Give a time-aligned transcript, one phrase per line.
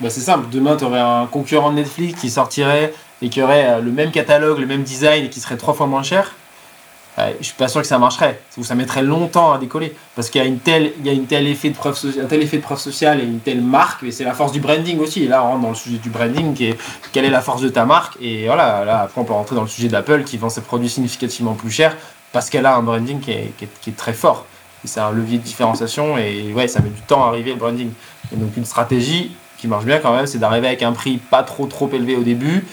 [0.00, 3.66] bah, C'est simple, demain tu aurais un concurrent de Netflix qui sortirait et qui aurait
[3.66, 6.34] euh, le même catalogue, le même design et qui serait trois fois moins cher.
[7.40, 10.44] Je suis pas sûr que ça marcherait, ça mettrait longtemps à décoller, parce qu'il y
[10.44, 12.62] a une telle, il y a une telle effet de preuve un tel effet de
[12.62, 15.24] preuve sociale et une telle marque, et c'est la force du branding aussi.
[15.24, 16.78] Et là, on rentre dans le sujet du branding, qui est
[17.12, 19.62] quelle est la force de ta marque, et voilà, là après on peut rentrer dans
[19.62, 21.96] le sujet d'Apple qui vend ses produits significativement plus chers
[22.36, 24.44] parce qu'elle a un branding qui est, qui est, très fort.
[24.84, 27.90] C'est un levier de différenciation et ouais, ça met du temps à arriver le branding.
[28.30, 29.34] Et donc une stratégie
[29.68, 32.64] marche bien quand même, c'est d'arriver avec un prix pas trop trop élevé au début,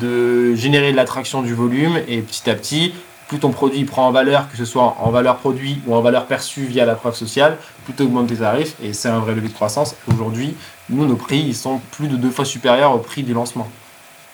[0.00, 2.92] de générer de l'attraction du volume et petit à petit
[3.30, 6.26] plus ton produit prend en valeur, que ce soit en valeur produit ou en valeur
[6.26, 9.50] perçue via la preuve sociale, plus tu augmentes tes tarifs et c'est un vrai levier
[9.50, 9.94] de croissance.
[10.12, 10.56] Aujourd'hui,
[10.88, 13.68] nous, nos prix, ils sont plus de deux fois supérieurs au prix du lancement.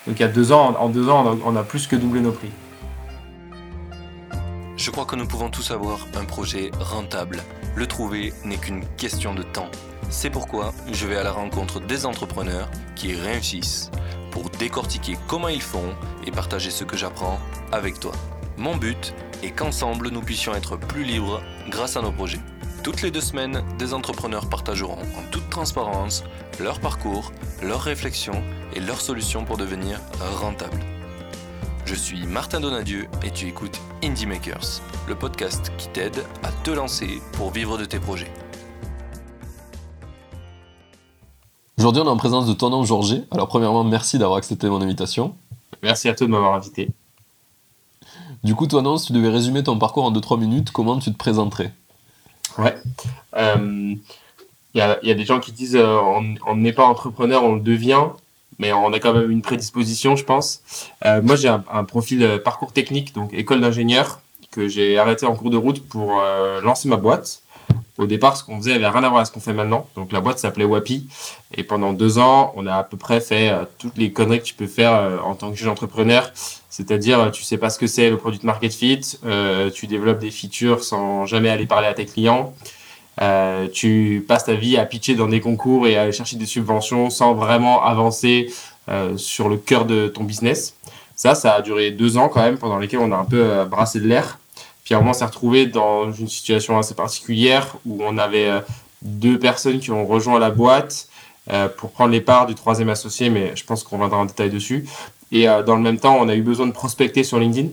[0.07, 2.33] Donc il y a deux ans, en deux ans, on a plus que doublé nos
[2.33, 2.49] prix.
[4.79, 7.43] Je crois que nous pouvons tous avoir un projet rentable.
[7.75, 9.69] Le trouver n'est qu'une question de temps.
[10.09, 13.91] C'est pourquoi je vais à la rencontre des entrepreneurs qui réussissent
[14.31, 15.95] pour décortiquer comment ils font
[16.27, 17.39] et partager ce que j'apprends
[17.73, 18.13] avec toi.
[18.57, 22.41] Mon but est qu'ensemble nous puissions être plus libres grâce à nos projets.
[22.83, 26.23] Toutes les deux semaines, des entrepreneurs partageront en toute transparence
[26.61, 27.33] leur parcours,
[27.63, 28.43] leurs réflexions
[28.75, 30.01] et leurs solutions pour devenir
[30.37, 30.81] rentables.
[31.85, 36.71] Je suis Martin Donadieu et tu écoutes Indie Makers, le podcast qui t'aide à te
[36.71, 38.33] lancer pour vivre de tes projets.
[41.79, 43.21] Aujourd'hui, on est en présence de ton nom Georges.
[43.31, 45.35] Alors, premièrement, merci d'avoir accepté mon invitation.
[45.83, 46.89] Merci à toi de m'avoir invité.
[48.43, 51.13] Du coup, toi, non, si tu devais résumer ton parcours en 2-3 minutes, comment tu
[51.13, 51.75] te présenterais?
[52.57, 52.75] Ouais.
[53.35, 53.95] Il euh,
[54.73, 55.99] y, a, y, a, des gens qui disent euh,
[56.47, 58.05] on n'est pas entrepreneur, on le devient,
[58.59, 60.63] mais on a quand même une prédisposition, je pense.
[61.05, 65.37] Euh, moi, j'ai un, un, profil parcours technique, donc école d'ingénieur, que j'ai arrêté en
[65.37, 66.23] cours de route pour
[66.63, 67.43] lancer ma boîte.
[67.99, 69.89] Au départ, ce qu'on faisait avait rien à voir avec ce qu'on fait maintenant.
[69.97, 71.09] Donc la boîte s'appelait Wapi.
[71.55, 74.55] Et pendant deux ans, on a à peu près fait toutes les conneries que tu
[74.55, 76.31] peux faire en tant que jeune entrepreneur.
[76.77, 80.19] C'est-à-dire, tu sais pas ce que c'est le produit de market fit, euh, tu développes
[80.19, 82.53] des features sans jamais aller parler à tes clients,
[83.23, 86.45] euh, tu passes ta vie à pitcher dans des concours et à aller chercher des
[86.45, 88.53] subventions sans vraiment avancer
[88.91, 90.77] euh, sur le cœur de ton business.
[91.15, 93.99] Ça, ça a duré deux ans quand même, pendant lesquels on a un peu brassé
[93.99, 94.39] de l'air.
[94.91, 98.51] Moment, on s'est retrouvé dans une situation assez particulière où on avait
[99.03, 101.09] deux personnes qui ont rejoint la boîte
[101.77, 104.87] pour prendre les parts du troisième associé, mais je pense qu'on viendra en détail dessus.
[105.33, 107.69] Et euh, dans le même temps, on a eu besoin de prospecter sur LinkedIn.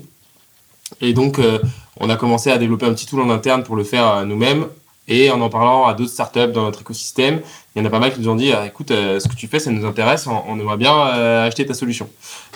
[1.02, 1.60] Et donc, euh,
[2.00, 4.68] on a commencé à développer un petit tool en interne pour le faire euh, nous-mêmes.
[5.08, 7.42] Et en en parlant à d'autres startups dans notre écosystème,
[7.76, 9.60] il y en a pas mal qui nous ont dit écoute, ce que tu fais,
[9.60, 10.98] ça nous intéresse, on, aimerait bien
[11.44, 12.08] acheter ta solution.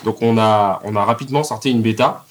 [0.05, 2.25] Donc, on a rapidement sorti une bêta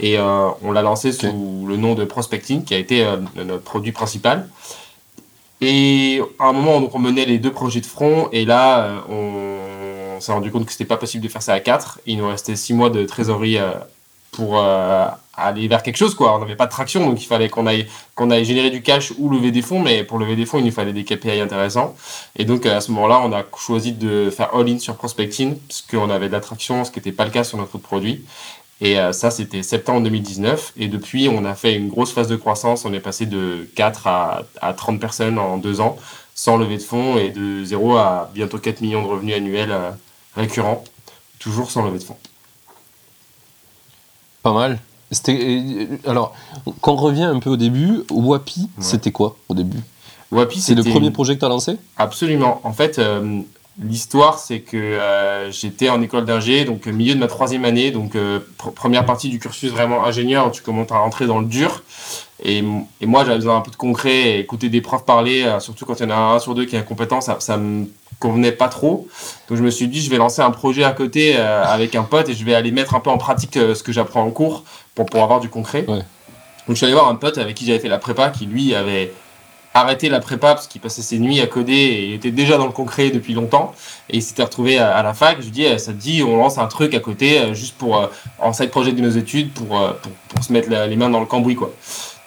[0.00, 4.48] et on l'a lancé sous le nom de Prospecting, qui a été notre produit principal.
[5.60, 9.52] Et à un moment, donc, on menait les deux projets de front, et là, on
[10.22, 12.00] s'est rendu compte que c'était pas possible de faire ça à 4.
[12.06, 13.72] Il nous restait 6 mois de trésorerie euh,
[14.30, 16.14] pour euh, aller vers quelque chose.
[16.14, 16.34] Quoi.
[16.34, 19.12] On n'avait pas de traction, donc il fallait qu'on aille, qu'on aille générer du cash
[19.18, 19.80] ou lever des fonds.
[19.80, 21.94] Mais pour lever des fonds, il nous fallait des KPI intéressants.
[22.36, 26.08] Et donc à ce moment-là, on a choisi de faire all-in sur prospecting, parce qu'on
[26.08, 28.24] avait de l'attraction, ce qui n'était pas le cas sur notre autre produit.
[28.84, 30.72] Et euh, ça, c'était septembre 2019.
[30.76, 32.84] Et depuis, on a fait une grosse phase de croissance.
[32.84, 35.96] On est passé de 4 à, à 30 personnes en deux ans,
[36.34, 39.74] sans lever de fonds, et de 0 à bientôt 4 millions de revenus annuels
[40.34, 40.82] récurrent,
[41.38, 42.16] toujours sans lever de fonds.
[44.42, 44.80] Pas mal.
[46.04, 46.34] Alors,
[46.80, 49.78] quand on revient un peu au début, Wapi, c'était quoi au début?
[50.32, 51.76] Wapi, c'est le premier projet que tu as lancé?
[51.98, 52.60] Absolument.
[52.64, 53.42] En fait, euh,
[53.80, 57.90] l'histoire, c'est que euh, j'étais en école d'ingé, donc au milieu de ma troisième année,
[57.90, 58.40] donc euh,
[58.74, 61.82] première partie du cursus vraiment ingénieur, tu commences à rentrer dans le dur.
[62.44, 66.00] Et, moi, j'avais besoin un peu de concret, et écouter des profs parler, surtout quand
[66.00, 67.86] il y en a un sur deux qui est incompétent, ça, ça me
[68.22, 69.08] convenait pas trop.
[69.48, 72.04] Donc je me suis dit, je vais lancer un projet à côté euh, avec un
[72.04, 74.30] pote et je vais aller mettre un peu en pratique euh, ce que j'apprends en
[74.30, 74.62] cours
[74.94, 75.82] pour, pour avoir du concret.
[75.82, 76.04] Donc
[76.68, 79.12] je suis allé voir un pote avec qui j'avais fait la prépa qui lui avait
[79.74, 82.66] arrêté la prépa parce qu'il passait ses nuits à coder et il était déjà dans
[82.66, 83.72] le concret depuis longtemps
[84.10, 85.38] et il s'était retrouvé à, la fac.
[85.40, 87.76] Je lui dis, eh, ça te dit, on lance un truc à côté euh, juste
[87.76, 88.08] pour
[88.38, 91.26] en side projet de nos études pour, pour, pour se mettre les mains dans le
[91.26, 91.72] cambouis quoi.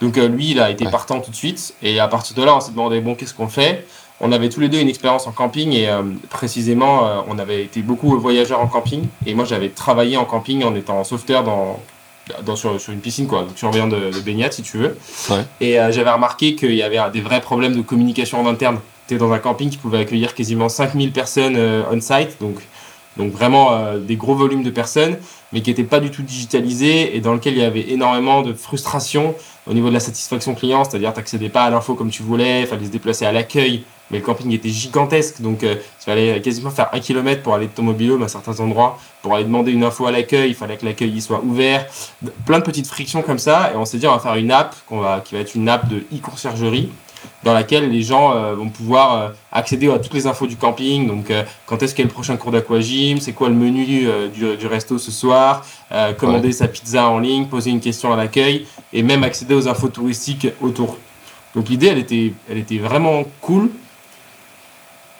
[0.01, 2.59] Donc lui, il a été partant tout de suite et à partir de là, on
[2.59, 3.86] s'est demandé bon, qu'est-ce qu'on fait?
[4.21, 7.63] On avait tous les deux une expérience en camping et euh, précisément, euh, on avait
[7.63, 9.07] été beaucoup voyageurs en camping.
[9.25, 11.80] Et moi, j'avais travaillé en camping en étant sauveteur dans,
[12.44, 13.42] dans sur, une piscine, quoi.
[13.42, 14.98] Donc, surveillant de, de baignade, si tu veux.
[15.62, 18.80] Et euh, j'avais remarqué qu'il y avait des vrais problèmes de communication en interne.
[19.07, 21.57] Tu es dans un camping qui pouvait accueillir quasiment 5000 personnes
[21.92, 22.56] on-site, donc,
[23.18, 25.18] donc vraiment des gros volumes de personnes,
[25.54, 28.54] mais qui n'étaient pas du tout digitalisés et dans lequel il y avait énormément de
[28.54, 29.36] frustration
[29.68, 32.62] au niveau de la satisfaction client, c'est-à-dire tu n'accédais pas à l'info comme tu voulais,
[32.62, 36.69] il fallait se déplacer à l'accueil mais le camping était gigantesque, donc il fallait quasiment
[36.69, 39.84] faire un kilomètre pour aller de ton mobilhome à certains endroits, pour aller demander une
[39.84, 41.88] info à l'accueil, il fallait que l'accueil soit ouvert,
[42.46, 44.75] plein de petites frictions comme ça, et on s'est dit on va faire une app
[44.88, 46.90] qu'on va, qui va être une app de e-conciergerie,
[47.44, 51.07] dans laquelle les gens euh, vont pouvoir euh, accéder à toutes les infos du camping.
[51.07, 54.68] Donc, euh, quand est-ce qu'est le prochain cours d'aquagym, c'est quoi le menu du, du,
[54.68, 55.66] resto ce soir,
[56.18, 59.90] commander sa pizza en ligne, poser une question à l'accueil et même accéder aux infos
[59.90, 60.98] touristiques autour.
[61.54, 63.69] Donc l'idée, elle était, elle était vraiment cool.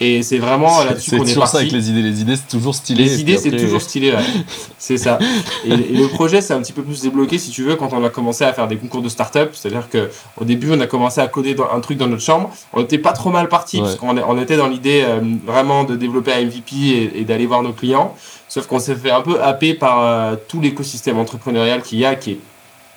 [0.02, 2.02] Et c'est vraiment là-dessus qu'on est, toujours ça avec les idées.
[2.02, 3.04] Les idées, c'est toujours stylé.
[3.04, 4.24] Les idées, c'est toujours stylé, ouais.
[4.78, 5.20] c'est ça.
[5.66, 8.10] Et, le projet, c'est un petit peu plus débloqué, si tu veux, quand on a
[8.10, 9.52] commencé à faire des concours de start-up.
[9.54, 12.52] C'est-à-dire qu'au début, on a commencé à coder un truc dans notre chambre.
[12.74, 15.96] On était pas trop mal parti, parce qu'on on était dans l'idée euh, vraiment de
[15.96, 18.16] développer un MVP et, d'aller voir nos clients.
[18.50, 22.16] Sauf qu'on s'est fait un peu happer par euh, tout l'écosystème entrepreneurial qu'il y a,
[22.16, 22.40] qui est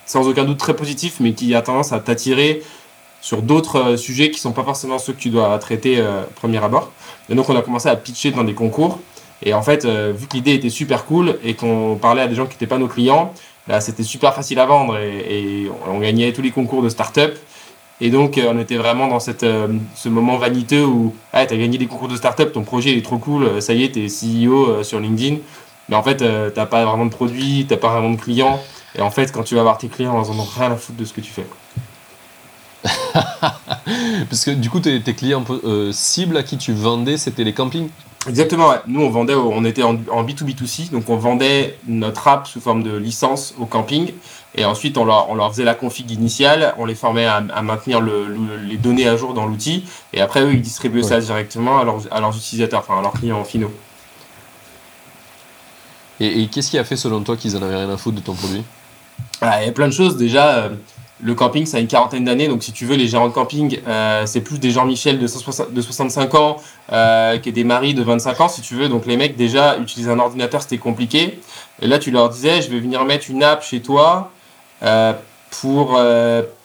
[0.05, 2.63] sans aucun doute très positif, mais qui a tendance à t'attirer
[3.21, 6.63] sur d'autres euh, sujets qui sont pas forcément ceux que tu dois traiter euh, premier
[6.63, 6.91] abord.
[7.29, 8.99] Et donc on a commencé à pitcher dans des concours.
[9.43, 12.35] Et en fait, euh, vu que l'idée était super cool et qu'on parlait à des
[12.35, 13.33] gens qui n'étaient pas nos clients,
[13.67, 17.37] bah, c'était super facile à vendre et, on gagnait tous les concours de start-up.
[18.01, 19.45] Et donc on était vraiment dans cette,
[19.95, 23.03] ce moment vaniteux où ah, tu as gagné des concours de start-up, ton projet est
[23.03, 25.37] trop cool, ça y est, tu es CEO sur LinkedIn.
[25.89, 28.59] Mais en fait, tu n'as pas vraiment de produit, tu n'as pas vraiment de clients.
[28.95, 30.97] Et en fait, quand tu vas voir tes clients, ils n'en ont rien à foutre
[30.97, 31.45] de ce que tu fais.
[34.29, 37.53] Parce que du coup, tes, tes clients euh, cibles à qui tu vendais, c'était les
[37.53, 37.89] campings?
[38.27, 38.81] Exactement, ouais.
[38.87, 42.95] Nous, on vendait, on était en, B2B2C, donc on vendait notre app sous forme de
[42.95, 44.11] licence au camping.
[44.55, 48.01] Et ensuite, on leur, on leur faisait la config initiale, on les formait à, maintenir
[48.01, 48.25] le,
[48.67, 49.85] les données à jour dans l'outil.
[50.11, 53.13] Et après, eux, ils distribuaient ça directement à leurs, à leurs utilisateurs, enfin à leurs
[53.13, 53.71] clients finaux.
[56.19, 58.33] Et, qu'est-ce qui a fait, selon toi, qu'ils en avaient rien à foutre de ton
[58.33, 58.63] produit?
[59.39, 60.17] Ah, Il y a plein de choses.
[60.17, 60.69] Déjà, euh,
[61.21, 63.79] le camping, ça a une quarantaine d'années, donc si tu veux, les gérants de camping,
[63.87, 66.57] euh, c'est plus des Jean-Michel de, 65 ans
[66.91, 68.87] euh, que des maris de 25 ans, si tu veux.
[68.87, 71.39] Donc les mecs, déjà, utiliser un ordinateur, c'était compliqué.
[71.81, 74.31] Et là, tu leur disais, je vais venir mettre une app chez toi
[74.83, 75.13] euh,
[75.61, 75.99] pour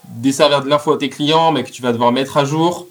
[0.08, 2.86] desservir de l'info à tes clients, mais que tu vas devoir mettre à jour,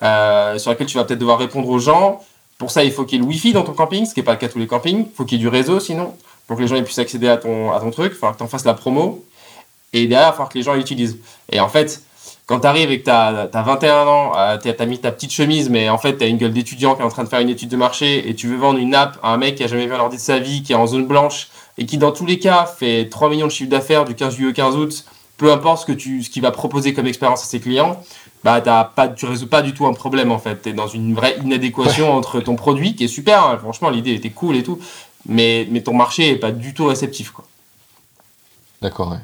[0.00, 2.20] sur laquelle tu vas peut-être devoir répondre aux gens.
[2.58, 4.24] Pour ça, il faut qu'il y ait le Wi-Fi dans ton camping, ce qui n'est
[4.24, 5.06] pas le cas tous les campings.
[5.10, 6.14] Il faut qu'il y ait du réseau, sinon,
[6.46, 8.12] pour que les gens puissent accéder à ton, à ton truc.
[8.14, 9.24] Il faut que tu en fasses la promo.
[9.94, 11.18] Et derrière, il va falloir que les gens l'utilisent.
[11.50, 12.02] Et en fait,
[12.46, 15.32] quand tu arrives et que tu as, 21 ans, euh, tu as mis ta petite
[15.32, 17.40] chemise, mais en fait, tu as une gueule d'étudiant qui est en train de faire
[17.40, 19.68] une étude de marché et tu veux vendre une app à un mec qui a
[19.68, 21.48] jamais vu un ordi de sa vie, qui est en zone blanche
[21.78, 24.50] et qui, dans tous les cas, fait 3 millions de chiffres d'affaires du 15 juillet
[24.50, 25.04] au 15 août,
[25.36, 28.02] peu importe ce que tu, ce qu'il va proposer comme expérience à ses clients,
[28.42, 30.62] bah, t'as pas, tu résous pas du tout un problème, en fait.
[30.62, 33.58] Tu es dans une vraie inadéquation entre ton produit, qui est super, hein.
[33.58, 34.78] franchement, l'idée était cool et tout,
[35.26, 37.44] mais, mais ton marché est pas du tout réceptif, quoi.
[38.82, 39.18] D'accord, ouais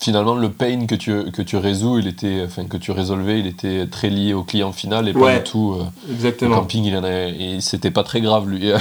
[0.00, 3.46] finalement le pain que tu, que tu résous il était enfin que tu résolvais il
[3.46, 6.56] était très lié au client final et pas du tout euh, exactement.
[6.56, 8.74] le camping il en a, c'était pas très grave lui les,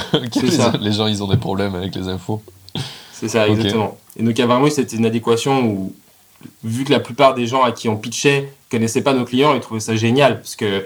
[0.81, 2.41] les, gens ils ont des problèmes avec les infos.
[3.12, 3.97] C'est ça exactement.
[4.18, 5.94] Et donc il y a vraiment eu cette inadéquation où
[6.63, 9.62] vu que la plupart des gens à qui on pitchait connaissaient pas nos clients ils
[9.62, 10.83] trouvaient ça génial parce que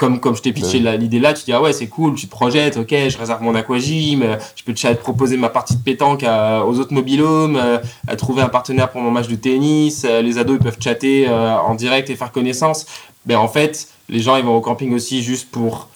[0.00, 2.24] comme, comme je t'ai pitché bah l'idée là, tu dis ah ouais c'est cool, tu
[2.24, 5.82] te projettes, ok, je réserve mon aquagym, euh, je peux te proposer ma partie de
[5.82, 10.22] pétanque aux autres mobilhomes, euh, à trouver un partenaire pour mon match de tennis, euh,
[10.22, 12.86] les ados ils peuvent chatter en direct et faire connaissance.
[13.26, 15.88] Ben en fait, les gens ils vont au camping aussi juste pour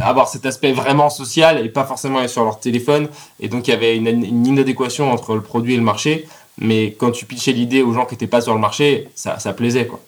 [0.00, 3.08] avoir cet aspect vraiment social et pas forcément être sur leur téléphone.
[3.40, 6.28] Et donc il y avait une, une inadéquation entre le produit et le marché.
[6.58, 9.52] Mais quand tu pitchais l'idée aux gens qui n'étaient pas sur le marché, ça, ça
[9.52, 10.00] plaisait quoi.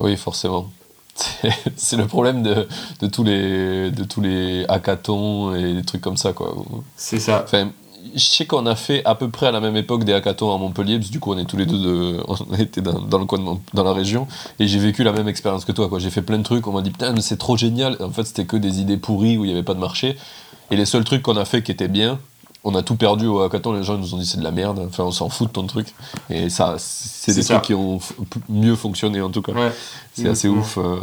[0.00, 0.70] Oui, forcément.
[1.76, 2.66] C'est le problème de,
[3.00, 6.54] de, tous les, de tous les hackathons et des trucs comme ça, quoi.
[6.96, 7.42] C'est ça.
[7.44, 7.70] Enfin,
[8.14, 10.58] je sais qu'on a fait à peu près à la même époque des hackathons à
[10.58, 13.18] Montpellier, parce que du coup on est tous les deux de, on était dans, dans,
[13.18, 14.26] le coin dans la région,
[14.58, 15.88] et j'ai vécu la même expérience que toi.
[15.88, 15.98] Quoi.
[15.98, 17.96] J'ai fait plein de trucs, on m'a dit putain mais c'est trop génial.
[18.00, 20.16] En fait c'était que des idées pourries où il n'y avait pas de marché.
[20.70, 22.18] Et les seuls trucs qu'on a fait qui étaient bien,
[22.66, 24.84] on a tout perdu au hackathon, les gens nous ont dit c'est de la merde,
[24.88, 25.86] enfin on s'en fout de ton truc.
[26.28, 28.00] Et ça, c'est des trucs qui ont
[28.48, 29.52] mieux fonctionné en tout cas.
[30.12, 30.96] c'est assez ouf euh,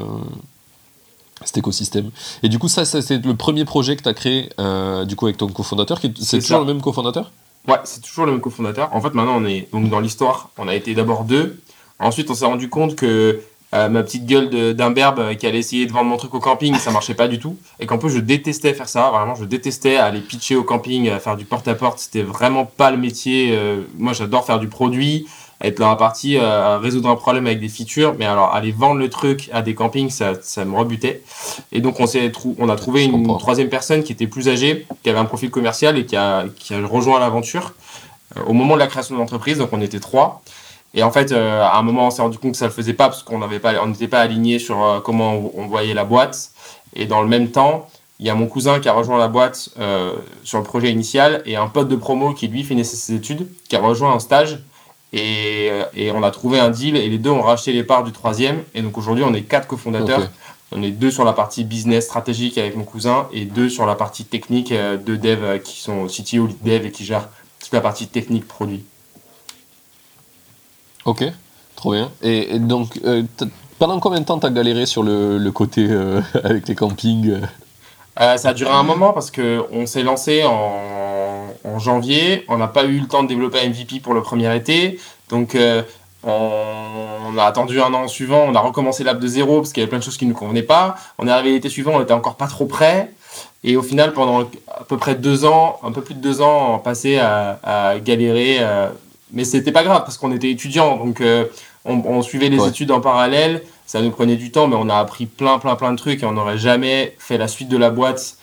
[1.46, 2.12] cet écosystème.
[2.44, 5.26] Et du coup, ça, c'est le premier projet que tu as créé euh, du coup
[5.26, 6.02] avec ton cofondateur.
[6.20, 7.32] C'est toujours le même cofondateur?
[7.66, 8.94] Ouais, c'est toujours le même cofondateur.
[8.94, 11.62] En fait, maintenant, on est donc dans l'histoire, on a été d'abord deux.
[11.98, 13.40] Ensuite, on s'est rendu compte que
[13.74, 16.76] euh, ma petite gueule d'imberbe euh, qui allait essayer de vendre mon truc au camping,
[16.76, 17.58] ça marchait pas du tout.
[17.80, 19.10] Et qu'en plus, je détestais faire ça.
[19.10, 21.98] Vraiment, je détestais aller pitcher au camping, faire du porte-à-porte.
[21.98, 23.56] C'était vraiment pas le métier.
[23.58, 25.26] Euh, moi, j'adore faire du produit,
[25.60, 28.14] être dans la partie, résoudre un problème avec des features.
[28.20, 31.24] Mais alors, aller vendre le truc à des campings, ça, ça me rebutait.
[31.72, 32.06] Et donc, on,
[32.60, 35.98] on a trouvé une, troisième personne qui était plus âgée, qui avait un profil commercial
[35.98, 37.74] et qui a, qui a rejoint l'aventure
[38.46, 39.58] au moment de la création de l'entreprise.
[39.58, 40.44] Donc, on était trois.
[40.94, 42.94] Et en fait, euh, à un moment, on s'est rendu compte que ça le faisait
[42.94, 45.94] pas parce qu'on n'avait pas, on n'était pas aligné sur euh, comment on, on voyait
[45.94, 46.52] la boîte.
[46.96, 47.88] Et dans le même temps,
[48.20, 51.42] il y a mon cousin qui a rejoint la boîte euh, sur le projet initial
[51.46, 54.60] et un pote de promo qui lui finissait ses études, qui a rejoint un stage.
[55.16, 58.12] Et, et on a trouvé un deal et les deux ont racheté les parts du
[58.12, 58.64] troisième.
[58.74, 60.28] Et donc aujourd'hui, on est quatre cofondateurs.
[60.72, 63.94] On est deux sur la partie business stratégique avec mon cousin et deux sur la
[63.94, 68.08] partie technique de dev qui sont CTO, lead dev et qui gèrent toute la partie
[68.08, 68.84] technique produit.
[71.06, 71.24] Ok,
[71.76, 72.12] trop bien.
[72.22, 73.24] Et, donc, euh,
[73.78, 78.38] pendant combien de temps t'as galéré sur le, côté euh, avec les campings euh?
[78.38, 82.46] Ça a duré un moment parce que on s'est lancé en, en janvier.
[82.48, 85.00] On n'a pas eu le temps de développer un MVP pour le premier été.
[85.30, 85.58] Donc,
[86.24, 88.46] on, a attendu un an suivant.
[88.48, 90.30] On a recommencé l'app de zéro parce qu'il y avait plein de choses qui ne
[90.30, 90.96] nous convenaient pas.
[91.18, 93.12] On est arrivé l'été suivant, on était encore pas trop prêt.
[93.64, 96.76] Et au final, pendant à peu près deux ans, un peu plus de deux ans,
[96.76, 98.60] on passé à, à galérer.
[99.34, 100.98] Mais c'était pas grave parce qu'on était étudiants.
[100.98, 101.46] Donc, euh,
[101.86, 102.70] on, on suivait les Ouais.
[102.70, 103.64] études en parallèle.
[103.86, 106.26] Ça nous prenait du temps, mais on a appris plein, plein, plein de trucs et
[106.26, 108.38] on n'aurait jamais fait la suite de la boîte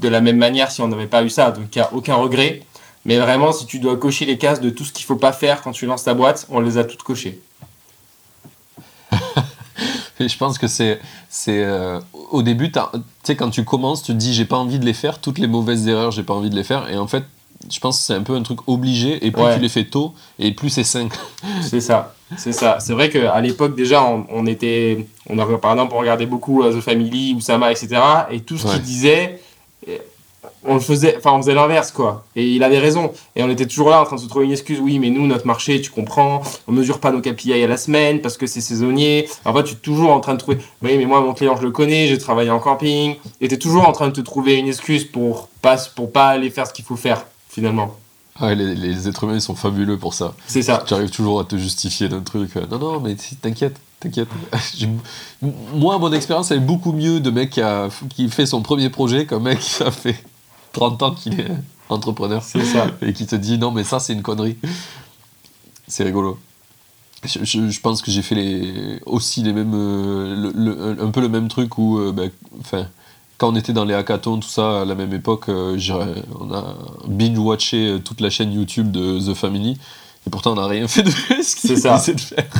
[0.00, 1.50] de la même manière si on n'avait pas eu ça.
[1.50, 2.60] Donc, il n'y a aucun regret.
[3.04, 5.60] Mais vraiment, si tu dois cocher les cases de tout ce qu'il faut pas faire
[5.62, 7.40] quand tu lances ta boîte, on les a toutes cochées.
[10.20, 11.00] Je pense que c'est.
[11.28, 12.78] c'est euh, au début, tu
[13.24, 15.46] sais, quand tu commences, tu te dis j'ai pas envie de les faire, toutes les
[15.48, 16.88] mauvaises erreurs, j'ai pas envie de les faire.
[16.88, 17.24] Et en fait,
[17.70, 19.24] je pense que c'est un peu un truc obligé.
[19.26, 19.54] Et plus Ouais.
[19.54, 21.16] tu les fais tôt, et plus c'est simple.
[21.62, 22.78] C'est ça, c'est ça.
[22.80, 25.06] C'est vrai qu'à l'époque, déjà, on, on était.
[25.28, 27.88] On a, par exemple, on regardait beaucoup euh, The Family, Oussama, etc.
[28.30, 28.74] Et tout ce Ouais.
[28.74, 29.40] qu'il disait,
[29.88, 29.98] euh,
[30.64, 31.16] on le faisait.
[31.18, 32.24] Enfin, on faisait l'inverse, quoi.
[32.36, 33.12] Et il avait raison.
[33.36, 34.80] Et on était toujours là en train de se trouver une excuse.
[34.80, 38.20] Oui, mais nous, notre marché, tu comprends, on mesure pas nos KPI à la semaine
[38.20, 39.28] parce que c'est saisonnier.
[39.44, 40.58] En fait, tu es toujours en train de trouver.
[40.82, 43.16] Oui, mais moi, mon client, je le connais, j'ai travaillé en camping.
[43.40, 46.28] Et tu es toujours en train de te trouver une excuse pour pas, pour pas
[46.28, 47.96] aller faire ce qu'il faut faire, finalement.
[48.40, 50.34] Ah, les, les êtres humains, ils sont fabuleux pour ça.
[50.48, 50.82] C'est ça.
[50.86, 52.56] Tu arrives toujours à te justifier d'un truc.
[52.56, 54.28] euh, Non, non, mais t'inquiète, t'inquiète.
[55.72, 58.90] Moi, mon expérience, elle est beaucoup mieux de mec qui, a, qui fait son premier
[58.90, 60.16] projet qu'un mec qui a fait
[60.72, 61.50] 30 ans qu'il est
[61.88, 62.88] entrepreneur C'est ça.
[63.02, 64.56] et qui te dit non, mais ça, c'est une connerie.
[65.86, 66.38] C'est rigolo.
[67.24, 71.10] Je, je- je pense que j'ai fait les, aussi les mêmes, euh, le- le- un
[71.10, 72.30] peu le même truc où, euh, ben,
[72.60, 72.86] enfin,
[73.38, 75.76] quand on était dans les hackathons, tout ça, à la même époque, euh,
[76.40, 76.74] on a
[77.08, 79.78] binge-watché euh, toute la chaîne YouTube de The Family,
[80.26, 81.96] et pourtant on n'a rien fait de ce C'est qu'ils ça.
[81.98, 82.50] disaient de faire.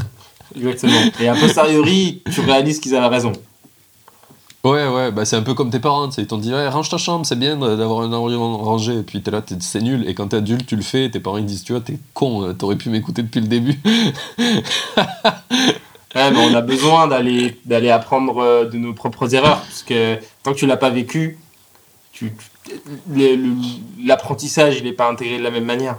[0.56, 1.00] Exactement.
[1.20, 3.32] Et a posteriori, tu réalises qu'ils avaient raison.
[4.64, 6.96] Ouais, ouais, bah c'est un peu comme tes parents, ils t'ont dit ouais, range ta
[6.96, 10.28] chambre, c'est bien d'avoir un environnement rangé, et puis t'es là, c'est nul, et quand
[10.28, 12.54] t'es adulte, tu le fais, et tes parents ils disent, tu vois, t'es con, euh,
[12.54, 13.78] t'aurais pu m'écouter depuis le début.
[16.14, 20.18] Ouais, mais on a besoin d'aller d'aller apprendre euh, de nos propres erreurs parce que
[20.42, 21.38] tant que tu l'as pas vécu,
[24.02, 25.98] l'apprentissage il n'est pas intégré de la même manière.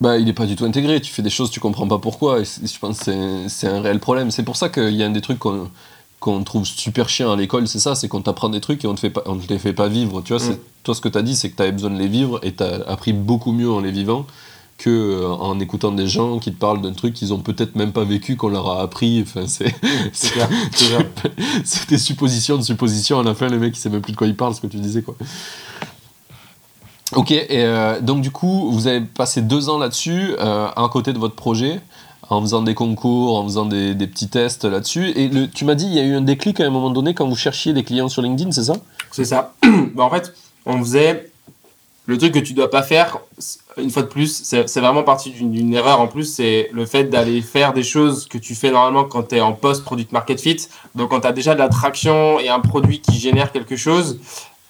[0.00, 1.00] Bah, il est pas du tout intégré.
[1.00, 2.40] Tu fais des choses, tu comprends pas pourquoi.
[2.40, 4.30] Et je pense que c'est- un réel problème.
[4.30, 5.70] C'est pour ça qu'il y a un des trucs qu'on
[6.18, 8.94] qu'on trouve super chiant à l'école, c'est ça, c'est qu'on t'apprend des trucs et on
[8.94, 10.22] te fait pas, on te les fait pas vivre.
[10.22, 10.56] Tu vois, Mm.
[10.82, 12.54] toi ce que tu as dit, c'est que tu avais besoin de les vivre et
[12.54, 14.26] tu as appris beaucoup mieux en les vivant
[14.78, 17.92] que euh, en écoutant des gens qui te parlent d'un truc qu'ils ont peut-être même
[17.92, 19.22] pas vécu, qu'on leur a appris.
[19.22, 19.74] Enfin, c'est
[20.12, 20.34] C'est
[21.88, 23.20] des suppositions de suppositions.
[23.20, 24.66] À la fin, le mec, il sait même plus de quoi il parle, ce que
[24.66, 25.16] tu disais, quoi.
[27.14, 31.12] Ok, et euh, donc du coup, vous avez passé deux ans là-dessus, euh, à côté
[31.12, 31.80] de votre projet,
[32.28, 35.10] en faisant des concours, en faisant des, des petits tests là-dessus.
[35.10, 37.14] Et le, tu m'as dit, il y a eu un déclic à un moment donné
[37.14, 38.74] quand vous cherchiez des clients sur LinkedIn, c'est ça?
[39.12, 39.54] C'est ça.
[39.94, 40.34] Bah, en fait,
[40.66, 41.30] on faisait
[42.06, 43.18] le truc que tu dois pas faire.
[43.78, 46.24] Une fois de plus, c'est vraiment parti d'une erreur en plus.
[46.24, 49.52] C'est le fait d'aller faire des choses que tu fais normalement quand tu es en
[49.52, 50.68] post-product market fit.
[50.94, 54.18] Donc, quand tu as déjà de la traction et un produit qui génère quelque chose.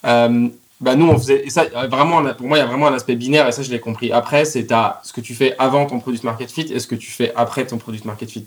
[0.05, 0.49] euh,
[0.79, 3.15] bah nous on faisait et ça vraiment pour moi il y a vraiment un aspect
[3.15, 4.67] binaire et ça je l'ai compris après c'est
[5.03, 7.65] ce que tu fais avant ton product market fit et ce que tu fais après
[7.65, 8.45] ton product market fit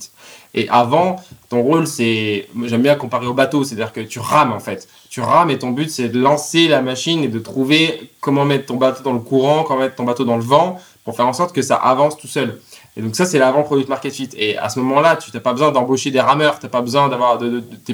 [0.54, 1.16] et avant
[1.48, 4.60] ton rôle c'est j'aime bien comparer au bateau c'est à dire que tu rames en
[4.60, 4.88] fait.
[5.08, 8.66] Tu rames et ton but c'est de lancer la machine et de trouver comment mettre
[8.66, 11.32] ton bateau dans le courant comment mettre ton bateau dans le vent pour faire en
[11.32, 12.60] sorte que ça avance tout seul.
[12.96, 14.28] Et donc ça c'est l'avant product market fit.
[14.36, 17.08] Et à ce moment là tu n'as pas besoin d'embaucher des rameurs t'as pas besoin
[17.08, 17.38] d'avoir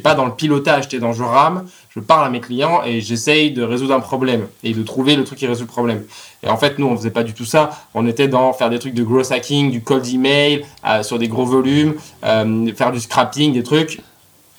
[0.02, 3.50] pas dans le pilotage t'es dans je rame je parle à mes clients et j'essaye
[3.52, 6.04] de résoudre un problème et de trouver le truc qui résout le problème.
[6.42, 7.70] Et en fait, nous, on faisait pas du tout ça.
[7.94, 11.26] On était dans faire des trucs de growth hacking, du cold email, euh, sur des
[11.26, 14.00] gros volumes, euh, faire du scrapping, des trucs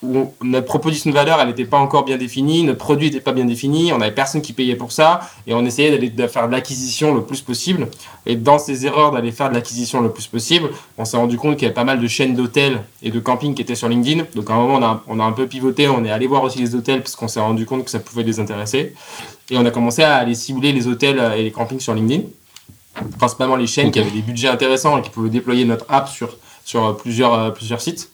[0.02, 3.32] on- notre proposition de valeur, elle n'était pas encore bien définie, notre produit n'était pas
[3.32, 6.52] bien défini, on avait personne qui payait pour ça, et on essayait d'aller faire de
[6.52, 7.88] l'acquisition le plus possible.
[8.26, 11.54] Et dans ces erreurs d'aller faire de l'acquisition le plus possible, on s'est rendu compte
[11.56, 14.24] qu'il y avait pas mal de chaînes d'hôtels et de camping qui étaient sur LinkedIn.
[14.34, 16.74] Donc à un moment, on a, un peu pivoté, on est allé voir aussi les
[16.74, 18.94] hôtels parce qu'on s'est rendu compte que ça pouvait les intéresser.
[19.50, 22.22] Et on a commencé à aller cibler les hôtels et les campings sur LinkedIn.
[23.18, 26.28] principalement les chaînes qui avaient des budgets intéressants et qui pouvaient déployer notre app sur,
[26.74, 28.10] euh, euh, plusieurs sites.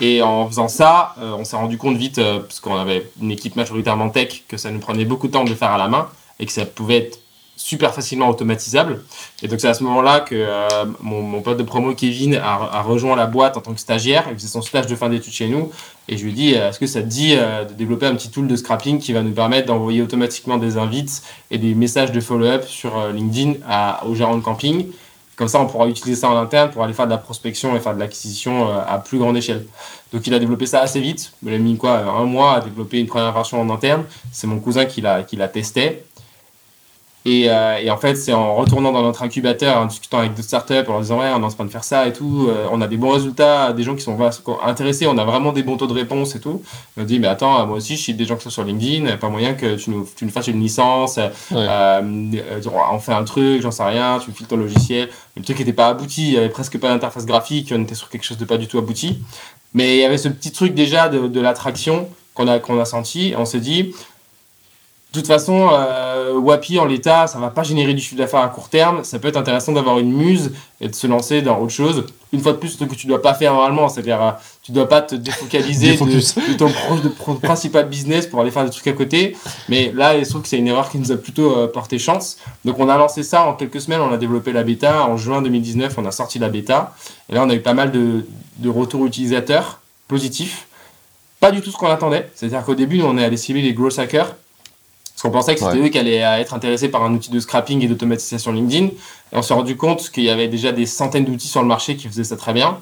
[0.00, 3.30] Et en faisant ça, euh, on s'est rendu compte vite, euh, parce qu'on avait une
[3.30, 5.88] équipe majoritairement tech, que ça nous prenait beaucoup de temps de le faire à la
[5.88, 6.08] main
[6.38, 7.18] et que ça pouvait être
[7.56, 9.02] super facilement automatisable.
[9.42, 10.68] Et donc c'est à ce moment-là que euh,
[11.00, 14.26] mon, pote de promo Kevin a, rejoint la boîte en tant que stagiaire.
[14.30, 15.72] Il faisait son stage de fin d'études chez nous.
[16.06, 18.46] Et je lui dit, euh, est-ce que ça te dit de développer un petit tool
[18.46, 22.64] de scrapping qui va nous permettre d'envoyer automatiquement des invites et des messages de follow-up
[22.64, 24.86] sur LinkedIn à, aux gérants de camping?
[25.38, 27.78] Comme ça, on pourra utiliser ça en interne pour aller faire de la prospection et
[27.80, 29.64] faire de l'acquisition euh, à plus grande échelle.
[30.12, 31.32] Donc il a développé ça assez vite.
[31.44, 34.02] Il a mis quoi, un mois à développer une première version en interne.
[34.32, 36.02] C'est mon cousin qui l'a qui l'a testé.
[37.30, 40.48] Et, euh, et en fait, c'est en retournant dans notre incubateur, en discutant avec d'autres
[40.48, 42.66] startups, en leur disant ouais, on est en train de faire ça et tout, euh,
[42.72, 44.16] on a des bons résultats, des gens qui sont
[44.64, 46.62] intéressés, on a vraiment des bons taux de réponse et tout.
[46.96, 49.16] On a dit mais attends, moi aussi je suis des gens qui sont sur LinkedIn,
[49.18, 51.66] pas moyen que tu nous, tu nous fasses une licence, euh, Ouais.
[51.68, 52.60] euh,
[52.92, 55.08] on fait un truc, j'en sais rien, tu me files ton logiciel.
[55.36, 58.08] Le truc n'était pas abouti, il y avait presque pas d'interface graphique, on était sur
[58.08, 59.18] quelque chose de pas du tout abouti.
[59.74, 62.84] Mais il y avait ce petit truc déjà de, de l'attraction qu'on a, qu'on a
[62.86, 63.92] senti, et on s'est dit,
[65.10, 68.48] de toute façon, euh, Wapi en l'état, ça va pas générer du chiffre d'affaires à
[68.48, 69.04] court terme.
[69.04, 72.04] Ça peut être intéressant d'avoir une muse et de se lancer dans autre chose.
[72.34, 74.30] Une fois de plus, ce que tu dois pas faire normalement, c'est-à-dire euh,
[74.62, 78.70] tu dois pas te défocaliser de, de ton de principal business pour aller faire des
[78.70, 79.34] trucs à côté.
[79.70, 82.36] Mais là, je trouve que c'est une erreur qui nous a plutôt euh, porté chance.
[82.66, 85.06] Donc on a lancé ça en quelques semaines, on a développé la bêta.
[85.06, 86.94] En juin 2019, on a sorti la bêta.
[87.30, 88.26] Et là, on a eu pas mal de,
[88.58, 90.66] de retours utilisateurs positifs.
[91.40, 92.28] Pas du tout ce qu'on attendait.
[92.34, 94.34] C'est-à-dire qu'au début, nous, on est allé cibler les gros hackers.
[95.18, 95.86] Parce qu'on pensait que c'était Ouais.
[95.86, 98.86] eux qui allaient euh, être intéressés par un outil de scrapping et d'automatisation LinkedIn.
[98.86, 98.92] Et
[99.32, 102.06] on s'est rendu compte qu'il y avait déjà des centaines d'outils sur le marché qui
[102.06, 102.78] faisaient ça très bien.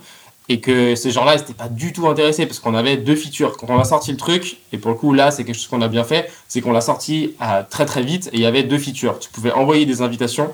[0.51, 3.57] Et que ces gens-là, ils n'étaient pas du tout intéressés parce qu'on avait deux features.
[3.57, 5.81] Quand on a sorti le truc, et pour le coup, là, c'est quelque chose qu'on
[5.81, 8.65] a bien fait, c'est qu'on l'a sorti à très très vite et il y avait
[8.65, 9.19] deux features.
[9.19, 10.53] Tu pouvais envoyer des invitations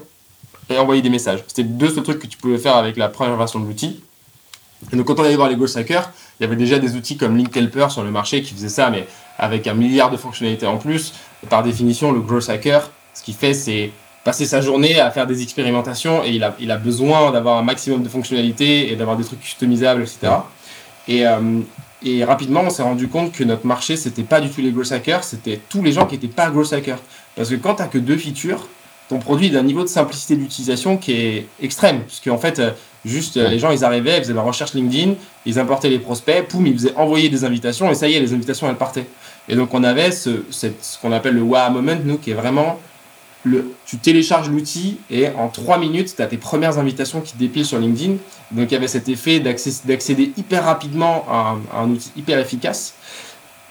[0.70, 1.42] et envoyer des messages.
[1.48, 4.00] C'était deux seuls trucs que tu pouvais faire avec la première version de l'outil.
[4.92, 7.16] Et donc, quand on allait voir les Ghost Hackers, il y avait déjà des outils
[7.16, 10.66] comme Link Helper sur le marché qui faisaient ça, mais avec un milliard de fonctionnalités
[10.66, 11.12] en plus.
[11.48, 13.90] Par définition, le Growth Hacker, ce qu'il fait, c'est
[14.24, 18.08] passer sa journée à faire des expérimentations et il a, besoin d'avoir un maximum de
[18.08, 20.32] fonctionnalités et d'avoir des trucs customisables, etc.
[21.08, 21.60] Et, euh,
[22.04, 24.92] et rapidement, on s'est rendu compte que notre marché, c'était pas du tout les Growth
[24.92, 27.00] Hackers, c'était tous les gens qui n'étaient pas Growth Hackers.
[27.36, 28.66] Parce que quand tu que deux features,
[29.08, 32.02] ton produit est d'un niveau de simplicité d'utilisation qui est extrême.
[32.02, 32.70] Puisque en fait, euh,
[33.04, 35.14] juste euh, les gens, ils arrivaient, ils faisaient leur recherche LinkedIn,
[35.46, 38.32] ils importaient les prospects, poum, ils faisaient envoyer des invitations et ça y est, les
[38.32, 39.06] invitations, elles partaient.
[39.48, 40.68] Et donc on avait ce, ce
[41.00, 42.78] qu'on appelle le wow moment, nous, qui est vraiment
[43.44, 47.66] le, tu télécharges l'outil et en trois minutes, tu as tes premières invitations qui dépilent
[47.66, 48.14] sur LinkedIn.
[48.52, 52.38] Donc il y avait cet effet d'accéder hyper rapidement à un, à un outil hyper
[52.38, 52.94] efficace.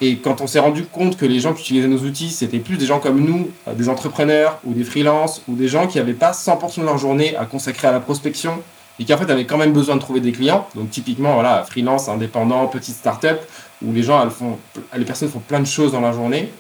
[0.03, 2.77] Et quand on s'est rendu compte que les gens qui utilisaient nos outils, c'était plus
[2.77, 6.13] des gens comme nous, euh, des entrepreneurs ou des freelances ou des gens qui n'avaient
[6.13, 8.63] pas 100% de leur journée à consacrer à la prospection
[8.99, 10.67] et qui en fait avaient quand même besoin de trouver des clients.
[10.73, 13.39] Donc typiquement, voilà, freelance, indépendant, petite start-up,
[13.85, 14.27] où les gens,
[15.05, 16.51] personnes font plein de choses dans la journée,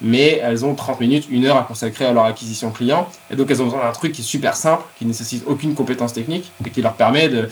[0.00, 3.08] mais elles ont 30 minutes, une heure à consacrer à leur acquisition client.
[3.30, 6.12] Et donc elles ont besoin d'un truc qui est super simple, qui nécessite aucune compétence
[6.12, 7.48] technique et qui leur permet de,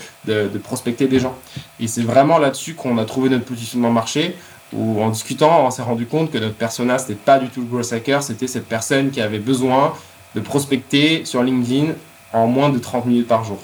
[0.63, 1.35] prospecter des gens.
[1.79, 4.35] Et c'est vraiment là-dessus qu'on a trouvé notre positionnement marché,
[4.73, 7.67] où en discutant, on s'est rendu compte que notre persona, c'était pas du tout le
[7.67, 9.93] growth hacker, c'était cette personne qui avait besoin
[10.35, 11.93] de prospecter sur LinkedIn
[12.33, 13.59] en moins de 30 minutes par jour.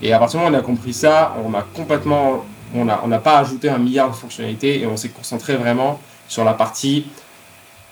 [0.00, 3.18] Et à partir du moment où on a compris ça, on a complètement, on n'a
[3.18, 7.06] pas ajouté un milliard de fonctionnalités et on s'est concentré vraiment sur la partie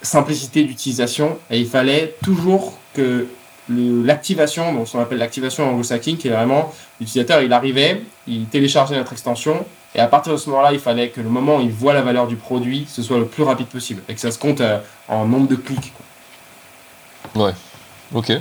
[0.03, 1.39] simplicité d'utilisation.
[1.51, 3.27] Et il fallait toujours que
[3.69, 8.03] l'activation, donc ce qu'on appelle l'activation en growth hacking, qui est vraiment l'utilisateur, il arrivait,
[8.27, 11.57] il téléchargeait notre extension et à partir de ce moment-là, il fallait que le moment
[11.57, 14.21] où il voit la valeur du produit, ce soit le plus rapide possible et que
[14.21, 15.93] ça se compte euh, en nombre de clics.
[15.95, 16.05] quoi.
[18.13, 18.33] Ok.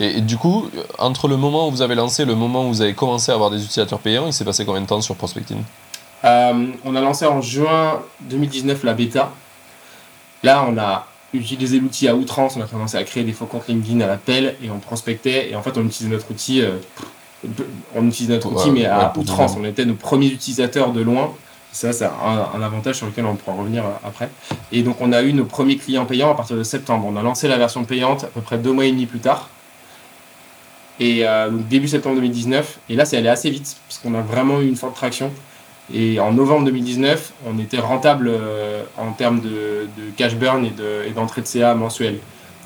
[0.00, 2.68] Et, et du coup, entre le moment où vous avez lancé et le moment où
[2.68, 5.14] vous avez commencé à avoir des utilisateurs payants, il s'est passé combien de temps sur
[5.16, 5.58] Prospecting
[6.24, 9.30] Euh, on a lancé en juin 2019 la bêta.
[10.42, 12.56] Là, on a utilisé l'outil à outrance.
[12.56, 15.50] On a commencé à créer des faux comptes LinkedIn à l'appel et on prospectait.
[15.50, 16.62] Et en fait, on utilisait notre outil.
[16.62, 16.76] euh,
[17.94, 19.54] on utilisait notre Ouais, outil, mais à ouais, outrance.
[19.58, 21.32] On était nos premiers utilisateurs de loin.
[21.70, 22.10] Ça, c'est un,
[22.54, 24.30] un avantage sur lequel on pourra revenir euh, après.
[24.72, 27.06] Et donc, on a eu nos premiers clients payants à partir de septembre.
[27.06, 29.48] On a lancé la version payante à peu près deux mois et demi plus tard.
[31.00, 32.78] Et euh, donc début septembre 2019.
[32.88, 35.30] Et là, c'est allé assez vite parce qu'on a vraiment eu une forte traction.
[35.94, 40.70] Et en novembre 2019, on était rentable euh, en termes de, de cash burn et
[40.70, 42.18] de- et d'entrée de, CA mensuel.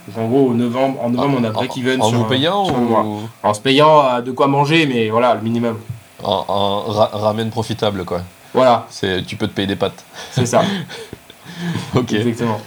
[0.08, 2.64] Donc en gros, au novembre, en novembre, on a break-even En sur, vous un- payant
[2.64, 3.04] sur un mois.
[3.04, 5.78] ou En se payant euh, de quoi manger, mais voilà, le minimum.
[6.24, 8.22] en, en ra- ramen profitable quoi
[8.54, 10.02] Voilà, C'est tu peux te payer des pâtes.
[10.32, 10.62] c'est ça,
[11.94, 12.12] Ok.
[12.12, 12.60] exactement.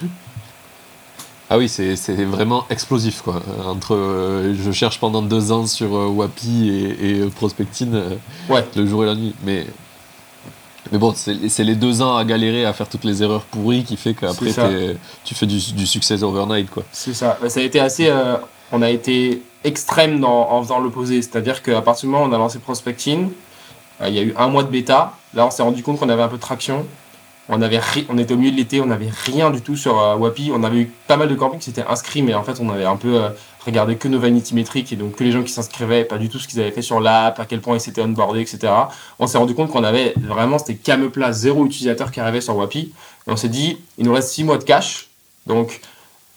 [1.49, 3.41] Ah oui, c'est vraiment explosif quoi.
[3.65, 8.15] Entre euh, je cherche pendant deux ans sur euh, Wapi et, et, euh, Prospectine euh,
[8.49, 8.65] Ouais.
[8.75, 9.35] le jour et la nuit.
[9.43, 9.65] Mais,
[10.91, 13.95] mais bon, c'est les deux ans à galérer à faire toutes les erreurs pourries qui
[13.97, 14.51] fait qu'après
[15.23, 16.83] tu fais du, du succès overnight quoi.
[16.91, 17.37] C'est ça.
[17.41, 18.11] Bah, Ça a été assez.
[18.71, 21.21] on a été extrême dans, en faisant l'opposé.
[21.21, 23.29] C'est-à-dire qu'à partir du moment où on a lancé Prospecting,
[24.01, 25.13] euh, il y a eu un mois de bêta.
[25.33, 26.85] Là, on s'est rendu compte qu'on avait un peu de traction.
[27.47, 27.79] On, avait
[28.09, 30.51] on était au milieu de l'été, on n'avait rien du tout sur euh, Wapi.
[30.53, 32.85] On avait eu pas mal de campings qui s'étaient inscrits, mais en fait, on avait
[32.85, 33.29] un peu euh,
[33.65, 36.39] regardé que nos vanity métriques et donc que les gens qui s'inscrivaient, pas du tout
[36.39, 38.73] ce qu'ils avaient fait sur l'app, à quel point ils s'étaient onboardés, etc.
[39.19, 42.93] On s'est rendu compte qu'on avait vraiment, c'était came zéro utilisateur qui arrivait sur Wapi.
[43.27, 45.09] Et on s'est dit, il nous reste 6 mois de cash.
[45.45, 45.81] Donc,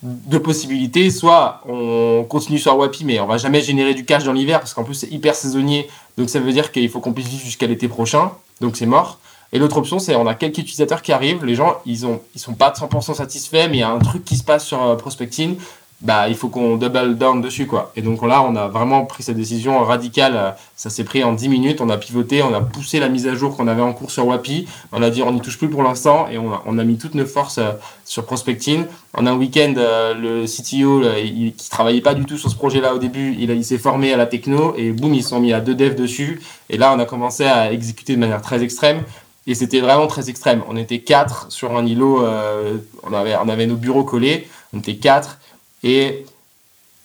[0.02, 1.10] deux possibilités.
[1.10, 4.74] Soit on continue sur Wapi, mais on va jamais générer du cash dans l'hiver parce
[4.74, 5.88] qu'en plus c'est hyper saisonnier.
[6.16, 8.32] Donc ça veut dire qu'il faut qu'on puisse vivre jusqu'à l'été prochain.
[8.60, 9.18] Donc c'est mort.
[9.52, 11.44] Et l'autre option, c'est on a quelques utilisateurs qui arrivent.
[11.44, 14.24] Les gens, ils ont, ils sont pas 100% satisfaits, mais il y a un truc
[14.24, 15.56] qui se passe sur euh, Prospecting.
[16.00, 17.90] Bah, il faut qu'on double down dessus, quoi.
[17.96, 20.32] Et donc là, on a vraiment pris cette décision radicale.
[20.36, 21.80] Euh, Ça s'est pris en 10 minutes.
[21.80, 24.26] On a pivoté, on a poussé la mise à jour qu'on avait en cours sur
[24.26, 24.68] Wapi.
[24.92, 27.26] On a dit on n'y touche plus pour l'instant et on a, mis toutes nos
[27.26, 27.72] forces euh,
[28.04, 28.84] sur Prospecting.
[29.14, 32.98] En un week-end, le CTO, il, qui travaillait pas du tout sur ce projet-là au
[32.98, 35.74] début, il, il s'est formé à la techno et boum, ils sont mis à deux
[35.74, 36.40] devs dessus.
[36.70, 39.02] Et là, on a commencé à exécuter de manière très extrême.
[39.48, 40.62] Et c'était vraiment très extrême.
[40.68, 45.38] On était quatre sur un îlot, euh, on, avait, nos bureaux collés, on était quatre.
[45.82, 46.26] Et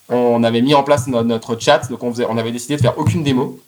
[0.10, 2.98] on avait mis en place no- notre chat, donc on, on avait décidé de faire
[2.98, 3.60] aucune démo.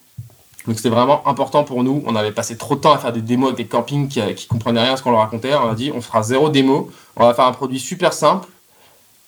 [0.66, 2.02] Donc c'était vraiment important pour nous.
[2.06, 4.46] On avait passé trop de temps à faire des démos avec des campings qui, qui
[4.46, 5.54] comprenaient rien à ce qu'on leur racontait.
[5.54, 8.46] On a dit on fera zéro démo, on va faire un produit super simple.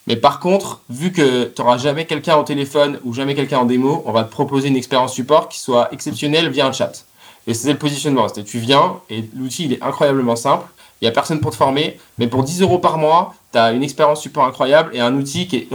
[0.06, 3.64] Mais par contre, vu que tu n'auras jamais quelqu'un au téléphone ou jamais quelqu'un en
[3.64, 7.04] démo, on va te proposer une expérience support qui soit exceptionnelle via un chat.
[7.48, 8.28] Et c'était le positionnement.
[8.28, 10.66] C'était tu viens et l'outil il est incroyablement simple.
[11.00, 13.72] Il n'y a personne pour te former, mais pour 10 euros par mois, tu as
[13.72, 15.68] une expérience support incroyable et un outil qui est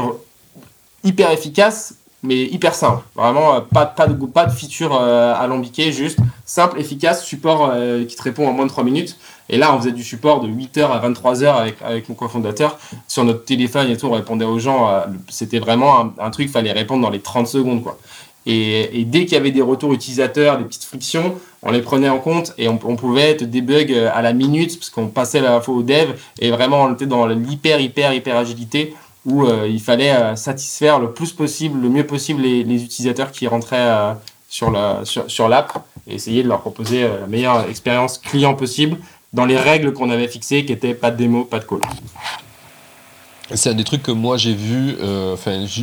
[1.03, 3.03] hyper efficace, mais hyper simple.
[3.15, 8.05] Vraiment, euh, pas, pas, de, pas de feature euh, alambiquée, juste simple, efficace, support euh,
[8.05, 9.17] qui te répond en moins de 3 minutes.
[9.49, 12.77] Et là, on faisait du support de 8h à 23h avec, avec mon cofondateur.
[13.07, 14.89] Sur notre téléphone et tout, on répondait aux gens.
[14.89, 17.83] euh, C'était vraiment un, un truc, fallait répondre dans les 30 secondes.
[17.83, 17.97] quoi.
[18.45, 22.19] Et, dès qu'il y avait des retours utilisateurs, des petites frictions, on les prenait en
[22.19, 25.83] compte et on, pouvait te débug euh, à la minute parce qu'on passait l'info au
[25.83, 30.35] dev et vraiment on était dans l'hyper, hyper, hyper agilité où euh, il fallait euh,
[30.35, 34.15] satisfaire le plus possible, le mieux possible les, utilisateurs qui rentraient
[34.49, 38.97] sur la sur, sur l'app et essayer de leur proposer la meilleure expérience client possible
[39.31, 41.79] dans les règles qu'on avait fixées qui étaient pas de démo, pas de call.
[43.51, 45.35] C'est un des trucs que moi j'ai vu, euh,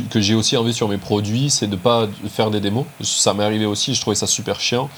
[0.09, 2.85] que j'ai aussi envie sur mes produits, c'est de pas faire des démos.
[3.01, 4.89] Ça m'est arrivé aussi, je trouvais ça super chiant.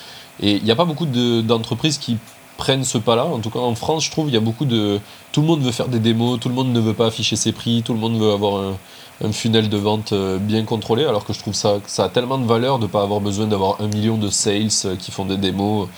[0.42, 2.18] Et il n'y a pas beaucoup de- d'entreprises qui
[2.58, 3.26] prennent ce pas-là.
[3.26, 5.00] En tout cas en France, je trouve, il y a beaucoup de...
[5.34, 7.52] Tout le monde veut faire des démos, tout le monde ne veut pas afficher ses
[7.52, 8.78] prix, tout le monde veut avoir un,
[9.24, 12.38] un funnel de vente euh, bien contrôlé, alors que je trouve ça, ça a tellement
[12.38, 15.26] de valeur de ne pas avoir besoin d'avoir un million de sales euh, qui font
[15.26, 15.90] des démos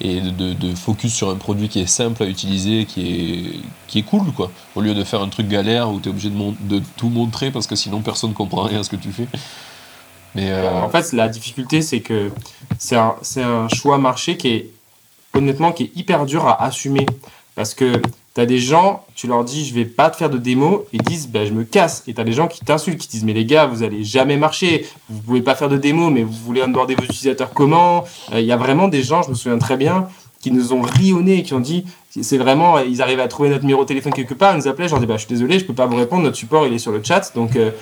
[0.00, 3.98] et de, de focus sur un produit qui est simple à utiliser, qui est, qui
[3.98, 4.50] est cool, quoi.
[4.74, 7.08] Au lieu de faire un truc galère où tu es obligé de, mon- de tout
[7.10, 9.26] montrer parce que sinon personne comprend rien à ce que tu fais.
[10.34, 12.30] Mais euh, En fait, la difficulté, c'est que
[12.78, 14.70] c'est un, un choix marché qui est,
[15.34, 17.04] honnêtement, qui est hyper dur à assumer.
[17.54, 18.00] Parce que
[18.34, 21.02] tu as des gens, tu leur dis, je vais pas te faire de démo, ils
[21.02, 22.04] disent, ben, je me casse.
[22.06, 24.36] Et tu as des gens qui t'insultent, qui disent, mais les gars, vous allez jamais
[24.36, 28.04] marcher, vous pouvez pas faire de démo, mais vous voulez onboarder vos utilisateurs comment?
[28.32, 30.08] Euh, Il y a vraiment des gens, je me souviens très bien,
[30.40, 31.84] qui nous ont rionné et qui ont dit,
[32.20, 34.86] c'est vraiment, ils arrivaient à trouver notre numéro de téléphone quelque part, ils nous appelaient,
[34.88, 36.72] je leur dis, bah, je suis désolé, je peux pas vous répondre, notre support, il
[36.72, 37.72] est sur le chat, donc euh,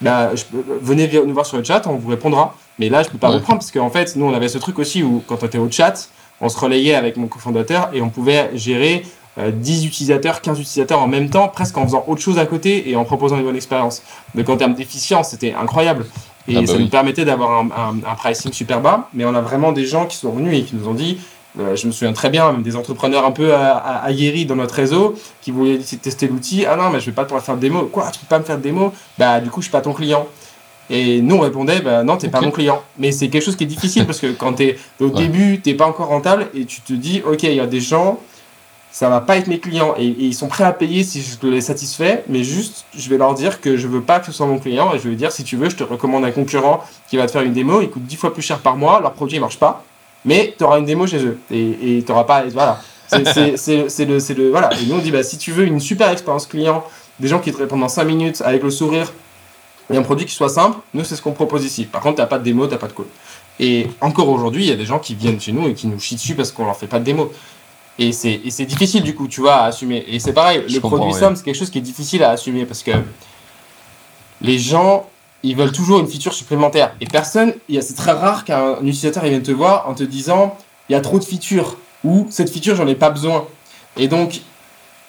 [0.00, 0.44] bah, je
[0.80, 2.56] venez nous voir sur le chat, on vous répondra.
[2.78, 3.34] Mais là, je peux pas Ouais.
[3.36, 5.70] reprendre parce qu'en fait, nous, on avait ce truc aussi où, quand on était au
[5.70, 6.08] chat,
[6.40, 9.02] on se relayait avec mon cofondateur et on pouvait gérer
[9.38, 12.96] 10 utilisateurs, 15 utilisateurs en même temps, presque en faisant autre chose à côté et
[12.96, 14.02] en proposant une bonne expérience.
[14.34, 16.04] Donc, en termes d'efficience, c'était incroyable.
[16.48, 16.82] Et Ah bah ça oui.
[16.84, 19.08] nous permettait d'avoir un, un- un pricing super bas.
[19.14, 21.18] Mais on a vraiment des gens qui sont venus et qui nous ont dit,
[21.60, 24.74] euh, je me souviens très bien, même des entrepreneurs un peu a- aguerris dans notre
[24.74, 26.66] réseau qui voulaient tester l'outil.
[26.66, 27.84] Ah non, mais je vais pas pouvoir faire de démo.
[27.84, 28.92] Quoi, tu peux pas me faire de démo?
[29.18, 30.26] Bah, du coup, je suis pas ton client.
[30.92, 32.46] Et nous, on répondait, bah non, t'es pas Ok.
[32.46, 32.82] mon client.
[32.98, 35.10] Mais c'est quelque chose qui est difficile parce que quand t'es au Ouais.
[35.22, 38.18] début, t'es pas encore rentable et tu te dis, ok, il y a des gens,
[38.92, 41.46] ça va pas être mes clients et, et ils sont prêts à payer si je
[41.48, 44.46] les satisfais, mais juste, je vais leur dire que je veux pas que ce soit
[44.46, 47.16] mon client et je vais dire, si tu veux, je te recommande un concurrent qui
[47.16, 49.36] va te faire une démo, il coûte 10 fois plus cher par mois, leur produit
[49.36, 49.84] il marche pas,
[50.24, 52.80] mais tu auras une démo chez eux et et t'auras pas, voilà.
[53.08, 53.24] C'est-
[54.06, 54.70] le, le, voilà.
[54.80, 56.84] Et nous, on dit, bah, si tu veux une super expérience client,
[57.18, 59.12] des gens qui te répondent en 5 minutes avec le sourire
[59.92, 61.84] et un produit qui soit simple, nous, c'est ce qu'on propose ici.
[61.84, 63.06] Par contre, t'as pas de démo, t'as pas de call.
[63.58, 65.98] Et encore aujourd'hui, il y a des gens qui viennent chez nous et qui nous
[65.98, 67.32] chient dessus parce qu'on leur fait pas de démo.
[68.00, 70.02] Et c'est et c'est difficile, du coup, tu vois, à assumer.
[70.08, 71.18] Et c'est pareil, Je le produit ouais.
[71.18, 72.92] somme, c'est quelque chose qui est difficile à assumer parce que
[74.40, 75.06] les gens,
[75.42, 76.94] ils veulent toujours une feature supplémentaire.
[77.02, 80.56] Et personne, c'est très rare qu'un utilisateur vienne te voir en te disant
[80.88, 83.46] il y a trop de features ou cette feature, j'en ai pas besoin.
[83.98, 84.40] Et donc,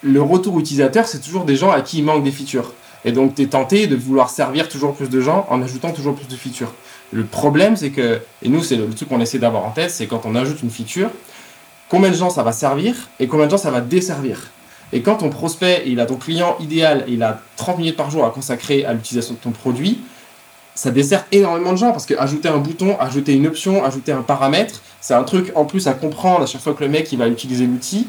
[0.04, 2.74] le retour utilisateur, c'est toujours des gens à qui il manque des features.
[3.06, 6.16] Et donc, tu es tenté de vouloir servir toujours plus de gens en ajoutant toujours
[6.16, 6.74] plus de features.
[7.14, 10.08] Le problème, c'est que, et nous, c'est le, truc qu'on essaie d'avoir en tête, c'est
[10.08, 11.10] quand on ajoute une feature,
[11.92, 14.50] combien de gens ça va servir et combien de gens ça va desservir.
[14.94, 18.26] Et quand ton prospect, il a ton client idéal, il a 30 minutes par jour
[18.26, 20.00] à consacrer à l'utilisation de ton produit,
[20.74, 24.22] ça dessert énormément de gens parce que ajouter un bouton, ajouter une option, ajouter un
[24.22, 27.28] paramètre, c'est un truc en plus à comprendre à chaque fois que le mec va
[27.28, 28.08] utiliser l'outil.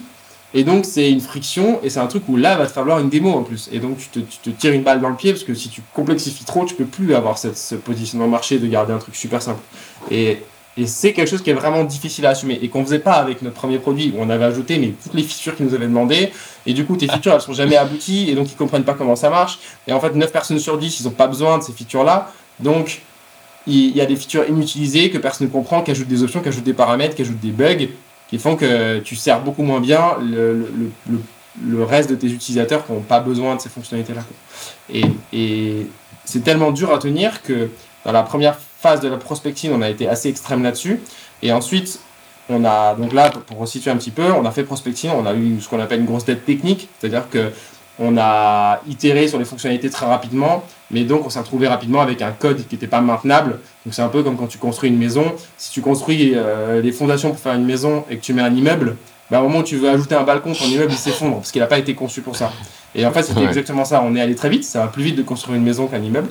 [0.54, 3.08] Et donc c'est une friction et c'est un truc où là va te falloir une
[3.08, 3.68] démo en plus.
[3.72, 5.70] Et donc tu te, tu te, tires une balle dans le pied parce que si
[5.70, 9.16] tu complexifies trop, tu peux plus avoir cette, ce positionnement marché de garder un truc
[9.16, 9.60] super simple.
[10.10, 10.38] Et,
[10.76, 13.42] et c'est quelque chose qui est vraiment difficile à assumer et qu'on faisait pas avec
[13.42, 16.32] notre premier produit où on avait ajouté mais toutes les features qu'ils nous avaient demandé.
[16.64, 19.16] Et du coup tes features elles sont jamais abouties et donc ils comprennent pas comment
[19.16, 19.58] ça marche.
[19.86, 22.32] Et en fait 9 personnes sur 10 ils ont pas besoin de ces features là
[22.60, 23.02] donc
[23.66, 26.48] il y a des features inutilisées que personne ne comprend, qui ajoutent des options, qui
[26.48, 27.88] ajoutent des paramètres, qui ajoutent des bugs,
[28.28, 30.68] qui font que tu sers beaucoup moins bien le,
[31.08, 31.20] le,
[31.64, 34.24] le, reste de tes utilisateurs qui n'ont pas besoin de ces fonctionnalités-là.
[34.92, 35.86] Et, et
[36.24, 37.68] c'est tellement dur à tenir que
[38.04, 41.00] dans la première phase de la prospecting, on a été assez extrême là-dessus.
[41.42, 42.00] Et ensuite,
[42.48, 45.34] on a, donc là, pour resituer un petit peu, on a fait prospecting, on a
[45.34, 47.52] eu ce qu'on appelle une grosse dette technique, c'est-à-dire que
[47.98, 52.22] on a itéré sur les fonctionnalités très rapidement, mais donc on s'est retrouvé rapidement avec
[52.22, 53.60] un code qui n'était pas maintenable.
[53.84, 55.24] Donc c'est un peu comme quand tu construis une maison.
[55.58, 58.52] Si tu construis euh, les fondations pour faire une maison et que tu mets un
[58.52, 58.96] immeuble,
[59.30, 61.68] bah, au moment où tu veux ajouter un balcon, ton immeuble s'effondre parce qu'il n'a
[61.68, 62.50] pas été conçu pour ça.
[62.94, 64.02] Et en fait, c'était exactement ça.
[64.04, 64.64] On est allé très vite.
[64.64, 66.28] Ça va plus vite de construire une maison qu'un immeuble.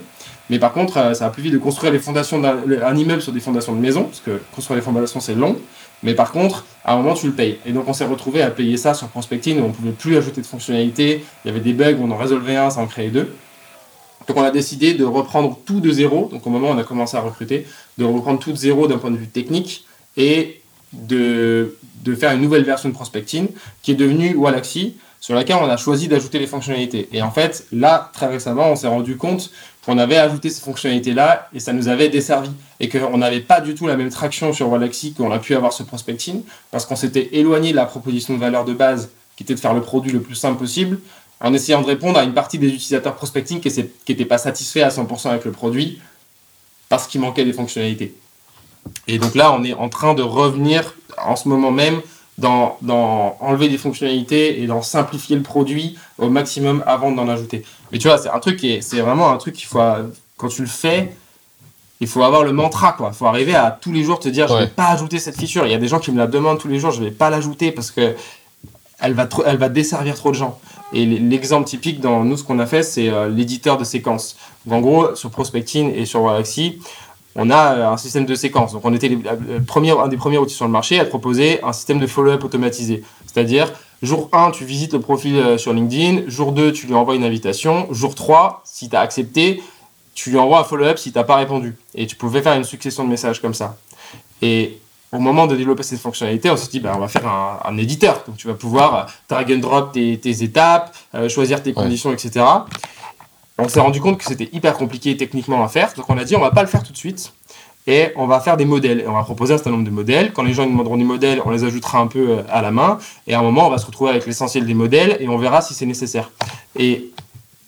[0.52, 3.32] Mais par contre, euh, ça va plus vite de construire les fondations d'un immeuble sur
[3.32, 5.56] des fondations de maison, parce que construire les fondations, c'est long.
[6.04, 7.58] Mais par contre, à un moment, tu le payes.
[7.66, 10.18] Et donc, on s'est retrouvé à payer ça sur Prospecting, où on ne pouvait plus
[10.18, 11.24] ajouter de fonctionnalités.
[11.46, 13.34] Il y avait des bugs, on en résolvait un, ça en créait deux.
[14.28, 16.28] Donc, on a décidé de reprendre tout de zéro.
[16.30, 17.66] Donc, au moment où on a commencé à recruter,
[17.98, 19.86] de reprendre tout de zéro d'un point de vue technique
[20.18, 20.62] et
[20.92, 23.48] de, de faire une nouvelle version de Prospecting
[23.84, 27.08] qui est devenue Walaxy, sur laquelle on a choisi d'ajouter les fonctionnalités.
[27.14, 29.52] Et en fait, là, très récemment, on s'est rendu compte
[29.86, 32.52] qu'on avait ajouté ces fonctionnalités-là et ça nous avait desservi.
[32.80, 35.74] Et qu'on n'avait pas du tout la même traction sur Walaxy qu'on a pu avoir
[35.74, 39.56] sur Prospecting parce qu'on s'était éloigné de la proposition de valeur de base qui était
[39.56, 41.00] de faire le produit le plus simple possible
[41.40, 43.70] en essayant de répondre à une partie des utilisateurs prospecting qui
[44.08, 46.00] n'étaient pas satisfaits à 100% avec le produit
[46.88, 48.14] parce qu'il manquait des fonctionnalités.
[49.08, 52.02] Et donc là, on est en train de revenir en ce moment même
[52.42, 57.64] dans, enlever des fonctionnalités et d'en simplifier le produit au maximum avant d'en ajouter.
[57.92, 59.80] Mais tu vois, c'est un truc qui est, c'est vraiment un truc qu'il faut,
[60.38, 61.14] quand tu le fais,
[62.00, 63.12] il faut avoir le mantra, quoi.
[63.14, 65.66] Il faut arriver à tous les jours te dire, je vais pas ajouter cette feature.
[65.68, 67.30] Il y a des gens qui me la demandent tous les jours, je vais pas
[67.30, 68.16] l'ajouter parce que
[69.00, 70.60] elle va, elle va desservir trop de gens.
[70.94, 74.36] Et l'exemple typique dans nous, ce qu'on a fait, c'est euh, l'éditeur de séquences.
[74.66, 76.80] Donc, en gros, sur Prospecting et sur Galaxy,
[77.36, 78.74] on a euh, un système de séquence.
[78.74, 82.08] Donc on était un des premiers outils sur le marché à proposer un système de
[82.08, 83.04] follow-up automatisé.
[83.26, 87.16] C'est-à-dire, jour 1, tu visites le profil euh, sur LinkedIn, jour 2, tu lui envoies
[87.16, 89.64] une invitation, jour 3, si tu as accepté,
[90.14, 91.76] tu lui envoies un follow-up si tu n'as pas répondu.
[91.96, 93.78] Et tu pouvais faire une succession de messages comme ça.
[94.42, 94.80] Et
[95.14, 98.24] au moment de développer cette fonctionnalité, on s'est dit, bah, on va faire un, éditeur.
[98.28, 100.96] Donc tu vas pouvoir euh, drag and drop tes, étapes,
[101.30, 102.46] choisir tes conditions, etc.
[103.64, 106.36] On s'est rendu compte que c'était hyper compliqué techniquement à faire, donc on a dit
[106.36, 107.32] on va pas le faire tout de suite
[107.86, 109.02] et on va faire des modèles.
[109.02, 110.34] Et on va proposer un certain nombre de modèles.
[110.34, 112.72] Quand les gens nous demanderont des modèles, on les ajoutera un peu euh, à la
[112.72, 112.98] main.
[113.28, 115.62] Et à un moment, on va se retrouver avec l'essentiel des modèles et on verra
[115.62, 116.32] si c'est nécessaire.
[116.76, 117.12] Et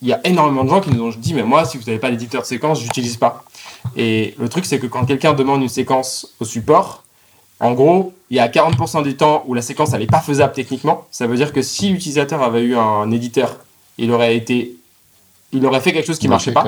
[0.02, 1.98] il y a énormément de gens qui nous ont dit mais moi, si vous n'avez
[1.98, 3.44] pas d'éditeur de séquence, j'utilise pas.
[3.96, 7.04] Et le truc, c'est que quand quelqu'un demande une séquence au support,
[7.60, 11.06] en gros, il y a 40% du temps où la séquence n'est pas faisable techniquement.
[11.12, 13.56] Ça veut dire que si l'utilisateur avait eu un éditeur,
[13.96, 14.74] il aurait été
[15.54, 16.64] il aurait fait quelque chose qui ne marchait pas.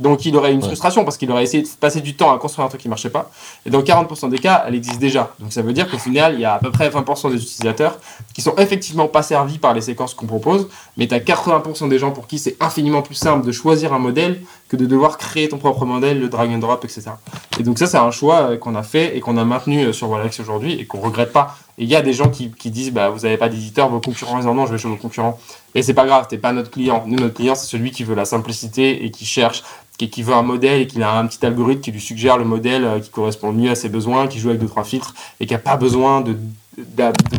[0.00, 2.64] Donc il aurait une frustration parce qu'il aurait essayé de passer du temps à construire
[2.64, 3.30] un truc qui ne marchait pas.
[3.66, 5.34] Et dans 40% des cas, elle existe déjà.
[5.38, 7.98] Donc ça veut dire qu'au final, il y a à peu près 20% des utilisateurs
[8.32, 11.98] qui sont effectivement pas servis par les séquences qu'on propose, mais tu as 80% des
[11.98, 15.50] gens pour qui c'est infiniment plus simple de choisir un modèle que de devoir créer
[15.50, 17.10] ton propre modèle, le drag and drop, etc.
[17.58, 19.92] Et donc ça, c'est un choix euh, qu'on a fait et qu'on a maintenu euh,
[19.92, 21.58] sur Wallax aujourd'hui et qu'on regrette pas.
[21.80, 24.00] Et il y a des gens qui, qui disent, bah, vous n'avez pas d'éditeur, vos
[24.00, 25.40] concurrents, ils en ont, je vais chez vos concurrents.
[25.74, 27.04] Et c'est pas grave, t'es pas notre client.
[27.06, 29.62] Nous, notre client, c'est celui qui veut la simplicité et qui cherche
[29.96, 32.44] qui, qui veut un modèle et qui a un petit algorithme qui lui suggère le
[32.44, 35.46] modèle euh, qui correspond mieux à ses besoins, qui joue avec deux trois filtres et
[35.46, 36.36] qui n'a pas besoin de,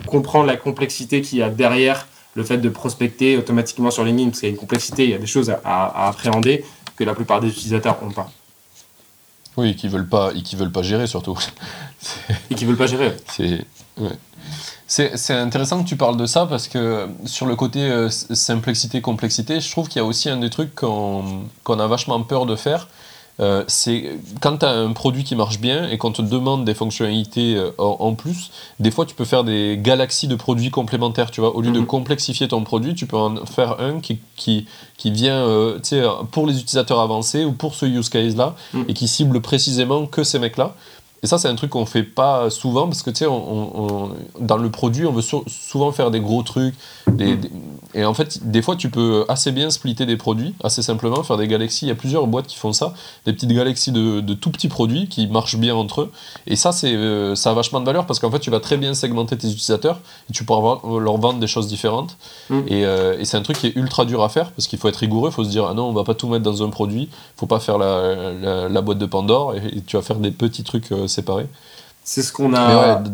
[0.07, 4.29] comprendre la complexité qu'il y a derrière le fait de prospecter automatiquement sur les lignes,
[4.29, 7.13] parce qu'il y a une complexité, il y a des choses à, appréhender que la
[7.13, 8.31] plupart des utilisateurs n'ont pas.
[9.57, 11.37] Oui, et qui veulent pas, et qui veulent pas gérer surtout.
[12.49, 13.13] et qui veulent pas gérer.
[13.27, 13.65] C'est,
[13.97, 14.30] C'est
[14.93, 19.61] c'est intéressant que tu parles de ça parce que sur le côté euh, simplicité, complexité,
[19.61, 21.45] je trouve qu'il y a aussi un des trucs qu'on
[21.79, 22.89] a vachement peur de faire.
[23.39, 26.73] Euh, c'est quand tu as un produit qui marche bien et qu'on te demande des
[26.73, 28.51] fonctionnalités euh, en, plus,
[28.81, 31.31] des fois tu peux faire des galaxies de produits complémentaires.
[31.31, 31.85] Tu vois, au lieu de Mhm.
[31.85, 35.79] complexifier ton produit, tu peux en faire un qui, qui, qui vient euh,
[36.31, 38.85] pour les utilisateurs avancés ou pour ce use case-là Mhm.
[38.89, 40.75] et qui cible précisément que ces mecs-là.
[41.23, 44.05] Et ça, c'est un truc qu'on fait pas souvent parce que tu sais, on, on-
[44.05, 46.73] on- dans le produit, on veut sou- souvent faire des gros trucs.
[47.07, 47.51] des- des-
[47.93, 51.37] et en fait, des fois, tu peux assez bien splitter des produits, assez simplement, faire
[51.37, 51.85] des galaxies.
[51.85, 52.93] Il y a plusieurs boîtes qui font ça,
[53.25, 56.11] des petites galaxies de, de tout petits produits qui marchent bien entre eux.
[56.47, 58.77] Et ça, c'est, euh, ça a vachement de valeur parce qu'en fait, tu vas très
[58.77, 59.99] bien segmenter tes utilisateurs
[60.29, 62.17] et tu pourras leur vendre des choses différentes.
[62.49, 62.59] Mm.
[62.67, 64.87] Et, euh, et c'est un truc qui est ultra dur à faire parce qu'il faut
[64.87, 66.69] être rigoureux, il faut se dire, ah non, on va pas tout mettre dans un
[66.69, 70.17] produit, faut pas faire la, la, la boîte de Pandore et, et tu vas faire
[70.17, 71.47] des petits trucs euh, séparés.
[72.03, 73.09] C'est ce qu'on a, ouais,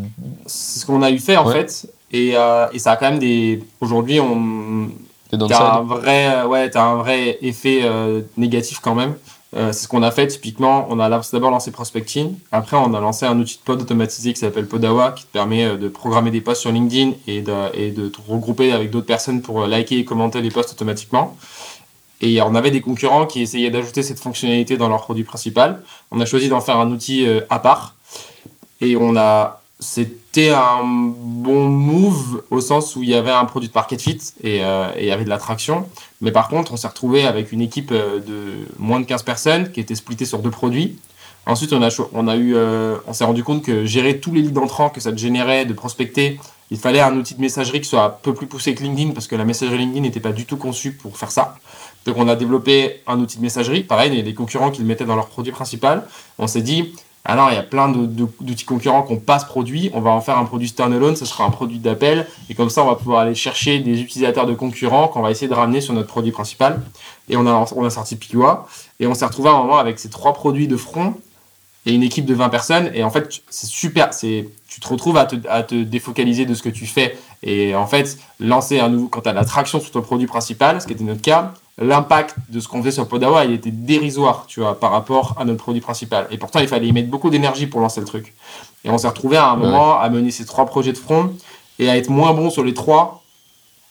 [0.45, 1.53] ce qu'on a eu fait en Ouais.
[1.67, 1.89] fait.
[2.11, 3.63] Et, euh, et ça a quand même des.
[3.81, 4.89] Aujourd'hui, on.
[5.31, 9.15] le T'as un vrai, euh, ouais, t'as un vrai effet euh, négatif quand même.
[9.55, 10.87] Euh, c'est ce qu'on a fait typiquement.
[10.89, 12.35] On a d'abord lancé Prospecting.
[12.51, 15.65] Après, on a lancé un outil de pod automatisé qui s'appelle Podawa, qui te permet
[15.65, 19.05] euh, de programmer des posts sur LinkedIn et de, et de te regrouper avec d'autres
[19.05, 21.37] personnes pour euh, liker et commenter les posts automatiquement.
[22.19, 25.81] Et on avait des concurrents qui essayaient d'ajouter cette fonctionnalité dans leur produit principal.
[26.11, 27.95] On a choisi d'en faire un outil euh, à part.
[28.81, 33.69] Et on a, c'était un bon move au sens où il y avait un produit
[33.69, 35.87] de market fit et, euh, il y avait de l'attraction.
[36.21, 39.71] Mais par contre, on s'est retrouvé avec une équipe euh, de moins de 15 personnes
[39.71, 40.97] qui était splittée sur deux produits.
[41.45, 44.41] Ensuite, on a, on a eu, euh, on s'est rendu compte que gérer tous les
[44.41, 46.39] leads entrants que ça te générait, de prospecter,
[46.71, 49.27] il fallait un outil de messagerie qui soit un peu plus poussé que LinkedIn parce
[49.27, 51.55] que la messagerie LinkedIn n'était pas du tout conçue pour faire ça.
[52.05, 53.83] Donc, on a développé un outil de messagerie.
[53.83, 56.05] Pareil, il y a des concurrents qui le mettaient dans leur produit principal.
[56.37, 56.93] On s'est dit,
[57.27, 59.91] alors il y a plein d'outils concurrents qui n'ont pas ce produit.
[59.93, 61.17] On va en faire un produit standalone.
[61.17, 62.25] Ce sera un produit d'appel.
[62.49, 65.49] Et comme ça, on va pouvoir aller chercher des utilisateurs de concurrents qu'on va essayer
[65.49, 66.81] de ramener sur notre produit principal.
[67.27, 68.65] Et on a, on a sorti Piwa.
[69.01, 71.15] Et on s'est retrouvé à un moment avec ces trois produits de front
[71.85, 72.91] et une équipe de 20 personnes.
[72.93, 74.11] Et en fait, c'est super.
[74.11, 77.17] Tu te retrouves à te, défocaliser de ce que tu fais.
[77.43, 80.81] Et en fait, lancer un nouveau, quand tu as la traction sur ton produit principal,
[80.81, 84.45] ce qui était notre cas, l'impact de ce qu'on faisait sur Podawa, il était dérisoire,
[84.47, 86.27] tu vois, par rapport à notre produit principal.
[86.31, 88.33] Et pourtant, il fallait y mettre beaucoup d'énergie pour lancer le truc.
[88.83, 89.65] Et on s'est retrouvé à un Ouais.
[89.67, 91.33] moment à mener ces trois projets de front
[91.79, 93.21] et à être moins bon sur les trois.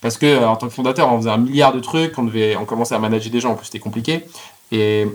[0.00, 2.56] Parce que, euh, en tant que fondateur, on faisait un milliard de trucs, on, devait,
[2.56, 4.26] on commençait à manager des gens, en plus c'était compliqué.
[4.72, 5.06] Et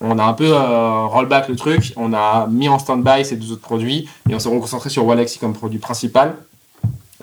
[0.00, 3.52] on a un peu euh, rollback le truc, on a mis en stand-by ces deux
[3.52, 6.36] autres produits et on s'est concentré sur Walaxy comme produit principal.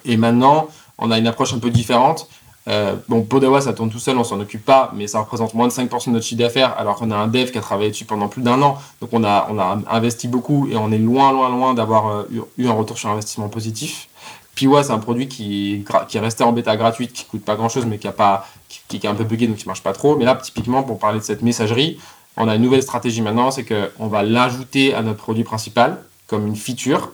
[0.05, 2.27] Et maintenant, on a une approche un peu différente.
[2.67, 5.67] Euh, bon, Podawa, ça tourne tout seul, on s'en occupe pas, mais ça représente moins
[5.67, 8.05] de 5% de notre chiffre d'affaires, alors qu'on a un dev qui a travaillé dessus
[8.05, 8.77] pendant plus d'un an.
[9.01, 12.29] Donc on a, on a investi beaucoup et on est loin, loin, loin d'avoir euh,
[12.57, 14.09] eu, un retour sur investissement positif.
[14.53, 17.69] Piwa, c'est un produit qui, qui est resté en bêta gratuite, qui coûte pas grand
[17.69, 19.93] chose, mais qui, a pas, qui, qui est un peu bugué, donc qui marche pas
[19.93, 20.15] trop.
[20.17, 21.97] Mais là, typiquement, pour parler de cette messagerie,
[22.37, 25.97] on a une nouvelle stratégie maintenant, c'est qu'on va l'ajouter à notre produit principal
[26.27, 27.11] comme une feature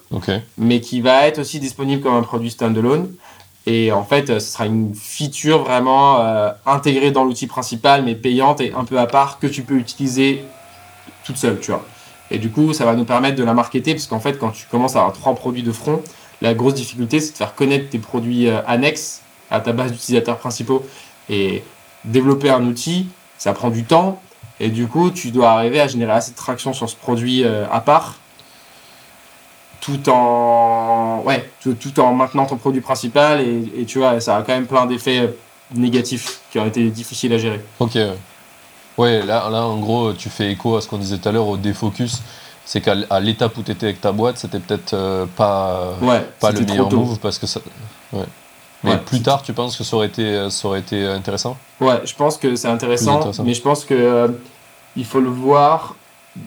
[0.60, 3.12] mais qui va être aussi disponible comme un produit standalone.
[3.67, 8.15] Et en fait, euh, ce sera une feature vraiment euh, intégrée dans l'outil principal, mais
[8.15, 10.45] payante et un peu à part que tu peux utiliser
[11.25, 11.60] toute seule.
[12.32, 14.67] Et du coup, ça va nous permettre de la marketer, parce qu'en fait, quand tu
[14.67, 16.01] commences à avoir trois produits de front,
[16.41, 20.38] la grosse difficulté, c'est de faire connaître tes produits euh, annexes à ta base d'utilisateurs
[20.38, 20.86] principaux.
[21.30, 21.62] Et
[22.06, 24.21] développer un outil, ça prend du temps.
[24.62, 27.80] Et du coup, tu dois arriver à générer assez de traction sur ce produit à
[27.82, 28.15] part
[29.81, 34.37] tout en ouais tout, tout en maintenant ton produit principal et, et tu vois ça
[34.37, 35.27] a quand même plein d'effets euh,
[35.75, 37.97] négatifs qui ont été difficiles à gérer Ok.
[38.97, 39.25] ouais.
[39.25, 41.57] Là, là, en gros, tu fais écho à ce qu'on disait tout à l'heure au
[41.57, 42.21] défocus.
[42.65, 46.51] C'est qu'à l'étape où tu étais avec ta boîte, c'était peut-être euh, pas, ouais pas
[46.51, 47.59] le meilleur move parce que ça.
[48.11, 48.23] Ouais.
[48.83, 51.57] Mais Ouais, plus tard, tu penses que ça aurait été, euh, ça aurait été intéressant?
[51.79, 53.43] Ouais je pense que c'est intéressant, intéressant.
[53.43, 54.27] mais je pense que euh,
[54.95, 55.95] il faut le voir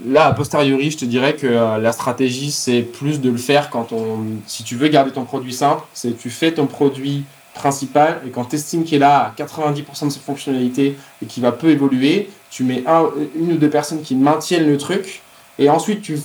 [0.07, 3.71] là a posteriori je te dirais que euh, la stratégie c'est plus de le faire
[3.71, 7.25] quand on si tu veux garder ton produit simple c'est tu fais ton produit
[7.55, 11.43] principal et quand tu estimes qu'il est là à 90% de ses fonctionnalités et qu'il
[11.43, 15.23] va peu évoluer, tu mets un, une ou deux personnes qui maintiennent le truc
[15.59, 16.19] et ensuite tu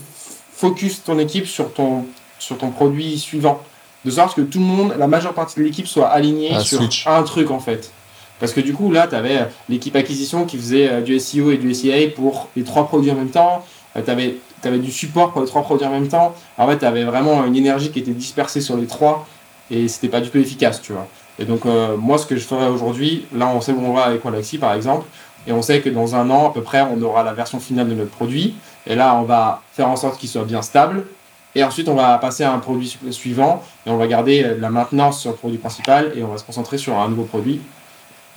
[0.53, 2.05] focuses ton équipe sur ton,
[2.39, 3.61] sur ton produit suivant.
[4.05, 6.77] De sorte que tout le monde, la majeure partie de l'équipe soit alignée Un sur
[6.77, 7.07] switch.
[7.07, 7.91] un truc en fait.
[8.39, 11.57] Parce que du coup, là, tu avais l'équipe acquisition qui faisait euh, du SEO et
[11.57, 13.63] du SEA pour les trois produits en même temps.
[13.93, 14.37] tu avais,
[14.79, 16.33] du support pour les trois produits en même temps.
[16.57, 19.27] En fait, tu avais vraiment une énergie qui était dispersée sur les trois
[19.71, 21.07] et c'était pas du tout efficace, tu vois.
[21.39, 24.03] Et donc, euh, moi, ce que je ferais aujourd'hui, là, on sait où on va
[24.03, 25.05] avec Walaxy, par exemple,
[25.47, 27.87] et on sait que dans un an, à peu près, on aura la version finale
[27.89, 28.55] de notre produit.
[28.87, 31.05] Et là, on va faire en sorte qu'il soit bien stable.
[31.53, 34.57] Et ensuite, on va passer à un produit su- suivant et on va garder euh,
[34.59, 37.61] la maintenance sur le produit principal et on va se concentrer sur un nouveau produit.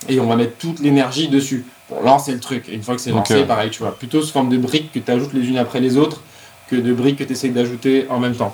[0.09, 2.68] Et on va mettre toute l'énergie dessus pour lancer le truc.
[2.68, 4.99] Et une fois que c'est lancé, pareil, tu vois, plutôt sous forme de briques que
[4.99, 6.20] tu ajoutes les unes après les autres
[6.68, 8.53] que de briques que tu essayes d'ajouter en même temps.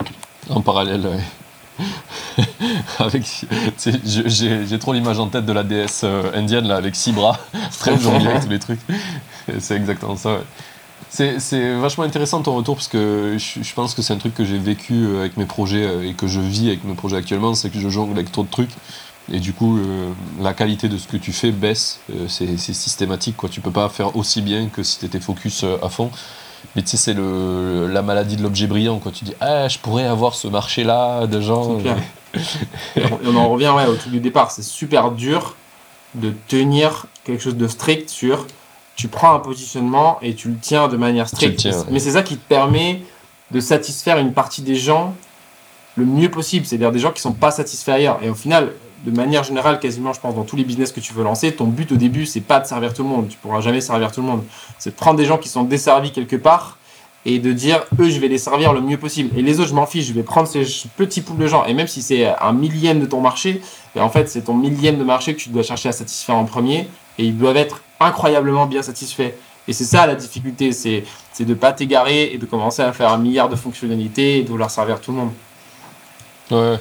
[0.48, 1.06] En parallèle,
[2.98, 3.22] avec,
[3.84, 7.12] je- j'ai j'ai trop l'image en tête de la déesse euh, indienne là, avec six
[7.12, 7.38] bras,
[7.78, 8.80] très jongler avec tous les trucs.
[9.58, 10.34] C'est exactement ça.
[10.34, 10.40] ouais.
[11.10, 14.34] C'est c'est vachement intéressant ton retour parce que je, je pense que c'est un truc
[14.34, 17.16] que j'ai vécu euh, avec mes projets euh, et que je vis avec mes projets
[17.16, 18.70] actuellement, c'est que je jongle avec trop de trucs.
[19.32, 20.10] Et du coup, euh,
[20.40, 23.36] la qualité de ce que tu fais baisse, euh, c'est systématique.
[23.36, 23.48] Quoi.
[23.48, 26.10] Tu peux pas faire aussi bien que si tu étais focus euh, à fond.
[26.76, 28.98] Mais tu sais, c'est le- la maladie de l'objet brillant.
[28.98, 29.12] Quoi.
[29.12, 31.78] Tu dis, ah, je pourrais avoir ce marché-là de gens.
[32.96, 34.50] Et on, en revient ouais, au tout du départ.
[34.50, 35.56] C'est super dur
[36.14, 38.46] de tenir quelque chose de strict sur.
[38.96, 41.58] Tu prends un positionnement et tu le tiens de manière stricte.
[41.58, 41.84] tiens, ouais.
[41.90, 43.02] Mais c'est ça qui te permet
[43.50, 45.14] de satisfaire une partie des gens
[45.96, 46.66] le mieux possible.
[46.66, 48.18] C'est-à-dire des gens qui sont pas satisfaits ailleurs.
[48.22, 48.72] Et au final,
[49.04, 51.66] de manière générale, quasiment, je pense, dans tous les business que tu veux lancer, ton
[51.66, 53.28] but au début, c'est pas de servir tout le monde.
[53.28, 54.42] Tu pourras jamais servir tout le monde.
[54.78, 56.78] C'est de prendre des gens qui sont desservis quelque part
[57.26, 59.38] et de dire, eux, je vais les servir le mieux possible.
[59.38, 60.06] Et les autres, je m'en fiche.
[60.06, 60.64] Je vais prendre ces
[60.96, 61.64] petits poules de gens.
[61.66, 63.60] Et même si c'est un millième de ton marché,
[63.94, 66.44] ben, en fait, c'est ton millième de marché que tu dois chercher à satisfaire en
[66.44, 66.88] premier.
[67.18, 69.32] Et ils doivent être incroyablement bien satisfaits.
[69.66, 71.04] Et c'est ça la difficulté, c'est
[71.40, 74.70] de pas t'égarer et de commencer à faire un milliard de fonctionnalités et de vouloir
[74.70, 75.32] servir tout le monde.
[76.50, 76.78] Ouais.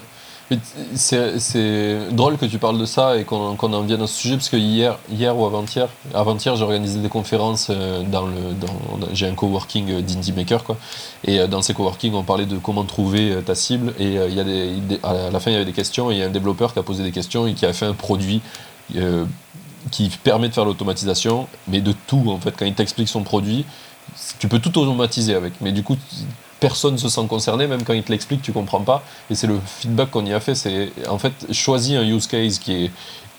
[0.95, 4.49] C'est drôle que tu parles de ça et qu'on en vienne à ce sujet parce
[4.49, 9.27] que hier, hier ou avant-hier, avant-hier j'ai organisé des conférences euh, dans le, dans, j'ai
[9.27, 10.77] un coworking euh, d'indie maker quoi,
[11.23, 13.93] et euh, dans ces coworking on parlait de comment trouver ta cible.
[13.99, 16.19] Et il y a des, à la fin il y avait des questions et il
[16.19, 18.41] y a un développeur qui a posé des questions et qui a fait un produit
[19.91, 22.53] qui permet de faire l'automatisation, mais de tout en fait.
[22.57, 23.65] Quand il t'explique son produit,
[24.39, 25.97] tu peux tout automatiser avec, mais du coup
[26.59, 29.03] personne se sent concerné, même quand il te l'explique, tu comprends pas.
[29.29, 32.57] Et c'est le feedback qu'on y a fait, c'est en fait choisis un use case
[32.57, 32.91] qui est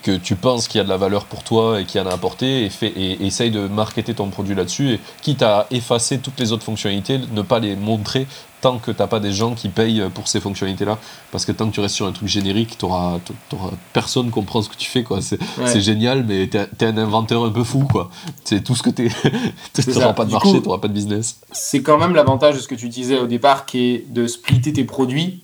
[0.03, 2.13] que tu penses qu'il y a de la valeur pour toi et qui en a
[2.13, 6.39] apporté et, fait, et essaye de marketer ton produit là-dessus et quitte à effacer toutes
[6.39, 8.27] les autres fonctionnalités, ne pas les montrer
[8.65, 10.99] tant que t'as pas des gens qui payent pour ces fonctionnalités-là.
[11.31, 13.19] Parce que tant que tu restes sur un truc générique, t'auras,
[13.51, 15.03] t'auras- personne comprend ce que tu fais.
[15.03, 15.21] Quoi.
[15.21, 15.67] C'est, Ouais.
[15.67, 17.81] c'est génial, mais t'es, t'es un inventeur un peu fou.
[17.91, 18.11] Quoi.
[18.45, 19.09] C'est tout ce que t'es.
[19.93, 21.41] T'auras pas de Du marché, coup- t'auras pas de business.
[21.53, 24.73] c'est quand même l'avantage de ce que tu disais au départ, qui est de splitter
[24.73, 25.41] tes produits.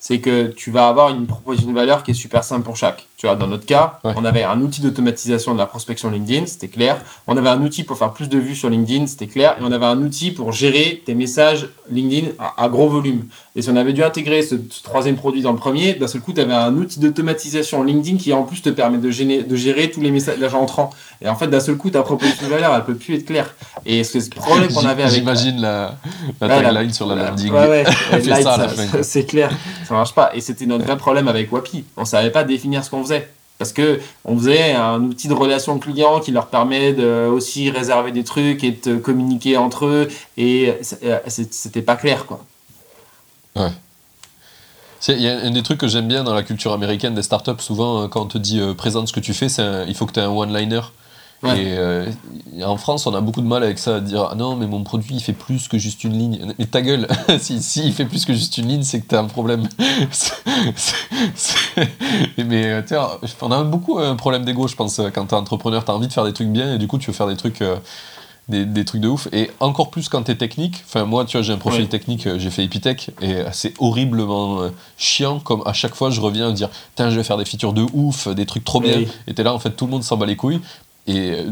[0.00, 3.06] C'est que tu vas avoir une proposition de valeur qui est super simple pour chaque.
[3.24, 4.12] Tu vois, dans notre cas, Ouais.
[4.16, 6.98] on avait un outil d'automatisation de la prospection LinkedIn, c'était clair.
[7.26, 9.56] On avait un outil pour faire plus de vues sur LinkedIn, c'était clair.
[9.58, 13.22] Et on avait un outil pour gérer tes messages LinkedIn à, à gros volume.
[13.56, 16.20] Et si on avait dû intégrer ce, ce troisième produit dans le premier, d'un seul
[16.20, 19.56] coup, tu avais un outil d'automatisation LinkedIn qui en plus te permet de, gêner- de
[19.56, 20.90] gérer tous les messages entrants.
[21.22, 23.54] Et en fait, d'un seul coup, ta proposition de valeur, elle peut plus être claire.
[23.86, 25.94] Et c'est ce problème qu'on avait avec J'imagine la,
[26.42, 27.52] la tagline sur la landing.
[27.52, 27.84] Ouais, ouais,
[29.02, 29.50] c'est clair,
[29.88, 30.32] ça marche pas.
[30.34, 31.84] Et c'était notre vrai problème avec Wapi.
[31.96, 33.13] On savait pas définir ce qu'on faisait.
[33.58, 38.10] Parce que on faisait un outil de relation client qui leur permet de aussi réserver
[38.10, 40.08] des trucs et de communiquer entre eux.
[40.36, 42.40] Et euh, c'était pas clair, quoi.
[45.00, 47.22] C'est- Il y a un des trucs que j'aime bien dans la culture américaine des
[47.22, 49.46] startups, souvent euh, quand on te dit euh, présente ce que tu fais,
[49.86, 50.80] il faut que tu aies un one-liner.
[51.42, 51.58] Ouais.
[51.62, 52.06] Et euh,
[52.64, 54.82] en France, on a beaucoup de mal avec ça, à dire ah non, mais mon
[54.82, 56.54] produit il fait plus que juste une ligne.
[56.58, 57.06] Mais ta gueule,
[57.38, 59.68] si, si il fait plus que juste une ligne, c'est que tu as un problème.
[62.38, 63.08] Mais euh, tiens,
[63.42, 65.94] on a beaucoup un problème d'ego, je pense, euh, quand tu es entrepreneur, tu as
[65.94, 67.62] envie de faire des trucs bien et du coup tu veux faire des trucs.
[67.62, 67.76] euh,
[68.46, 71.42] des, des trucs de ouf et encore plus quand t'es technique enfin moi tu vois
[71.42, 71.86] j'ai un profil Ouais.
[71.88, 74.68] technique euh, j'ai fait Epitech et euh, c'est horriblement euh,
[74.98, 77.46] chiant comme à chaque fois je reviens à me dire Putain, je vais faire des
[77.46, 79.08] features de ouf des trucs trop bien Oui.
[79.26, 80.60] et t'es là en fait tout le monde s'en bat les couilles
[81.06, 81.50] et euh,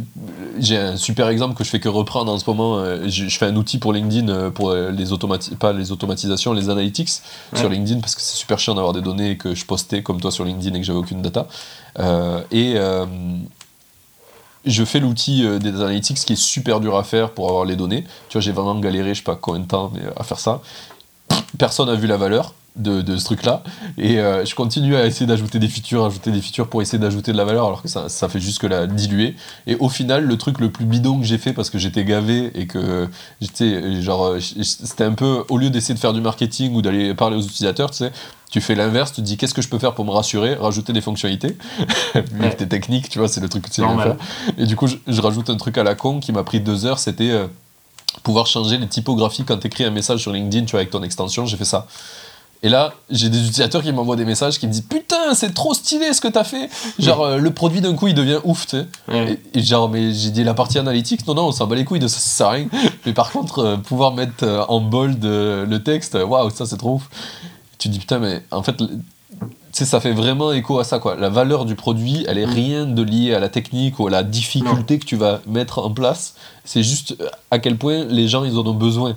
[0.59, 3.39] j'ai un super exemple que je fais que reprendre en ce moment euh, je, je
[3.39, 7.11] fais un outil pour LinkedIn euh, pour les automati pas les automatisations les analytics
[7.55, 7.69] sur.
[7.69, 10.45] LinkedIn parce que c'est super chiant d'avoir des données que je postais comme toi sur
[10.45, 11.47] LinkedIn et que j'avais aucune data
[11.99, 13.05] Euh, et euh,
[14.65, 18.05] je fais l'outil des analytics qui est super dur à faire pour avoir les données.
[18.29, 20.63] Tu vois, j'ai vraiment galéré, je sais pas combien de temps, mais à faire ça.
[21.59, 23.63] Personne n'a vu la valeur de, de ce truc-là.
[23.99, 27.33] Et euh, je continue à essayer d'ajouter des features, ajouter des features pour essayer d'ajouter
[27.33, 29.37] de la valeur, alors que ça, ça fait juste que la diluer.
[29.67, 32.51] Et au final, le truc le plus bidon que j'ai fait, parce que j'étais gavé
[32.55, 33.09] et que
[33.41, 37.15] j'étais, genre, euh, c'était un peu, au lieu d'essayer de faire du marketing ou d'aller
[37.15, 38.13] parler aux utilisateurs, tu sais,
[38.51, 40.93] tu fais l'inverse, tu te dis qu'est-ce que je peux faire pour me rassurer, rajouter
[40.93, 41.57] des fonctionnalités.
[42.15, 44.17] Vu que t'es technique, tu vois, c'est le truc que tu sais faire.
[44.59, 46.85] Et du coup, je, je rajoute un truc à la con qui m'a pris deux
[46.85, 47.47] heures, c'était euh,
[48.23, 51.03] pouvoir changer les typographies quand tu écris un message sur LinkedIn, tu vois, avec ton
[51.03, 51.87] extension, j'ai fait ça.
[52.65, 55.75] Et là, j'ai des utilisateurs qui m'envoient des messages qui me disent Putain, c'est trop
[55.75, 58.77] stylé ce que t'as fait Genre, euh, le produit d'un coup, il devient ouf, tu
[58.77, 58.87] sais.
[59.09, 59.39] Ouais.
[59.55, 61.85] Et, et genre, mais j'ai dit la partie analytique, non, non, on s'en bat les
[61.85, 62.67] couilles de ça, ça sert à rien.
[63.05, 66.95] Mais par contre, euh, pouvoir mettre euh, en bold le texte, waouh, ça c'est trop
[66.95, 67.09] ouf.
[67.79, 68.85] Tu te dis Putain, mais en fait, tu
[69.73, 71.17] sais, ça fait vraiment écho à ça, quoi.
[71.17, 72.51] La valeur du produit, elle est Mm.
[72.53, 75.91] rien de liée à la technique ou à la difficulté que tu vas mettre en
[75.91, 76.35] place.
[76.65, 77.17] C'est juste
[77.51, 79.17] à quel point les gens, ils en ont besoin.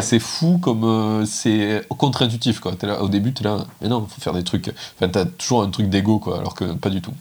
[0.00, 2.72] C'est fou comme euh, c'est contre-intuitif, quoi.
[2.76, 4.70] T'es là, au début, t'es là, mais non, faut faire des trucs.
[4.96, 7.12] Enfin, t'as toujours un truc d'ego, quoi, alors que pas du tout.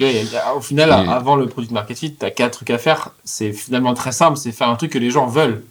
[0.00, 3.10] A- au final, Et- avant le product market fit, tu as quatre trucs à faire.
[3.24, 5.64] C'est finalement très simple, c'est faire un truc que les gens veulent.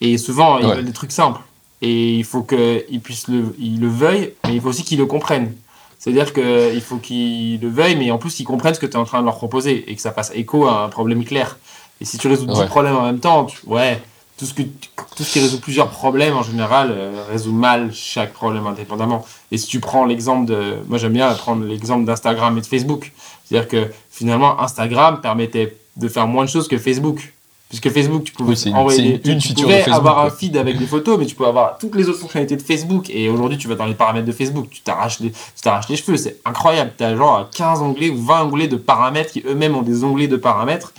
[0.00, 0.76] Et souvent, ils Ouais.
[0.76, 1.40] veulent des trucs simples.
[1.82, 5.06] Et il faut qu'ils puissent le, ils le veuillent, mais il faut aussi qu'ils le
[5.06, 5.54] comprennent.
[5.98, 8.96] C'est-à-dire qu'il faut qu'ils le veuillent, mais en plus qu'ils comprennent ce que tu es
[8.96, 11.58] en train de leur proposer et que ça fasse écho à un problème clair.
[12.00, 12.66] Et si tu résous 10 Ouais.
[12.66, 14.02] problèmes en même temps, tu- ouais,
[14.40, 18.32] tout ce, que, tout ce qui résout plusieurs problèmes en général euh, résout mal chaque
[18.32, 19.24] problème indépendamment.
[19.52, 20.76] Et si tu prends l'exemple de.
[20.88, 23.12] Moi j'aime bien prendre l'exemple d'Instagram et de Facebook.
[23.44, 27.32] C'est-à-dire que finalement Instagram permettait de faire moins de choses que Facebook.
[27.68, 30.56] Puisque Facebook, tu pouvais Oui, envoyer une- tu- une tu pouvais Facebook, avoir un feed
[30.56, 33.08] avec des photos, mais tu peux avoir toutes les autres fonctionnalités de Facebook.
[33.10, 35.94] Et aujourd'hui, tu vas dans les paramètres de Facebook, tu t'arraches les, tu t'arraches les
[35.96, 36.16] cheveux.
[36.16, 36.90] C'est incroyable.
[36.98, 40.26] Tu as genre 15 onglets ou 20 onglets de paramètres qui eux-mêmes ont des onglets
[40.26, 40.92] de paramètres.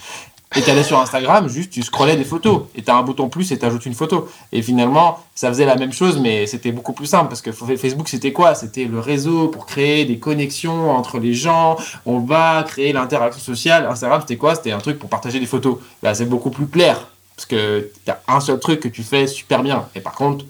[0.53, 2.63] Et t'allais sur Instagram, juste tu scrollais des photos.
[2.75, 4.27] Et t'as un bouton plus et t'ajoutes une photo.
[4.51, 7.29] Et finalement, ça faisait la même chose, mais c'était beaucoup plus simple.
[7.29, 8.53] Parce que Facebook, c'était quoi?
[8.53, 11.77] C'était le réseau pour créer des connexions entre les gens.
[12.05, 13.85] On va créer l'interaction sociale.
[13.89, 14.55] Instagram, c'était quoi?
[14.55, 15.77] C'était un truc pour partager des photos.
[16.03, 17.07] Là, c'est beaucoup plus clair.
[17.37, 19.87] Parce que t'as un seul truc que tu fais super bien.
[19.95, 20.43] Et par contre,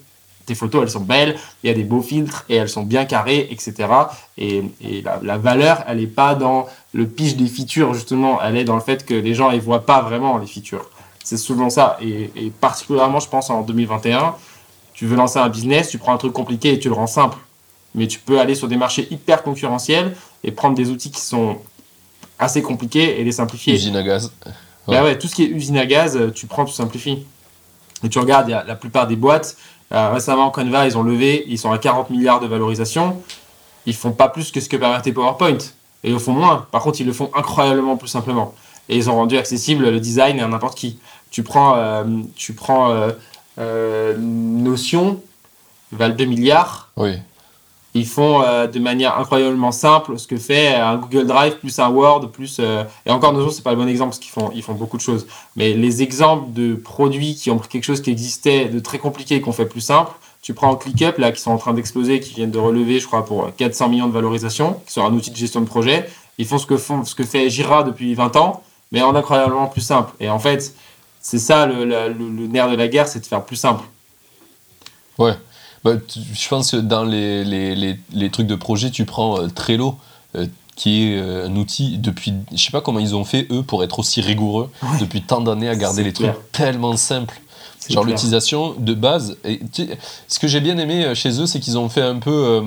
[0.46, 3.04] tes photos, elles sont belles, il y a des beaux filtres et elles sont bien
[3.04, 3.88] carrées, etc.
[4.38, 4.64] Et,
[5.22, 8.82] la valeur, elle n'est pas dans le pitch des features, justement, elle est dans le
[8.82, 10.88] fait que les gens ne voient pas vraiment les features.
[11.24, 11.96] C'est souvent ça.
[12.00, 14.34] Et, et particulièrement, je pense, en 2021,
[14.92, 17.38] tu veux lancer un business, tu prends un truc compliqué et tu le rends simple.
[17.94, 20.14] Mais tu peux aller sur des marchés hyper concurrentiels
[20.44, 21.58] et prendre des outils qui sont
[22.38, 23.74] assez compliqués et les simplifier.
[23.74, 24.32] Usine à gaz.
[24.88, 27.24] Bah ouais, tout ce qui est usine à gaz, euh, tu prends, tu simplifies.
[28.04, 29.56] Et tu regardes, y a la plupart des boîtes,
[29.92, 33.22] euh, récemment Canva, ils ont levé, ils sont à 40 milliards de valorisation.
[33.86, 35.58] Ils font pas plus que ce que permettait PowerPoint.
[36.04, 36.66] Et ils le font moins.
[36.70, 38.54] Par contre, ils le font incroyablement plus simplement.
[38.88, 40.98] Et ils ont rendu accessible le design à n'importe qui.
[41.30, 42.04] Tu prends, euh,
[42.36, 43.10] tu prends euh,
[43.58, 45.20] euh, Notion,
[45.92, 46.90] valent 2 milliards.
[46.96, 47.12] Oui.
[47.94, 52.30] Ils font de manière incroyablement simple ce que fait un Google Drive plus un Word
[52.30, 54.96] plus et encore Notion c'est pas le bon exemple parce qu'ils font ils font beaucoup
[54.96, 55.26] de choses
[55.56, 59.34] mais les exemples de produits qui ont pris quelque chose qui existait de très compliqué
[59.34, 60.12] et qu'on fait plus simple
[60.42, 63.24] tu prends ClickUp là qui sont en train d'exploser qui viennent de relever je crois
[63.24, 66.58] pour 400 millions de valorisation qui sont un outil de gestion de projet ils font
[66.58, 70.12] ce que font ce que fait Jira depuis 20 ans mais en incroyablement plus simple
[70.20, 70.74] et en fait
[71.20, 73.84] c'est ça le, le, le- le nerf de la guerre c'est de faire plus simple
[75.18, 75.34] Ouais.
[75.84, 79.40] Bah, tu- je pense que dans les, les, les, les trucs de projet, tu prends
[79.40, 79.96] euh, Trello,
[80.36, 82.32] euh, qui est euh, un outil depuis.
[82.52, 84.70] Je sais pas comment ils ont fait, eux, pour être aussi rigoureux
[85.00, 86.34] depuis tant d'années à garder les clair.
[86.34, 87.40] trucs tellement simples.
[87.88, 89.36] Genre l'utilisation de base.
[89.44, 89.60] Et,
[90.28, 92.30] ce que j'ai bien aimé euh, chez eux, c'est qu'ils ont fait un peu.
[92.30, 92.60] euh,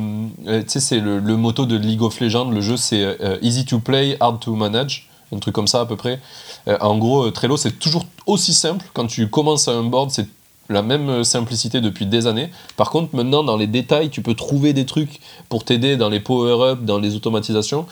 [0.47, 2.49] euh, tu sais, c'est le, le motto de League of Legends.
[2.49, 5.07] Le jeu, c'est euh, easy to play, hard to manage.
[5.31, 6.19] Un truc comme ça à peu près.
[6.67, 8.85] Euh, en gros, Trello, c'est toujours aussi simple.
[8.93, 10.27] Quand tu commences à un board, c'est
[10.69, 12.49] la même simplicité depuis des années.
[12.75, 16.19] Par contre, maintenant, dans les détails, tu peux trouver des trucs pour t'aider dans les
[16.19, 17.85] power-up, dans les automatisations.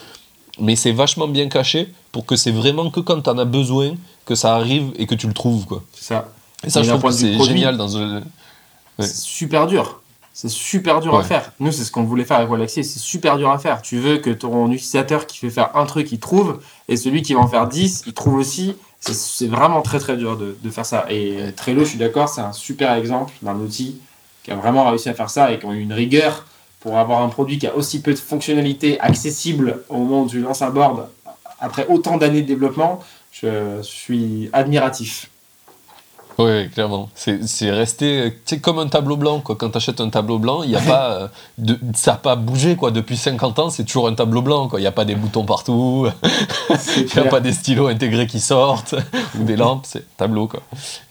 [0.60, 3.94] Mais c'est vachement bien caché pour que c'est vraiment que quand tu en as besoin
[4.26, 5.66] que ça arrive et que tu le trouves.
[5.66, 5.84] Quoi.
[5.94, 6.33] c'est ça
[6.64, 7.88] Et ça, je trouve que c'est génial dans.
[7.96, 8.22] Ouais.
[9.00, 10.00] C'est super dur.
[10.36, 11.52] C'est super dur à faire.
[11.60, 12.84] Nous, c'est ce qu'on voulait faire avec Wallaxy.
[12.84, 13.82] C'est super dur à faire.
[13.84, 17.34] Tu veux que ton utilisateur qui fait faire un truc, il trouve, et celui qui
[17.36, 18.76] va en faire 10, il trouve aussi.
[19.00, 21.06] C'est- C'est vraiment très très dur de, de faire ça.
[21.10, 23.98] Et Trello, je suis d'accord, c'est un super exemple d'un outil
[24.44, 26.46] qui a vraiment réussi à faire ça et qui a eu une rigueur
[26.80, 30.40] pour avoir un produit qui a aussi peu de fonctionnalités accessibles au moment où tu
[30.42, 31.08] lances un board
[31.60, 33.02] après autant d'années de développement.
[33.32, 35.30] Je suis admiratif.
[36.40, 37.10] Oui, clairement.
[37.16, 39.40] C'est resté euh, comme un tableau blanc.
[39.40, 39.56] Quoi.
[39.56, 41.28] Quand tu achètes un tableau blanc, y a pas, euh,
[41.58, 42.76] de, ça n'a pas bougé.
[42.76, 42.92] Quoi.
[42.92, 44.70] Depuis 50 ans, c'est toujours un tableau blanc.
[44.74, 46.08] Il n'y a pas des boutons partout,
[46.98, 48.96] il n'y a pas des stylos intégrés qui sortent,
[49.40, 50.48] ou des lampes, c'est tableau.
[50.48, 50.62] Quoi.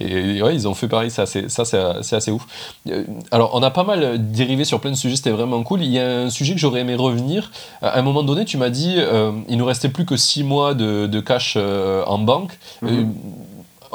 [0.01, 2.47] Et, et ouais, ils ont fait pareil, ça c'est c'est assez ouf.
[2.89, 5.83] Euh, Alors, on a pas mal dérivé sur plein de sujets, c'était vraiment cool.
[5.83, 7.51] Il y a un sujet que j'aurais aimé revenir.
[7.81, 10.75] À un moment donné, tu m'as dit, euh, il nous restait plus que 6 mois
[10.75, 12.59] de, de cash euh, en banque.
[12.83, 13.05] Euh,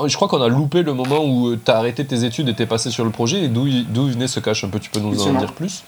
[0.05, 2.65] je crois qu'on a loupé le moment où tu as arrêté tes études et t'es
[2.65, 3.43] passé sur le projet.
[3.43, 3.65] Et d'où
[4.07, 4.63] venait ce cash?
[4.63, 5.83] Un peu Tu peux nous en dire plus?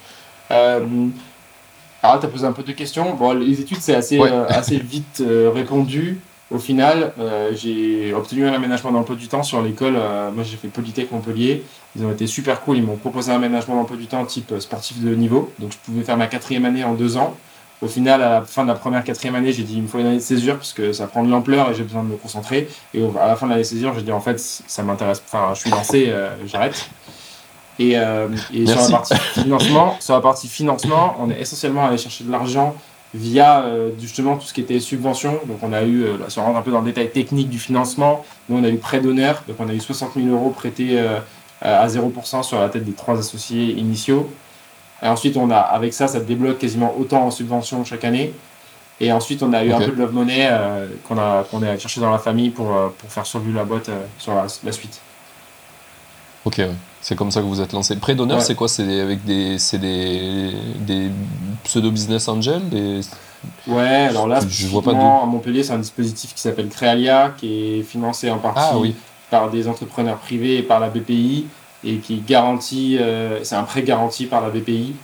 [0.52, 0.80] Euh,
[2.02, 3.14] alors, tu as posé un peu de questions.
[3.16, 4.32] Bon, les études, c'est assez, Ouais.
[4.32, 6.20] euh, assez vite euh, répondu.
[6.52, 9.94] au final, euh, j'ai obtenu un aménagement d'emploi du temps sur l'école.
[9.98, 11.64] euh, moi, j'ai fait Polytech Montpellier.
[11.96, 12.78] Ils ont été super cool.
[12.78, 15.52] Ils m'ont proposé un aménagement d'emploi du temps type euh, sportif de haut niveau.
[15.60, 17.36] Donc, je pouvais faire ma quatrième année en deux ans.
[17.82, 20.00] Au final, à la fin de la première quatrième année, j'ai dit il me faut
[20.00, 22.18] une année de césure parce que ça prend de l'ampleur et j'ai besoin de me
[22.18, 22.68] concentrer.
[22.94, 25.22] Et à la fin de l'année de césure, j'ai dit en fait, ça m'intéresse.
[25.26, 26.90] Enfin, je suis lancé, euh, j'arrête.
[27.80, 31.98] Et, euh, et sur la partie financement, sur la partie financement, on est essentiellement allé
[31.98, 32.76] chercher de l'argent
[33.14, 35.40] via euh, justement tout ce qui était subvention.
[35.48, 37.50] Donc on a eu, euh, là, si on rentre un peu dans le détail technique
[37.50, 40.52] du financement, nous on a eu prêt d'honneur, donc on a eu 60 000 euros
[40.52, 41.20] prêtés euh,
[41.62, 44.30] à 0% sur la tête des trois associés initiaux.
[45.04, 48.34] Et ensuite on a, avec ça, ça débloque quasiment autant en subvention chaque année.
[49.02, 52.02] Et ensuite on a eu un peu de love money euh, qu'on a, qu'on chercher
[52.02, 55.00] dans la famille pour, euh, pour faire survivre la boîte euh, sur la, la suite.
[56.46, 56.72] Ok, ouais.
[57.02, 57.96] C'est comme ça que vous êtes lancé.
[57.96, 58.44] Prêt d'honneur, Ouais.
[58.44, 58.68] c'est quoi?
[58.68, 61.10] C'est avec des, c'est des, des
[61.64, 63.00] pseudo business angels, des...
[63.68, 67.80] Ouais, alors là, Je vois pas à Montpellier, c'est un dispositif qui s'appelle Créalia, qui
[67.80, 68.96] est financé en partie Ah oui.
[69.32, 71.46] par des entrepreneurs privés et par la BPI,
[71.84, 74.96] et qui garantit, euh, c'est un prêt garanti par la BPI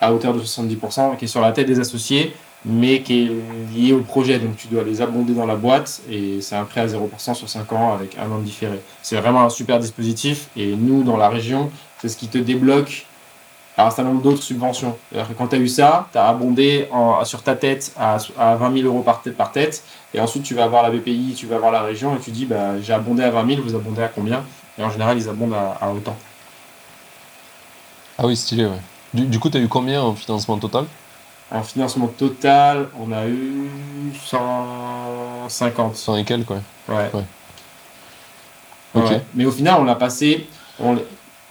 [0.00, 3.92] à hauteur de 70%, qui est sur la tête des associés, mais qui est lié
[3.92, 4.38] au projet.
[4.38, 7.48] Donc tu dois les abonder dans la boîte, et c'est un prêt à 0% sur
[7.48, 8.80] 5 ans avec un an de différé.
[9.02, 11.70] C'est vraiment un super dispositif, et nous, dans la région,
[12.00, 13.06] c'est ce qui te débloque
[13.78, 14.96] un certain nombre d'autres subventions.
[15.38, 16.88] Quand tu as eu ça, tu as abondé
[17.24, 20.54] sur ta tête à, à 20 000 euros par tête, par tête, et ensuite tu
[20.54, 23.22] vas voir la BPI, tu vas voir la région, et tu dis bah, j'ai abondé
[23.22, 24.44] à 20 000, vous abondez à combien?
[24.78, 26.16] Et en général, ils abondent à, à autant.
[28.18, 28.80] Ah oui, stylé, ouais.
[29.12, 30.84] Du, du coup, t'as eu combien en financement total?
[31.50, 33.68] En financement total, on a eu
[34.24, 35.96] 150.
[35.96, 36.60] 100 et quelques, quoi.
[36.88, 37.10] Ouais.
[38.94, 39.20] Ouais.
[39.34, 40.46] Mais au final, on a passé,
[40.78, 40.96] on,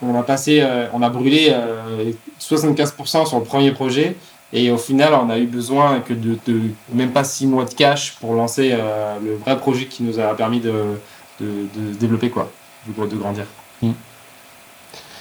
[0.01, 4.15] on a passé, euh, on a brûlé euh, 75% sur le premier projet.
[4.53, 6.61] Et au final, on a eu besoin que de, de
[6.93, 10.35] même pas 6 mois de cash pour lancer euh, le vrai projet qui nous a
[10.35, 10.99] permis de,
[11.39, 11.45] de,
[11.75, 12.51] de se développer, quoi,
[12.87, 13.45] de, grandir.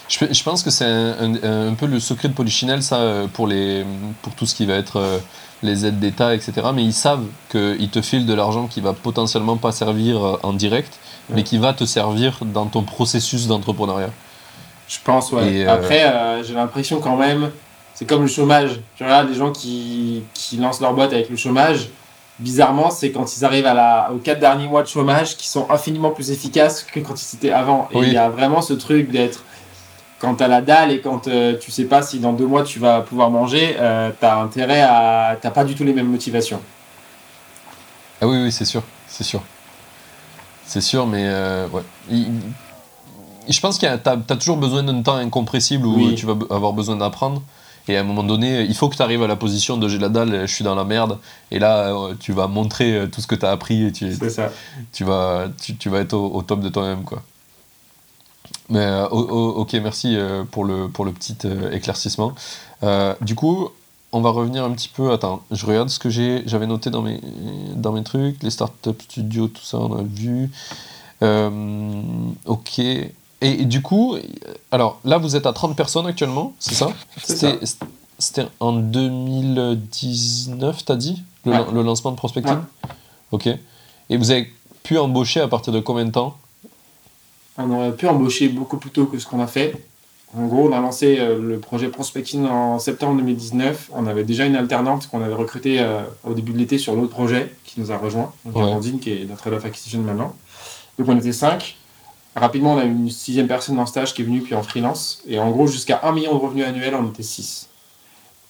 [0.09, 3.27] Je, je pense que c'est un, un- un peu le secret de Polichinelle, ça, euh,
[3.29, 3.85] pour, les,
[4.23, 5.19] pour tout ce qui va être euh,
[5.63, 6.53] les aides d'État, etc.
[6.75, 10.53] Mais ils savent qu'ils te filent de l'argent qui va potentiellement pas servir euh, en
[10.53, 10.99] direct,
[11.29, 14.11] mais qui va te servir dans ton processus d'entrepreneuriat.
[14.89, 15.53] Je pense, ouais.
[15.53, 17.51] Et, euh, Après, euh, j'ai l'impression quand même,
[17.95, 18.81] c'est comme le chômage.
[18.97, 21.89] Tu regardes les gens qui, qui lancent leur boîte avec le chômage.
[22.41, 25.71] Bizarrement, c'est quand ils arrivent à la, aux quatre derniers mois de chômage qui sont
[25.71, 27.89] infiniment plus efficaces que quand ils étaient avant.
[27.93, 28.07] Et Oui.
[28.09, 29.45] il y a vraiment ce truc d'être.
[30.19, 32.79] Quand t'as la dalle et quand euh, tu sais pas si dans deux mois tu
[32.79, 35.37] vas pouvoir manger, euh, t'as intérêt à.
[35.41, 36.61] T'as pas du tout les mêmes motivations.
[38.23, 39.43] Ah oui, oui, c'est sûr, c'est sûr.
[40.67, 41.83] C'est sûr, mais euh, ouais.
[42.11, 42.29] Il-
[43.49, 46.15] je pense que tu as, toujours besoin d'un temps incompressible où Oui.
[46.15, 47.43] tu vas avoir besoin d'apprendre.
[47.89, 49.99] Et à un moment donné, il faut que tu arrives à la position de j'ai
[49.99, 51.19] la dalle, je suis dans la merde.
[51.51, 54.15] Et là, euh, tu vas montrer euh, tout ce que tu as appris et tu,
[54.15, 54.51] C'est ça.
[54.93, 57.03] tu, vas, tu, tu vas être au, au top de toi-même.
[57.05, 57.23] quoi.
[58.69, 60.17] Mais euh, ok, merci
[60.53, 61.37] pour le, pour le petit
[61.73, 62.35] éclaircissement.
[62.83, 63.69] Euh, du coup,
[64.13, 65.13] on va revenir un petit peu.
[65.13, 67.21] Attends, je regarde ce que j'ai, j'avais noté dans mes,
[67.75, 70.51] dans mes trucs, les startup studios, tout ça, on a vu.
[71.23, 71.51] Euh,
[72.47, 72.81] ok.
[73.43, 74.17] Et, du coup,
[74.71, 76.91] alors là, vous êtes à 30 personnes actuellement, c'est ça
[78.19, 81.59] C'était en 2019, t'as dit le, Ouais.
[81.59, 82.61] lan- le lancement de prospecting Ouais.
[83.33, 83.47] Ok.
[84.11, 86.37] Et vous avez pu embaucher à partir de combien de temps
[87.57, 89.75] On aurait pu embaucher beaucoup plus tôt que ce qu'on a fait.
[90.37, 93.91] En gros, on a lancé euh, le projet Prospecting en septembre 2019.
[93.95, 97.11] On avait déjà une alternante qu'on avait recrutée euh, au début de l'été sur l'autre
[97.11, 98.63] projet qui nous a rejoint, donc Ouais.
[98.63, 100.35] Amandine, qui est notre head of acquisition maintenant.
[100.99, 101.77] Donc on était cinq.
[102.37, 105.23] Rapidement, on a eu une sixième personne en stage qui est venue, puis en freelance.
[105.27, 107.69] Et en gros, jusqu'à 1 million de revenus annuels, on était 6.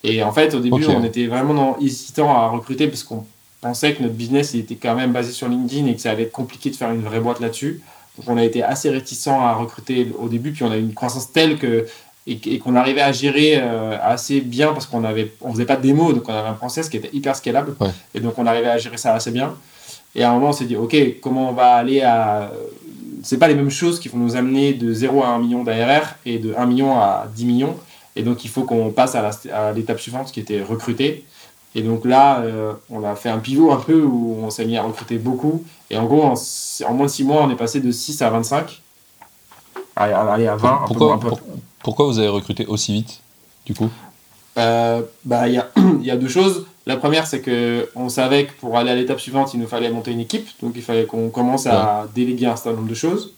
[0.05, 3.25] Et en fait, au début, on était vraiment dans- hésitant à recruter parce qu'on
[3.61, 6.23] pensait que notre business il était quand même basé sur LinkedIn et que ça allait
[6.25, 7.83] être compliqué de faire une vraie boîte là-dessus.
[8.17, 10.95] Donc on a été assez réticent à recruter au début, puis on a eu une
[10.95, 11.87] croissance telle que
[12.27, 15.77] et, et qu'on arrivait à gérer euh, assez bien parce qu'on avait on faisait pas
[15.77, 17.89] de démo, donc on avait un process qui était hyper scalable Ouais.
[18.15, 19.55] et donc on arrivait à gérer ça assez bien.
[20.15, 22.51] Et à un moment on s'est dit ok comment on va aller à
[23.23, 26.15] c'est pas les mêmes choses qui vont nous amener de 0 à 1 million d'ARR
[26.27, 27.77] et de 1 million à 10 millions
[28.17, 31.25] et donc il faut qu'on passe à l'étape suivante qui était recruter.
[31.77, 34.77] Et donc là, euh, on a fait un pivot un peu où on s'est mis
[34.77, 35.63] à recruter beaucoup.
[35.89, 38.31] Et en gros, en, en moins de 6 mois, on est passé de 6 à
[38.31, 38.81] 25.
[39.95, 41.29] Allez, allez, à 20, un peu pourquoi, moins, un peu.
[41.29, 41.41] pour-
[41.83, 43.21] pourquoi vous avez recruté aussi vite,
[43.67, 43.89] du coup?
[44.59, 45.69] Euh, bah, il y, a,
[46.01, 46.67] il y a deux choses.
[46.87, 49.91] La première, c'est que on savait que pour aller à l'étape suivante, il nous fallait
[49.91, 50.49] monter une équipe.
[50.63, 53.33] Donc il fallait qu'on commence à déléguer un certain nombre de choses.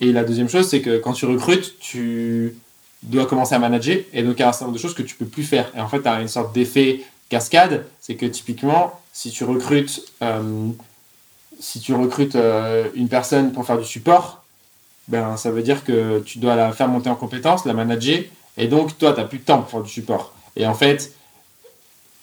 [0.00, 2.56] Et la deuxième chose, c'est que quand tu recrutes, tu
[3.02, 3.98] dois commencer à manager.
[4.12, 5.70] Et donc il y a un certain nombre de choses que tu peux plus faire.
[5.76, 7.86] Et en fait, tu as une sorte d'effet cascade.
[8.00, 10.70] C'est que typiquement, si tu recrutes euh,
[11.60, 14.42] si tu recrutes euh, une personne pour faire du support,
[15.08, 18.24] ben, ça veut dire que tu dois la faire monter en compétence, la manager,
[18.56, 20.34] et donc toi, tu n'as plus de temps pour faire du support.
[20.56, 21.12] Et en fait,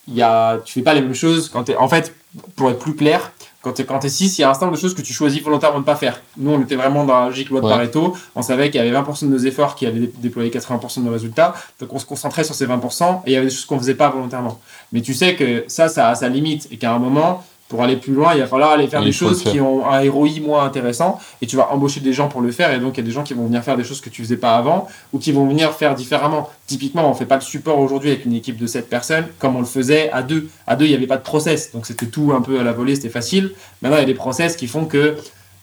[0.07, 2.13] y a, tu fais pas les mêmes choses quand tu En fait,
[2.55, 3.31] pour être plus clair,
[3.63, 5.41] quand tu es 6, il y a un certain nombre de choses que tu choisis
[5.41, 6.19] volontairement de ne pas faire.
[6.35, 8.13] Nous, on était vraiment dans la logique loi de Pareto.
[8.35, 11.11] On savait qu'il y avait 20% de nos efforts qui allaient déployer 80% de nos
[11.11, 11.55] résultats.
[11.79, 13.79] Donc, on se concentrait sur ces 20% et il y avait des choses qu'on ne
[13.79, 14.59] faisait pas volontairement.
[14.91, 17.97] Mais tu sais que ça, ça a sa limite et qu'à un moment, pour aller
[17.97, 21.19] plus loin, il va falloir aller faire des choses qui ont un ROI moins intéressant
[21.41, 23.11] et tu vas embaucher des gens pour le faire et donc il y a des
[23.11, 25.47] gens qui vont venir faire des choses que tu faisais pas avant ou qui vont
[25.47, 26.51] venir faire différemment.
[26.67, 29.59] Typiquement, on fait pas le support aujourd'hui avec une équipe de 7 personnes comme on
[29.59, 30.49] le faisait à deux.
[30.67, 32.73] À deux, il n'y avait pas de process, donc c'était tout un peu à la
[32.73, 33.53] volée, c'était facile.
[33.81, 35.15] Maintenant, il y a des process qui font que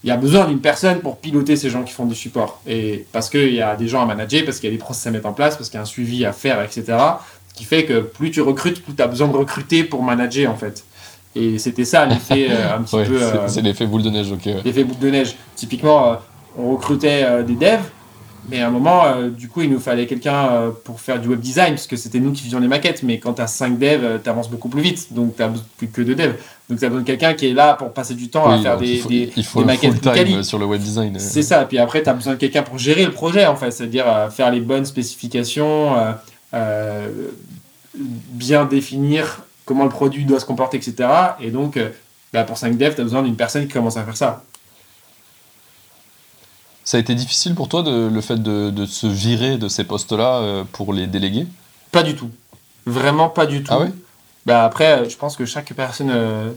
[0.03, 2.61] il y a besoin d'une personne pour piloter ces gens qui font du support.
[2.67, 5.07] Et parce qu'il y a des gens à manager, parce qu'il y a des process
[5.07, 6.83] à mettre en place, parce qu'il y a un suivi à faire, etc.
[7.47, 10.51] Ce qui fait que plus tu recrutes, plus tu as besoin de recruter pour manager
[10.51, 10.83] en fait.
[11.35, 13.21] Et c'était ça l'effet euh, un petit peu.
[13.21, 14.49] Euh, c'est l'effet boule de neige, ok.
[14.65, 15.35] L'effet boule de neige.
[15.55, 16.15] Typiquement, euh,
[16.57, 17.79] on recrutait des devs,
[18.49, 21.75] mais à un moment, du coup, il nous fallait quelqu'un pour faire du web design,
[21.75, 23.03] parce que c'était nous qui faisions les maquettes.
[23.03, 25.87] Mais quand tu as 5 devs, tu avances beaucoup plus vite, donc tu n'as plus
[25.87, 26.33] que 2 devs.
[26.69, 28.77] Donc tu as besoin de quelqu'un qui est là pour passer du temps à faire
[28.77, 31.17] des, il faut, des, il faut maquettes full time sur le web design.
[31.19, 31.63] C'est ça.
[31.63, 34.51] Puis après, tu as besoin de quelqu'un pour gérer le projet, en fait, c'est-à-dire faire
[34.51, 35.95] les bonnes spécifications,
[38.33, 39.41] bien définir
[39.71, 41.07] comment le produit doit se comporter, etc.
[41.39, 41.91] Et donc, euh,
[42.33, 44.43] bah, pour 5 dev, tu as besoin d'une personne qui commence à faire ça.
[46.83, 50.39] Ça a été difficile pour toi de, le fait de, se virer de ces postes-là
[50.39, 51.47] euh, pour les déléguer?
[51.93, 52.29] Pas du tout.
[52.85, 53.71] Vraiment pas du tout.
[53.73, 53.93] Ah ouais?
[54.45, 56.51] Bah après, je pense que chaque personne, euh,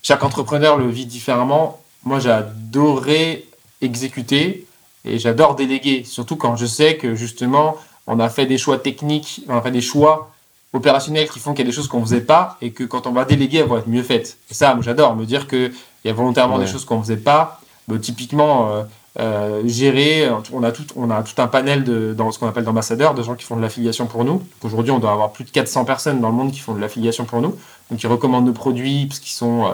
[0.00, 1.80] chaque entrepreneur le vit différemment.
[2.04, 3.42] Moi, j'adorais
[3.80, 4.68] exécuter
[5.04, 7.76] et j'adore déléguer, surtout quand je sais que justement,
[8.06, 10.30] on a fait des choix techniques, on a fait des choix
[10.72, 13.06] opérationnels qui font qu'il y a des choses qu'on ne faisait pas et que quand
[13.06, 14.38] on va déléguer, elles vont être mieux faites.
[14.50, 15.72] Et ça, moi j'adore, me dire qu'il
[16.04, 17.60] y a volontairement des choses qu'on ne faisait pas.
[17.88, 18.82] Bah, typiquement, euh,
[19.18, 22.64] euh, gérer, on a, tout, on a tout un panel de, dans ce qu'on appelle
[22.64, 24.42] d'ambassadeurs, de gens qui font de l'affiliation pour nous.
[24.62, 27.24] Aujourd'hui, on doit avoir plus de 400 personnes dans le monde qui font de l'affiliation
[27.24, 27.56] pour nous.
[27.90, 29.70] Donc, qui recommandent nos produits, parce qu'ils sont euh,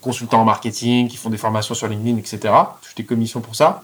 [0.00, 2.38] consultants en marketing, qui font des formations sur LinkedIn, etc.
[2.82, 3.82] Touche des commissions pour ça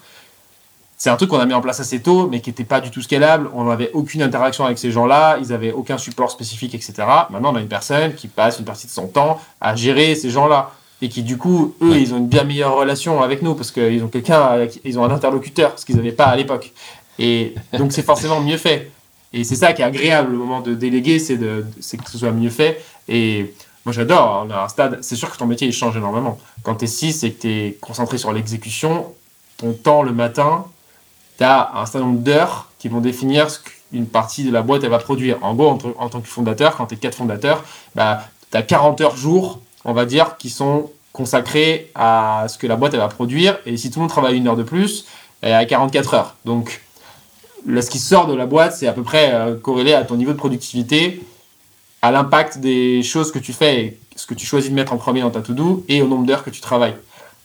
[1.02, 2.92] c'est un truc qu'on a mis en place assez tôt, mais qui n'était pas du
[2.92, 3.50] tout scalable.
[3.54, 6.92] On n'avait aucune interaction avec ces gens-là, ils n'avaient aucun support spécifique, etc.
[7.28, 10.30] Maintenant, on a une personne qui passe une partie de son temps à gérer ces
[10.30, 10.70] gens-là.
[11.00, 14.04] Et qui, du coup, eux, ils ont une bien meilleure relation avec nous parce qu'ils
[14.04, 16.72] ont quelqu'un, ils ont un interlocuteur, ce qu'ils n'avaient pas à l'époque.
[17.18, 18.92] Et donc, c'est forcément mieux fait.
[19.32, 22.50] Et c'est ça qui est agréable au moment de déléguer, c'est que ce soit mieux
[22.50, 22.80] fait.
[23.08, 23.52] Et
[23.84, 24.46] moi, j'adore.
[24.46, 25.00] On a un stade.
[25.02, 26.38] C'est sûr que ton métier, il change énormément.
[26.62, 29.12] Quand tu es 6 et que tu es concentré sur l'exécution,
[29.56, 30.64] ton temps le matin,
[31.38, 34.84] tu as un certain nombre d'heures qui vont définir ce qu'une partie de la boîte
[34.84, 35.38] elle va produire.
[35.42, 35.68] En gros,
[35.98, 37.64] en, tant que fondateur, quand tu es quatre fondateurs,
[37.94, 42.66] bah, tu as 40 heures jour, on va dire, qui sont consacrés à ce que
[42.66, 43.58] la boîte elle va produire.
[43.66, 45.06] Et si tout le monde travaille une heure de plus,
[45.42, 46.36] elle à 44 heures.
[46.44, 46.80] Donc,
[47.66, 50.32] ce qui sort de la boîte, c'est à peu près euh, corrélé à ton niveau
[50.32, 51.22] de productivité,
[52.00, 54.96] à l'impact des choses que tu fais et ce que tu choisis de mettre en
[54.96, 56.96] premier dans ta to-do et au nombre d'heures que tu travailles.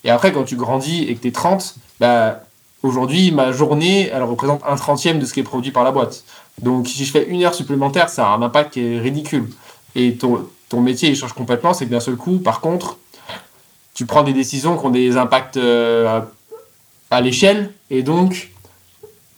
[0.04, 2.42] Et après, quand tu grandis et que tu es 30, bah,
[2.84, 6.24] Aujourd'hui, ma journée, elle représente un trentième de ce qui est produit par la boîte.
[6.62, 9.50] Donc, si je fais une heure supplémentaire, ça a un impact qui est ridicule.
[9.96, 10.48] Et ton,
[10.80, 11.74] métier, il change complètement.
[11.74, 12.98] C'est que d'un seul coup, par contre,
[13.94, 16.22] tu prends des décisions qui ont des impacts euh,
[17.10, 17.74] à l'échelle.
[17.90, 18.52] Et donc,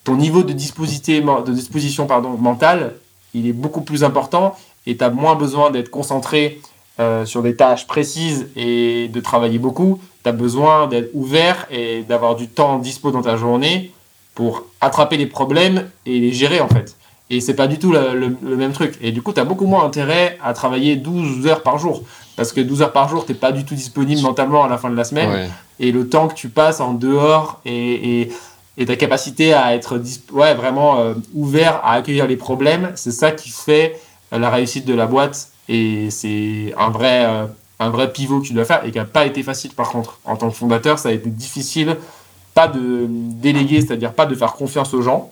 [0.03, 2.95] ton niveau de, de disposition pardon, mentale,
[3.33, 4.55] il est beaucoup plus important.
[4.85, 6.59] Et tu as moins besoin d'être concentré
[6.99, 12.03] euh, sur des tâches précises et de travailler beaucoup, tu as besoin d'être ouvert et
[12.03, 13.91] d'avoir du temps dispo dans ta journée
[14.35, 16.95] pour attraper les problèmes et les gérer en fait.
[17.31, 18.97] Et c'est pas du tout le, même truc.
[19.01, 22.03] Et du coup, tu as beaucoup moins intérêt à travailler 12 heures par jour.
[22.35, 24.89] Parce que 12 heures par jour, tu pas du tout disponible mentalement à la fin
[24.89, 25.49] de la semaine.
[25.79, 28.31] Et le temps que tu passes en dehors et, et,
[28.77, 30.01] et ta capacité à être
[30.31, 33.99] ouais, vraiment euh, ouvert à accueillir les problèmes, c'est ça qui fait
[34.31, 37.45] la réussite de la boîte et c'est un vrai, euh,
[37.79, 40.19] un vrai pivot que tu dois faire et qui n'a pas été facile par contre.
[40.25, 41.97] En tant que fondateur, ça a été difficile,
[42.53, 45.31] pas de déléguer, c'est-à-dire pas de faire confiance aux gens.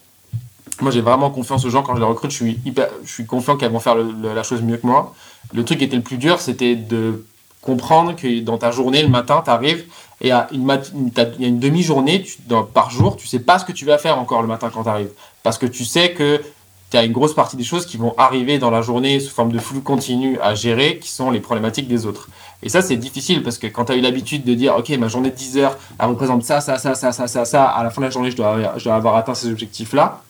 [0.80, 2.32] Moi, j'ai vraiment confiance aux gens quand je les recrute.
[2.32, 5.14] Je suis, hyper, je suis confiant qu'elles vont faire la chose mieux que moi.
[5.54, 7.26] Le truc qui était le plus dur, c'était de
[7.62, 9.86] comprendre que dans ta journée, le matin, tu arrives
[10.22, 12.26] et il y a une demi-journée
[12.74, 14.90] par jour, tu sais pas ce que tu vas faire encore le matin quand tu
[14.90, 15.12] arrives.
[15.44, 16.42] Parce que tu sais que
[16.90, 19.52] tu as une grosse partie des choses qui vont arriver dans la journée sous forme
[19.52, 22.30] de flux continu à gérer, qui sont les problématiques des autres.
[22.64, 25.08] Et ça, c'est difficile parce que quand tu as eu l'habitude de dire, OK, ma
[25.08, 27.90] journée de 10 heures, elle représente ça, ça, ça, ça, ça, ça, ça, à la
[27.90, 30.22] fin de la journée, je dois, je dois avoir atteint ces objectifs-là.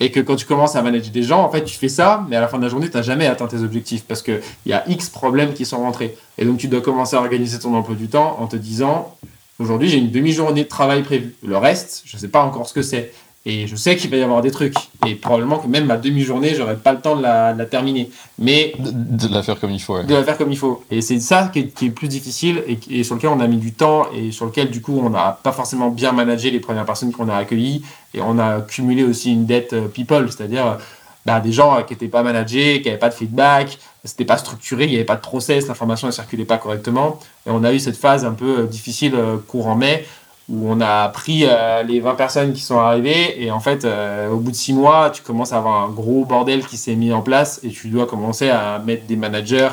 [0.00, 2.34] Et que quand tu commences à manager des gens, en fait, tu fais ça, mais
[2.34, 4.72] à la fin de la journée, tu n'as jamais atteint tes objectifs parce qu'il y
[4.72, 6.16] a X problèmes qui sont rentrés.
[6.38, 9.14] Et donc, tu dois commencer à organiser ton emploi du temps en te disant
[9.60, 11.36] aujourd'hui, j'ai une demi-journée de travail prévue.
[11.46, 13.12] Le reste, je ne sais pas encore ce que c'est.
[13.44, 14.74] Et je sais qu'il va y avoir des trucs.
[15.06, 18.08] Et probablement que même ma demi-journée, j'aurai pas le temps de la, terminer.
[18.38, 18.72] Mais.
[18.78, 20.00] De, la faire comme il faut.
[20.02, 20.84] De la faire comme il faut.
[20.90, 24.06] Et c'est ça qui est, plus difficile et, sur lequel on a mis du temps
[24.14, 27.28] et sur lequel, du coup, on n'a pas forcément bien managé les premières personnes qu'on
[27.28, 27.82] a accueillies.
[28.14, 30.78] Et on a cumulé aussi une dette euh, people, c'est-à-dire
[31.26, 34.84] bah, des gens qui n'étaient pas managés, qui n'avaient pas de feedback, c'était pas structuré,
[34.84, 37.20] il n'y avait pas de process, l'information ne circulait pas correctement.
[37.46, 40.04] Et on a eu cette phase un peu euh, difficile euh, courant mai
[40.48, 44.28] où on a pris euh, les 20 personnes qui sont arrivées et en fait euh,
[44.28, 47.12] au bout de 6 mois tu commences à avoir un gros bordel qui s'est mis
[47.12, 49.70] en place et tu dois commencer à mettre des managers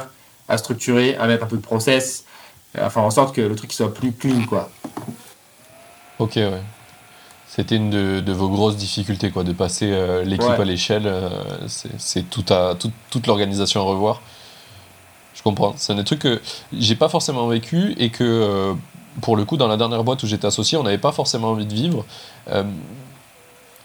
[0.47, 2.26] à structurer à mettre un peu de process
[2.78, 4.70] à faire en sorte que le truc soit plus clean quoi.
[6.20, 6.61] Ok ouais.
[7.47, 11.11] C'était une de, vos grosses difficultés quoi de passer euh, l'équipe à l'échelle
[11.67, 12.76] c'est tout à,
[13.09, 14.22] toute l'organisation à revoir.
[15.34, 15.74] Je comprends.
[15.78, 16.41] C'est un des trucs que
[16.74, 18.76] j'ai pas forcément vécu et que
[19.22, 21.65] pour le coup, dans la dernière boîte où j'étais associé, on n'avait pas forcément envie
[21.65, 22.05] de vivre.
[22.49, 22.63] Euh,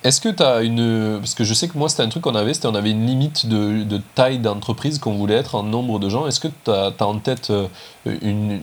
[0.03, 1.19] est-ce que tu as une.
[1.19, 3.07] Parce que je sais que moi, c'était un truc qu'on avait, c'était on avait une
[3.07, 6.27] limite de, taille d'entreprise qu'on voulait être en nombre de gens.
[6.27, 7.69] Est-ce que tu as, en tête euh,
[8.05, 8.61] une,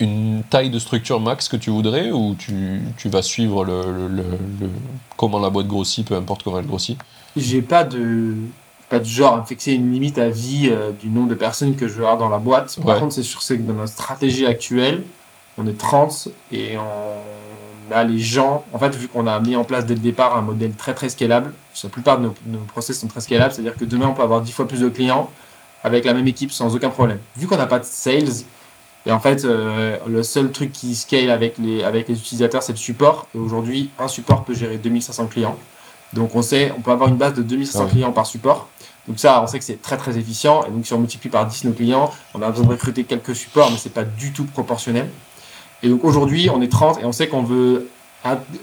[0.00, 4.24] une taille de structure max que tu voudrais ou tu, tu vas suivre le, le,
[5.18, 6.98] comment la boîte grossit, peu importe comment elle grossit?
[7.36, 8.34] J'ai pas de
[8.88, 11.88] pas de genre à fixer une limite à vie euh, du nombre de personnes que
[11.88, 12.78] je veux avoir dans la boîte.
[12.84, 15.02] Par contre, c'est sûr que dans notre stratégie actuelle,
[15.58, 18.64] on est 30 et on a les gens.
[18.72, 21.08] En fait, vu qu'on a mis en place dès le départ un modèle très très
[21.08, 24.40] scalable, la plupart de nos, process sont très scalables, c'est-à-dire que demain on peut avoir
[24.40, 25.30] 10 fois plus de clients
[25.84, 27.18] avec la même équipe sans aucun problème.
[27.36, 28.44] Vu qu'on n'a pas de sales,
[29.04, 32.72] et en fait, euh, le seul truc qui scale avec les, avec les utilisateurs, c'est
[32.72, 33.26] le support.
[33.34, 35.58] Et aujourd'hui, un support peut gérer 2500 clients.
[36.12, 38.68] Donc on sait, on peut avoir une base de 2500 clients par support.
[39.08, 40.64] Donc ça, on sait que c'est très très efficient.
[40.64, 43.34] Et donc si on multiplie par 10 nos clients, on a besoin de recruter quelques
[43.34, 45.08] supports, mais c'est pas du tout proportionnel.
[45.82, 47.88] Et donc aujourd'hui, on est 30 et on sait qu'on veut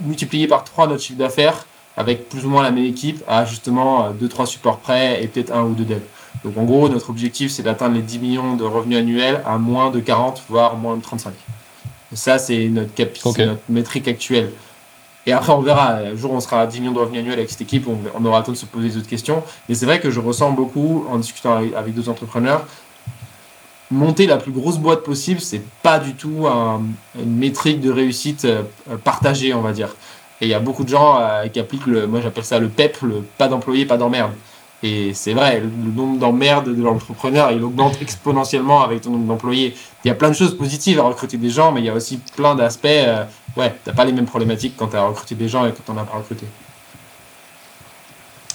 [0.02, 1.66] multiplier par 3 notre chiffre d'affaires
[1.98, 5.64] avec plus ou moins la même équipe à justement 2-3 supports prêts et peut-être un
[5.64, 6.02] ou deux devs.
[6.46, 9.92] Donc en gros, notre objectif, c'est d'atteindre les 10 millions de revenus annuels à moins
[9.92, 11.34] de 40, voire moins de 35.
[12.14, 14.52] ça, c'est notre, cap notre métrique actuelle.
[15.26, 15.96] Et après, on verra.
[15.96, 18.40] Un jour, on sera à 10 millions de revenus annuels avec cette équipe, on, aura
[18.40, 19.44] le temps de se poser d'autres questions.
[19.68, 22.66] Mais c'est vrai que je ressens beaucoup, en discutant avec d'autres entrepreneurs,
[23.92, 28.64] monter la plus grosse boîte possible, c'est pas du tout une métrique de réussite euh,
[29.04, 29.90] partagée, on va dire.
[30.42, 32.70] Et il y a beaucoup de gens euh, qui appliquent le, moi j'appelle ça le
[32.70, 34.32] PEP, le pas d'employé, pas d'emmerde.
[34.82, 39.76] Et c'est vrai, le, nombre d'emmerdes de l'entrepreneur, il augmente exponentiellement avec ton nombre d'employés.
[40.06, 41.94] Il y a plein de choses positives à recruter des gens, mais il y a
[41.94, 42.86] aussi plein d'aspects.
[42.88, 43.26] Euh,
[43.58, 46.00] ouais, t'as pas les mêmes problématiques quand tu as recruté des gens et quand t'en
[46.00, 46.46] as pas recruté.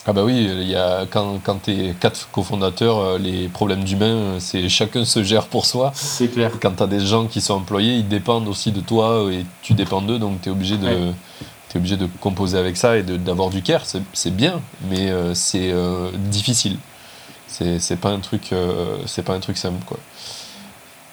[0.06, 3.84] Ah bah oui, il y a, quand, quand tu es quatre cofondateurs, euh, les problèmes
[3.84, 5.92] d'humains, euh, c'est chacun se gère pour soi.
[5.94, 6.52] C'est clair.
[6.60, 9.72] Quand tu as des gens qui sont employés, ils dépendent aussi de toi et tu
[9.72, 11.12] dépends d'eux, donc tu es obligé de...
[11.74, 13.82] obligé de composer avec ça et d'avoir du care,
[14.12, 15.74] c'est bien, mais euh, c'est
[16.30, 16.76] difficile.
[17.48, 18.54] C'est pas un truc,
[19.06, 19.98] c'est pas un truc simple quoi.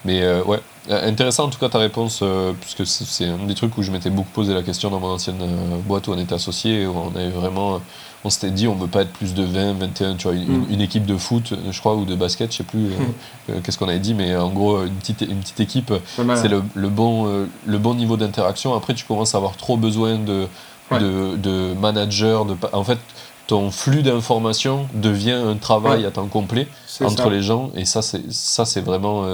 [0.05, 0.59] Mais ouais,
[0.89, 2.23] intéressant en tout cas ta réponse,
[2.59, 5.38] puisque c'est un des trucs où je m'étais beaucoup posé la question dans mon ancienne
[5.86, 7.82] boîte où on était associé, où on avait vraiment
[8.23, 10.82] on s'était dit on veut pas être plus de 20, 21, tu vois, une, mm.
[10.82, 13.13] équipe de foot, je crois, ou de basket, je sais plus euh, mm.
[13.49, 15.93] euh, qu'est-ce qu'on avait dit, mais en gros, une petite, une petite équipe,
[16.36, 18.75] c'est le, bon, euh, le bon niveau d'interaction.
[18.75, 20.47] Après, tu commences à avoir trop besoin de,
[20.91, 22.99] de, de managers, de, en fait,
[23.47, 26.67] ton flux d'informations devient un travail à temps complet
[27.01, 29.25] entre les gens, et ça, c'est, ça, c'est vraiment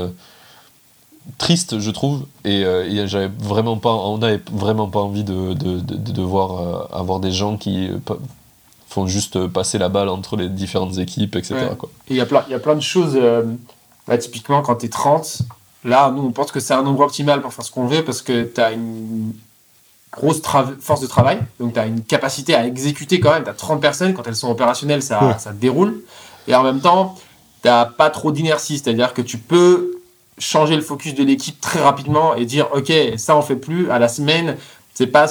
[1.37, 2.63] triste, je trouve, et,
[3.07, 7.57] j'avais vraiment pas, on n'avait vraiment pas envie de, de, de devoir avoir des gens
[7.57, 7.89] qui
[8.87, 11.55] font juste passer la balle entre les différentes équipes, etc.
[12.09, 13.13] il y, a plein, y a plein de choses.
[13.15, 13.43] Euh,
[14.19, 15.41] typiquement, quand tu es 30,
[15.83, 18.21] là, nous, on pense que c'est un nombre optimal pour faire ce qu'on veut parce
[18.21, 19.33] que tu as une
[20.11, 20.41] grosse
[20.79, 21.39] force de travail.
[21.59, 23.43] Donc, tu as une capacité à exécuter quand même.
[23.43, 24.13] Tu as 30 personnes.
[24.13, 26.01] Quand elles sont opérationnelles, ça, ça déroule.
[26.47, 27.15] Et en même temps,
[27.61, 28.79] tu n'as pas trop d'inertie.
[28.79, 29.96] C'est-à-dire que tu peux
[30.37, 33.99] changer le focus de l'équipe très rapidement et dire ok ça on fait plus à
[33.99, 34.57] la semaine
[34.97, 35.27] c'est pas,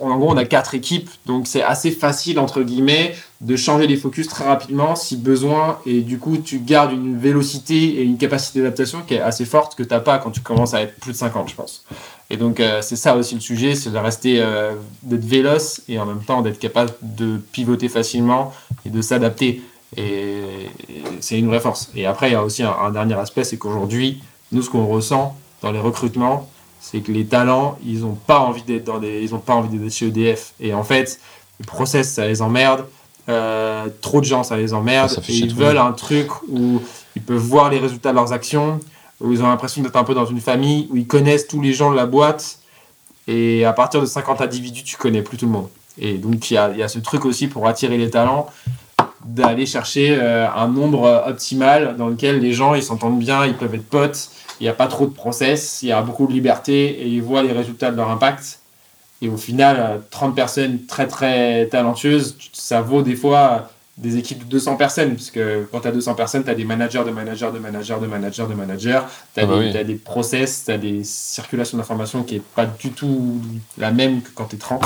[0.00, 3.96] en gros, on a quatre équipes, donc c'est assez facile, entre guillemets, de changer les
[3.96, 8.58] focus très rapidement si besoin, et du coup, tu gardes une vélocité et une capacité
[8.58, 11.12] d'adaptation qui est assez forte que tu n'as pas quand tu commences à être plus
[11.12, 11.86] de 50, je pense.
[12.28, 15.98] Et donc, euh, c'est ça aussi le sujet, c'est de rester, euh, d'être véloce et
[15.98, 18.52] en même temps d'être capable de pivoter facilement
[18.84, 19.62] et de s'adapter.
[19.96, 20.42] Et
[21.20, 21.90] c'est une vraie force.
[21.96, 24.20] Et après, il y a aussi un dernier aspect, c'est qu'aujourd'hui,
[24.52, 26.48] nous, ce qu'on ressent dans les recrutements,
[26.80, 29.76] c'est que les talents, ils n'ont pas envie d'être dans des, ils ont pas envie
[29.76, 30.54] d'être chez EDF.
[30.60, 31.18] Et en fait,
[31.58, 32.84] le process, ça les emmerde.
[33.28, 35.10] euh, trop de gens, ça les emmerde.
[35.10, 36.80] Ça et ils veulent un truc où
[37.14, 38.80] ils peuvent voir les résultats de leurs actions,
[39.20, 41.72] où ils ont l'impression d'être un peu dans une famille, où ils connaissent tous les
[41.74, 42.58] gens de la boîte.
[43.26, 45.68] Et à partir de 50 individus, tu connais plus tout le monde.
[45.98, 48.46] Et donc, il y y a ce truc aussi pour attirer les talents,
[49.24, 53.54] d'aller chercher euh, un nombre euh, optimal dans lequel les gens ils s'entendent bien, ils
[53.54, 56.32] peuvent être potes, il n'y a pas trop de process, il y a beaucoup de
[56.32, 58.60] liberté et ils voient les résultats de leur impact.
[59.20, 64.44] Et au final, euh, 30 personnes très très talentueuses, ça vaut des fois des équipes
[64.46, 67.10] de 200 personnes, parce que quand tu as 200 personnes, tu as des managers de
[67.10, 69.00] managers de managers de managers de managers,
[69.34, 69.72] tu as, Ah bah oui.
[69.72, 73.40] t'as des process, tu as des circulations d'informations qui n'est pas du tout
[73.76, 74.84] la même que quand tu es 30.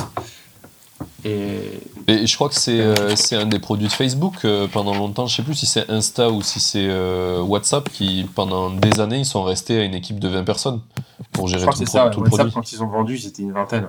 [1.25, 4.95] Et Et je crois que c'est euh, c'est un des produits de Facebook euh, pendant
[4.95, 5.27] longtemps.
[5.27, 9.19] Je sais plus si c'est Insta ou si c'est euh, WhatsApp qui, pendant des années,
[9.19, 10.81] ils sont restés à une équipe de 20 personnes
[11.33, 12.53] pour je gérer crois tout, que pro- ça, tout le WhatsApp, produit.
[12.55, 13.89] quand ils ont vendu, c'était une vingtaine.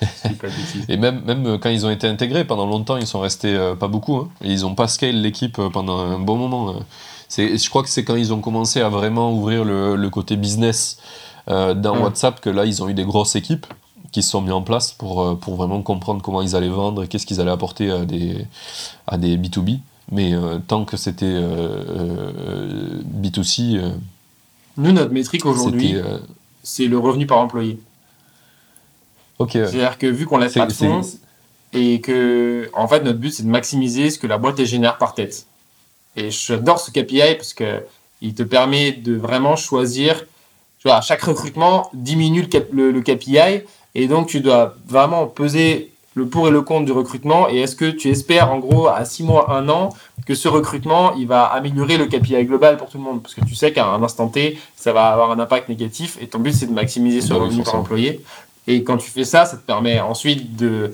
[0.88, 3.88] Et même, même quand ils ont été intégrés, pendant longtemps, ils sont restés euh, pas
[3.88, 4.16] beaucoup.
[4.16, 4.28] hein.
[4.42, 6.74] et ils ont pas scale l'équipe pendant un bon moment.
[7.28, 10.36] C'est- Je crois que c'est quand ils ont commencé à vraiment ouvrir le, le côté
[10.36, 10.98] business
[11.48, 12.02] euh, dans Ouais.
[12.04, 13.66] WhatsApp que là, ils ont eu des grosses équipes
[14.12, 17.04] qui se sont mis en place pour, euh, pour vraiment comprendre comment ils allaient vendre
[17.04, 18.44] et qu'est-ce qu'ils allaient apporter à des,
[19.06, 19.78] à des B2B.
[20.12, 23.90] Mais euh, tant que c'était euh, euh, B2C, euh,
[24.76, 25.94] Nous, notre métrique aujourd'hui,
[26.62, 27.78] c'est le revenu par employé.
[29.38, 29.50] ok.
[29.52, 31.18] C'est-à-dire que vu qu'on laisse C'est- pas de fonds, c'est-
[31.72, 35.14] et que, en fait, notre but, c'est de maximiser ce que la boîte génère par
[35.14, 35.46] tête.
[36.16, 37.84] Et j'adore ce KPI parce que
[38.20, 40.18] il te permet de vraiment choisir,
[40.78, 43.62] tu vois, à chaque recrutement, diminue le, cap- le, le KPI,
[43.94, 47.76] et donc tu dois vraiment peser le pour et le contre du recrutement, et est-ce
[47.76, 49.90] que tu espères, en gros, à 6 mois, 1 an,
[50.26, 53.44] que ce recrutement, il va améliorer le KPI global pour tout le monde, parce que
[53.44, 56.52] tu sais qu'à un instant T, ça va avoir un impact négatif, et ton but,
[56.52, 58.20] c'est de maximiser ce Bah revenu par employé.
[58.66, 60.92] Et quand tu fais ça, ça te permet ensuite de,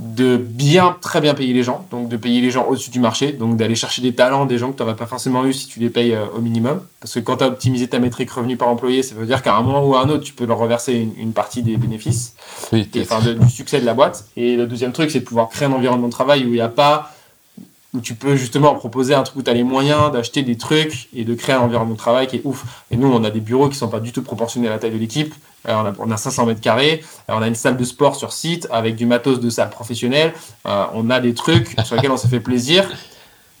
[0.00, 3.32] de bien, très bien payer les gens, donc de payer les gens au-dessus du marché,
[3.32, 5.80] donc d'aller chercher des talents, des gens que tu n'aurais pas forcément eu si tu
[5.80, 6.80] les payes euh, au minimum.
[7.00, 9.56] Parce que quand tu as optimisé ta métrique revenu par employé, ça veut dire qu'à
[9.56, 12.34] un moment ou à un autre, tu peux leur reverser une, une partie des bénéfices,
[12.72, 14.26] Oui, et, t'es- enfin de- du succès de la boîte.
[14.36, 16.60] Et le deuxième truc, c'est de pouvoir créer un environnement de travail où il n'y
[16.60, 17.12] a pas
[17.94, 21.08] où tu peux justement proposer un truc où tu as les moyens d'acheter des trucs
[21.14, 22.84] et de créer un environnement de travail qui est ouf.
[22.90, 24.90] Et nous, on a des bureaux qui sont pas du tout proportionnés à la taille
[24.90, 25.34] de l'équipe.
[25.66, 28.68] On, a, on a 500 mètres carrés, on a une salle de sport sur site
[28.70, 30.32] avec du matos de salle professionnelle.
[30.66, 32.88] Euh, on a des trucs sur lesquels on se fait plaisir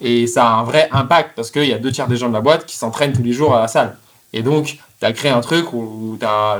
[0.00, 2.34] et ça a un vrai impact parce qu'il y a deux tiers des gens de
[2.34, 3.96] la boîte qui s'entraînent tous les jours à la salle.
[4.32, 6.58] Et donc, as créé un truc où tu as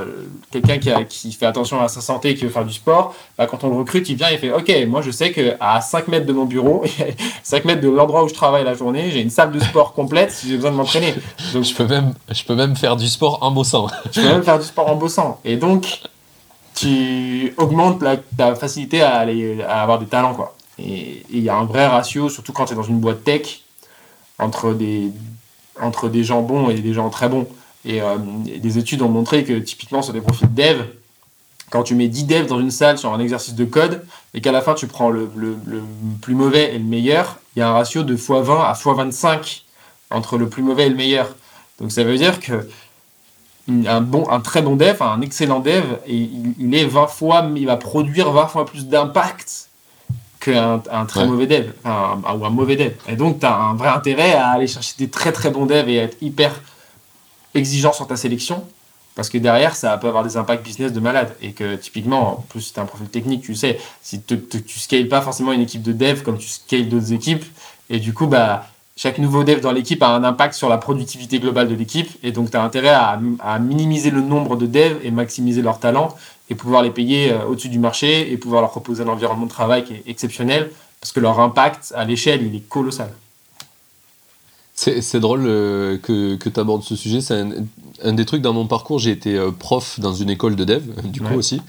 [0.51, 3.13] quelqu'un qui, qui fait attention à sa santé et qui veut faire du sport.
[3.37, 6.07] Bah, quand on le recrute, il vient et fait Ok, moi je sais qu'à 5
[6.07, 6.83] mètres de mon bureau,
[7.43, 10.31] 5 mètres de l'endroit où je travaille la journée, j'ai une salle de sport complète
[10.31, 11.13] si j'ai besoin de m'entraîner.
[11.53, 13.87] Donc, Je peux, même, je peux même faire du sport en bossant.
[14.11, 15.39] je peux même faire du sport en bossant.
[15.43, 15.99] Et donc,
[16.75, 20.33] tu augmentes la- ta facilité à, aller, à avoir des talents.
[20.33, 20.55] Quoi.
[20.77, 23.23] Et et il y a un vrai ratio, surtout quand tu es dans une boîte
[23.23, 23.61] tech,
[24.39, 25.11] entre des,
[25.81, 27.45] entre des gens bons et des gens très bons.
[27.85, 28.17] Et euh,
[28.47, 30.81] et des études ont montré que typiquement sur des profils dev,
[31.69, 34.03] quand tu mets 10 devs dans une salle sur un exercice de code
[34.33, 35.81] et qu'à la fin tu prends le, le- le
[36.21, 39.61] plus mauvais et le meilleur, il y a un ratio de x20 à x25
[40.09, 41.35] entre le plus mauvais et le meilleur.
[41.79, 42.67] Donc ça veut dire que
[43.87, 47.47] un, bon, un très bon dev, un excellent dev, et il, il est 20 fois,
[47.55, 49.69] il va produire 20 fois plus d'impact
[50.39, 51.27] qu'un un très Ouais.
[51.27, 52.93] mauvais dev, un- ou un mauvais dev.
[53.07, 55.87] Et donc, tu as un vrai intérêt à aller chercher des très très bons devs
[55.87, 56.59] et à être hyper
[57.55, 58.63] exigeant sur ta sélection,
[59.15, 61.35] parce que derrière, ça peut avoir des impacts business de malade.
[61.41, 65.21] Et que typiquement, en plus, tu un profil technique, tu sais, si tu scales pas
[65.21, 67.43] forcément une équipe de dev comme tu scales d'autres équipes,
[67.89, 71.39] et du coup, bah, chaque nouveau dev dans l'équipe a un impact sur la productivité
[71.39, 74.99] globale de l'équipe, et donc tu as intérêt à, à minimiser le nombre de devs
[75.03, 76.15] et maximiser leur talent,
[76.49, 79.51] et pouvoir les payer euh, au-dessus du marché, et pouvoir leur proposer un environnement de
[79.51, 80.69] travail qui est exceptionnel,
[80.99, 83.11] parce que leur impact à l'échelle, il est colossal.
[85.01, 87.19] C'est drôle euh, que, que tu abordes ce sujet.
[87.21, 87.49] C'est un,
[88.03, 88.97] un des trucs dans mon parcours.
[88.99, 91.35] J'ai été euh, prof dans une école de dev, du coup Ouais.
[91.35, 91.61] aussi.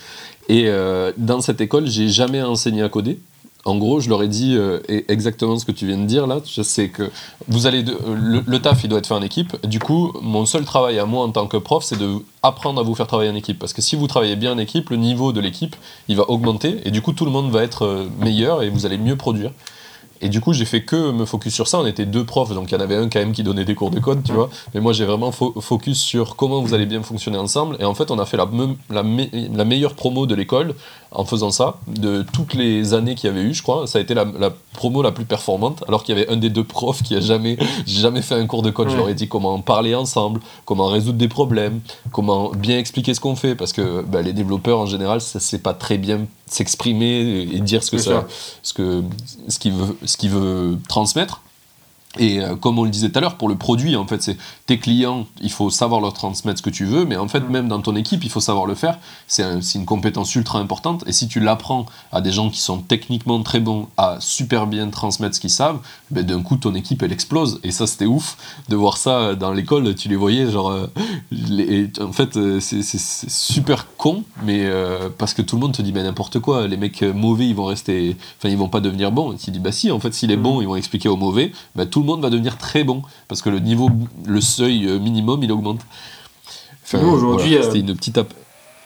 [0.49, 3.19] Et euh, dans cette école, j'ai jamais enseigné à coder.
[3.67, 6.41] En gros, je leur ai dit e- exactement ce que tu viens de dire là.
[6.47, 7.11] Je sais que
[7.49, 9.55] vous allez de- le, le taf, il doit être fait en équipe.
[9.67, 12.09] Du coup, mon seul travail à moi en tant que prof, c'est de
[12.43, 13.59] apprendre à vous faire travailler en équipe.
[13.59, 15.77] Parce que si vous travaillez bien en équipe, le niveau de l'équipe,
[16.09, 18.97] il va augmenter et du coup, tout le monde va être meilleur et vous allez
[18.99, 19.51] mieux produire.
[20.23, 21.79] Et du coup, j'ai fait que me focus sur ça.
[21.79, 23.75] On était deux profs, donc il y en avait un quand même qui donnait des
[23.75, 24.51] cours de code, tu vois.
[24.75, 27.77] Mais moi, j'ai vraiment fo- focus sur comment vous allez bien fonctionner ensemble.
[27.81, 30.75] Et en fait, on a fait la, me- la, me- la meilleure promo de l'école
[31.13, 33.87] en faisant ça, de toutes les années qu'il y avait eu, je crois.
[33.89, 36.51] Ça a été la, la promo la plus performante, alors qu'il y avait un des
[36.51, 37.57] deux profs qui a jamais,
[37.87, 38.89] jamais fait un cours de code.
[38.89, 38.99] Je Ouais.
[39.01, 41.81] leur ai dit comment parler ensemble, comment résoudre des problèmes,
[42.13, 45.63] comment bien expliquer ce qu'on fait, parce que bah, les développeurs en général, ça c'est
[45.63, 48.27] pas très bien s'exprimer et dire ce que ça,
[48.63, 49.03] ce que
[49.49, 51.43] ce qu'il veut ce qu'il veut transmettre
[52.19, 54.37] et euh, comme on le disait tout à l'heure, pour le produit, en fait, c'est
[54.71, 57.67] tes clients, il faut savoir leur transmettre ce que tu veux, mais en fait, même
[57.67, 59.01] dans ton équipe, il faut savoir le faire.
[59.27, 59.43] C'est
[59.75, 61.03] une compétence ultra importante.
[61.09, 64.89] Et si tu l'apprends à des gens qui sont techniquement très bons à super bien
[64.91, 65.81] transmettre ce qu'ils savent,
[66.13, 67.59] ben, d'un coup, ton équipe, elle explose.
[67.65, 68.37] Et ça, c'était ouf
[68.69, 69.93] de voir ça dans l'école.
[69.97, 70.71] Tu les voyais, genre.
[70.71, 70.87] Euh,
[72.01, 74.71] en fait, euh, c'est super con, mais
[75.19, 76.69] parce que tout le monde te dit, ben, n'importe quoi.
[76.69, 78.17] Les mecs mauvais, ils vont rester.
[78.39, 79.35] Enfin, ils vont pas devenir bons.
[79.35, 81.51] Tu dis, bah si, en fait, s'il est bon, ils vont expliquer aux mauvais.
[81.75, 83.91] Ben, tout le monde va devenir très bon parce que le niveau,
[84.27, 85.81] le seuil euh, minimum, il augmente.
[86.95, 88.21] aujourd'hui, euh, c'était une petite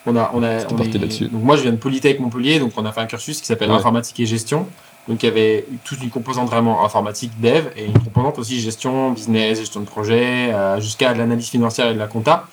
[0.07, 3.01] On a, on a, Donc moi, je viens de Polytech Montpellier, donc on a fait
[3.01, 4.67] un cursus qui s'appelle informatique et gestion.
[5.09, 9.11] Donc il y avait toute une composante vraiment informatique, dev, et une composante aussi gestion,
[9.11, 12.47] business, gestion de projet, euh, jusqu'à l'analyse financière et de la compta.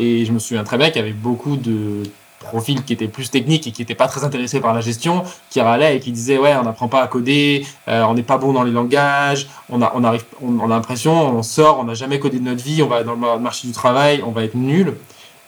[0.00, 2.02] Et je me souviens très bien qu'il y avait beaucoup de
[2.42, 5.60] profil qui était plus technique et qui n'était pas très intéressé par la gestion, qui
[5.60, 8.52] râlait et qui disait ouais on n'apprend pas à coder, euh, on n'est pas bon
[8.52, 12.18] dans les langages, on a on arrive on, a l'impression on sort, on n'a jamais
[12.18, 14.94] codé de notre vie, on va dans le marché du travail, on va être nul.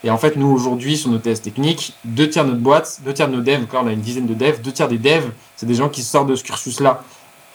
[0.02, 3.14] Et en fait nous aujourd'hui sur nos tests techniques, deux tiers de notre boîte, deux
[3.14, 5.30] tiers de nos devs, là on a une dizaine de devs, deux tiers des devs,
[5.56, 7.02] c'est des gens qui sortent de ce cursus là.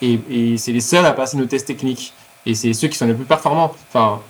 [0.02, 2.14] Et, et c'est les seuls à passer nos tests techniques.
[2.46, 3.74] Et c'est ceux qui sont les plus performants.
[3.88, 4.20] Enfin,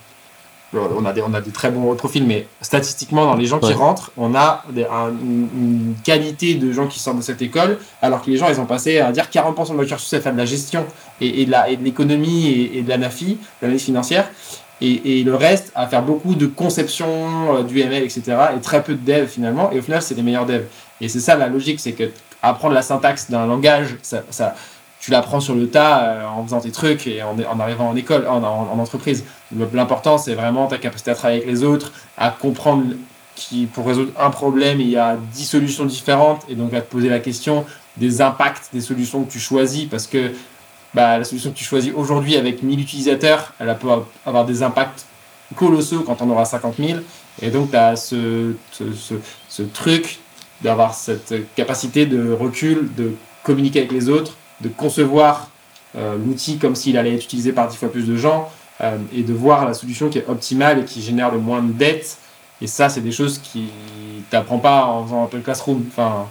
[0.72, 3.72] on a, des, on a des très bons profils, mais statistiquement, dans les gens qui
[3.72, 8.36] rentrent, on a une, qualité de gens qui sortent de cette école, alors que les
[8.36, 10.84] gens, ils ont passé à dire 40% de leur cursus à faire de la gestion
[11.20, 14.28] et, et de l'économie et, de la NAFI, de l'analyse financière,
[14.80, 18.22] et, le reste à faire beaucoup de conception euh, du ML, etc.,
[18.56, 20.64] et très peu de dev finalement, et au final, c'est les meilleurs devs.
[21.00, 22.10] Et c'est ça la logique, c'est que
[22.42, 24.54] apprendre la syntaxe d'un langage, ça, ça
[25.00, 28.26] tu l'apprends sur le tas euh, en faisant tes trucs et en, arrivant en école,
[28.28, 29.24] en, en, entreprise.
[29.72, 32.84] L'important, c'est vraiment ta capacité à travailler avec les autres, à comprendre
[33.34, 36.90] qui, pour résoudre un problème, il y a dix solutions différentes et donc à te
[36.90, 37.64] poser la question
[37.96, 40.32] des impacts des solutions que tu choisis parce que
[40.92, 43.88] bah, la solution que tu choisis aujourd'hui avec 1000 utilisateurs, elle peut
[44.26, 45.06] avoir des impacts
[45.56, 46.98] colossaux quand on aura 50 000.
[47.40, 48.84] Et donc, tu as ce, ce,
[49.48, 50.18] ce truc
[50.62, 55.50] d'avoir cette capacité de recul, de communiquer avec les autres, de concevoir
[55.96, 58.48] euh, l'outil comme s'il allait être utilisé par dix fois plus de gens
[58.80, 61.72] euh, et de voir la solution qui est optimale et qui génère le moins de
[61.72, 62.18] dettes.
[62.62, 63.68] Et ça, c'est des choses qui
[64.30, 65.84] t'apprends pas en faisant un peu le classroom.
[65.88, 66.26] Enfin...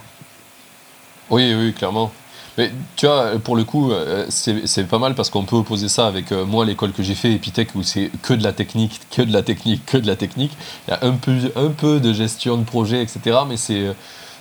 [1.28, 2.12] Oui, oui, clairement.
[2.56, 6.06] Mais tu vois, pour le coup, euh, c'est pas mal parce qu'on peut opposer ça
[6.06, 9.32] avec moi, l'école que j'ai fait, Epitech, où c'est que de la technique, que de
[9.32, 10.52] la technique, que de la technique.
[10.86, 13.38] Il y a un peu, un peu de gestion de projet, etc.
[13.48, 13.94] Mais c'est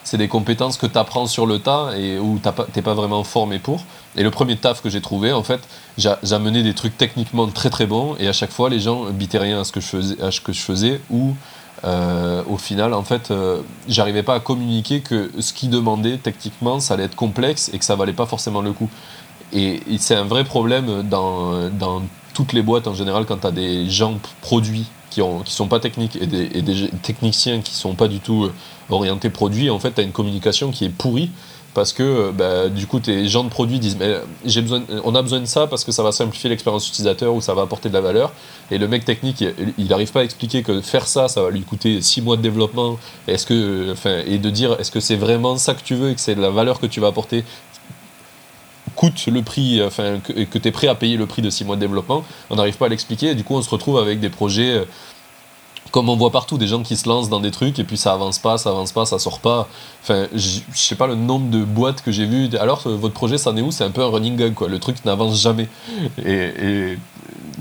[0.03, 3.23] c'est des compétences que tu apprends sur le tas et où tu n'es pas vraiment
[3.23, 3.83] formé pour.
[4.15, 5.61] Et le premier taf que j'ai trouvé, en fait,
[5.97, 9.61] j'amenais des trucs techniquement très très bons et à chaque fois, les gens bitaient rien
[9.61, 11.35] à ce que je faisais, à ce que je faisais ou
[11.85, 16.79] euh, au final, en fait, euh, j'arrivais pas à communiquer que ce qu'ils demandaient techniquement,
[16.79, 18.89] ça allait être complexe et que ça valait pas forcément le coup.
[19.53, 23.51] Et, c'est un vrai problème dans, dans toutes les boîtes en général quand tu as
[23.51, 28.19] des gens produits qui ne sont pas techniques et des, techniciens qui sont pas du
[28.19, 28.53] tout euh,
[28.89, 31.31] orientés produits, en fait, tu as une communication qui est pourrie
[31.73, 35.13] parce que euh, bah, du coup, tes gens de produits disent mais j'ai besoin, on
[35.15, 37.89] a besoin de ça parce que ça va simplifier l'expérience utilisateur ou ça va apporter
[37.89, 38.33] de la valeur.
[38.71, 39.43] Et le mec technique,
[39.77, 42.41] il n'arrive pas à expliquer que faire ça, ça va lui coûter 6 mois de
[42.41, 42.97] développement.
[43.27, 46.15] Est-ce que, enfin, et de dire est-ce que c'est vraiment ça que tu veux et
[46.15, 47.43] que c'est la valeur que tu vas apporter
[48.99, 51.63] coûte le prix, enfin, que, que tu es prêt à payer le prix de 6
[51.63, 53.33] mois de développement, on n'arrive pas à l'expliquer.
[53.33, 54.85] Du coup, on se retrouve avec des projets euh,
[55.91, 58.11] comme on voit partout, des gens qui se lancent dans des trucs et puis ça
[58.11, 59.69] avance pas, ça avance pas, ça sort pas.
[60.03, 62.49] Enfin, je sais pas le nombre de boîtes que j'ai vu.
[62.59, 63.71] Alors, euh, votre projet, ça en est où?
[63.71, 64.67] C'est un peu un running gag, quoi.
[64.67, 65.69] Le truc n'avance jamais.
[66.25, 66.97] Et,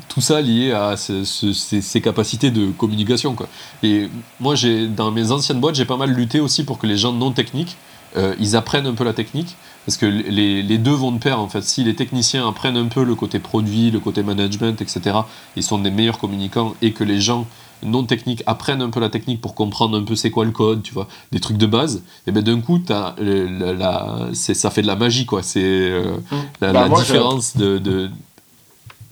[0.08, 3.46] tout ça lié à ces, capacités de communication, quoi.
[3.84, 4.08] Et
[4.40, 7.12] moi, j'ai dans mes anciennes boîtes, j'ai pas mal lutté aussi pour que les gens
[7.12, 7.76] non techniques,
[8.16, 9.56] euh, ils apprennent un peu la technique
[9.86, 11.62] parce que les, deux vont de pair en fait.
[11.62, 15.16] Si les techniciens apprennent un peu le côté produit, le côté management, etc.,
[15.56, 17.46] ils sont des meilleurs communicants et que les gens
[17.82, 20.82] non techniques apprennent un peu la technique pour comprendre un peu c'est quoi le code,
[20.82, 24.86] tu vois, des trucs de base, et bien d'un coup, as, la, ça fait de
[24.86, 25.42] la magie, quoi.
[25.42, 26.36] C'est euh, mmh.
[26.60, 28.10] la, bah, différence de,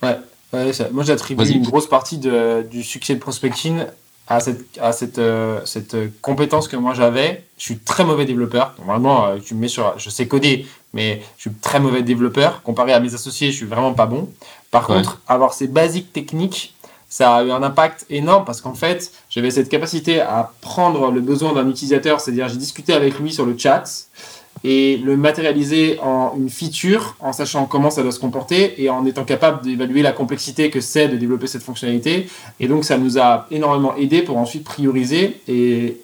[0.03, 3.85] Ouais, moi j'attribue une grosse partie du succès de prospecting
[4.29, 7.45] à cette, à cette, euh, cette compétence que moi j'avais.
[7.59, 8.75] Je suis très mauvais développeur.
[8.79, 12.63] Normalement, euh, tu me mets sur, je sais coder, mais je suis très mauvais développeur.
[12.63, 14.29] Comparé à mes associés, je suis vraiment pas bon.
[14.71, 16.75] Par contre, avoir ces basiques techniques,
[17.09, 21.21] ça a eu un impact énorme parce qu'en fait, j'avais cette capacité à prendre le
[21.21, 23.85] besoin d'un utilisateur, c'est-à-dire j'ai discuté avec lui sur le chat
[24.69, 29.07] et le matérialiser en une feature en sachant comment ça doit se comporter et en
[29.07, 32.27] étant capable d'évaluer la complexité que c'est de développer cette fonctionnalité.
[32.59, 35.99] Et donc ça nous a énormément aidé pour ensuite prioriser et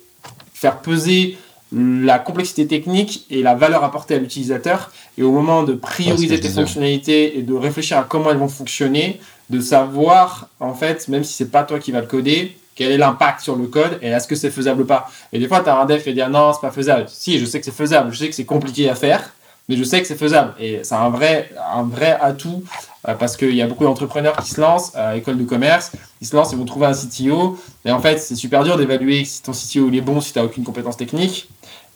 [0.54, 1.36] faire peser
[1.72, 4.92] la complexité technique et la valeur apportée à l'utilisateur.
[5.18, 9.18] Et au moment de prioriser tes fonctionnalités et de réfléchir à comment elles vont fonctionner,
[9.50, 12.98] de savoir, en fait, même si c'est pas toi qui vas le coder, quel est
[12.98, 15.10] l'impact sur le code et est-ce que c'est faisable ou pas.
[15.32, 17.06] Et des fois, tu as un dev qui va dire non, c'est pas faisable.
[17.08, 19.34] Si, je sais que c'est faisable, je sais que c'est compliqué à faire,
[19.68, 20.54] mais je sais que c'est faisable.
[20.58, 22.64] Et c'est un vrai, un vrai atout
[23.08, 26.26] euh, parce qu'il y a beaucoup d'entrepreneurs qui se lancent à l'école de commerce, ils
[26.26, 27.58] se lancent, ils vont trouver un CTO.
[27.84, 30.38] Et en fait, c'est super dur d'évaluer si ton CTO il est bon si tu
[30.38, 31.48] n'as aucune compétence technique.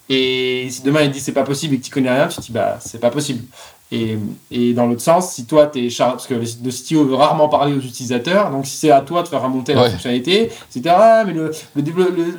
[0.09, 2.43] Et si demain il dit c'est pas possible et que tu connais rien, tu te
[2.43, 3.45] dis bah c'est pas possible.
[3.93, 4.19] Et,
[4.51, 7.49] et dans l'autre sens, si toi tu es chargé, parce que le CTO veut rarement
[7.49, 11.25] parler aux utilisateurs, donc si c'est à toi de faire remonter la fonctionnalité, c'est ah
[11.25, 11.35] mais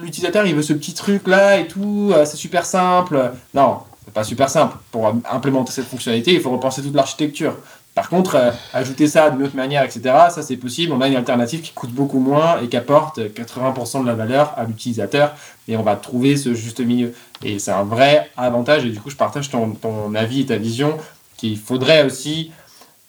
[0.02, 3.32] l'utilisateur il veut ce petit truc là et tout, euh, c'est super simple.
[3.54, 4.76] Non, c'est pas super simple.
[4.92, 7.56] Pour implémenter cette fonctionnalité, il faut repenser toute l'architecture.
[7.98, 10.94] Par contre, euh, ajouter ça d'une autre manière, etc., ça c'est possible.
[10.94, 14.54] On a une alternative qui coûte beaucoup moins et qui apporte 80% de la valeur
[14.56, 15.34] à l'utilisateur
[15.68, 17.14] et on va trouver ce juste milieu.
[17.44, 20.58] Et c'est un vrai avantage et du coup, je partage ton, ton avis et ta
[20.58, 20.98] vision
[21.38, 22.52] qu'il faudrait aussi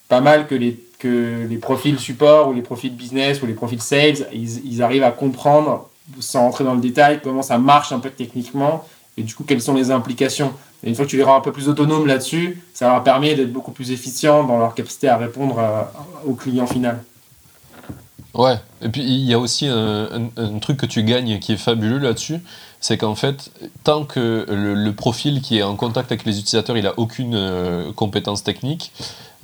[0.08, 3.80] pas mal que les, que les profils support ou les profils business ou les profils
[3.80, 5.88] sales, ils, arrivent à comprendre,
[6.20, 8.86] sans entrer dans le détail, comment ça marche un peu techniquement
[9.16, 10.52] et du coup, quelles sont les implications.
[10.84, 13.34] Et une fois que tu les rends un peu plus autonomes là-dessus, ça leur permet
[13.34, 15.60] d'être beaucoup plus efficients dans leur capacité à répondre
[16.24, 17.02] au client final.
[18.34, 20.30] Ouais, et puis il y a aussi un,
[20.60, 22.40] truc que tu gagnes qui est fabuleux là-dessus,
[22.78, 23.50] c'est qu'en fait,
[23.84, 27.92] tant que le, profil qui est en contact avec les utilisateurs, il n'a aucune euh,
[27.92, 28.92] compétence technique,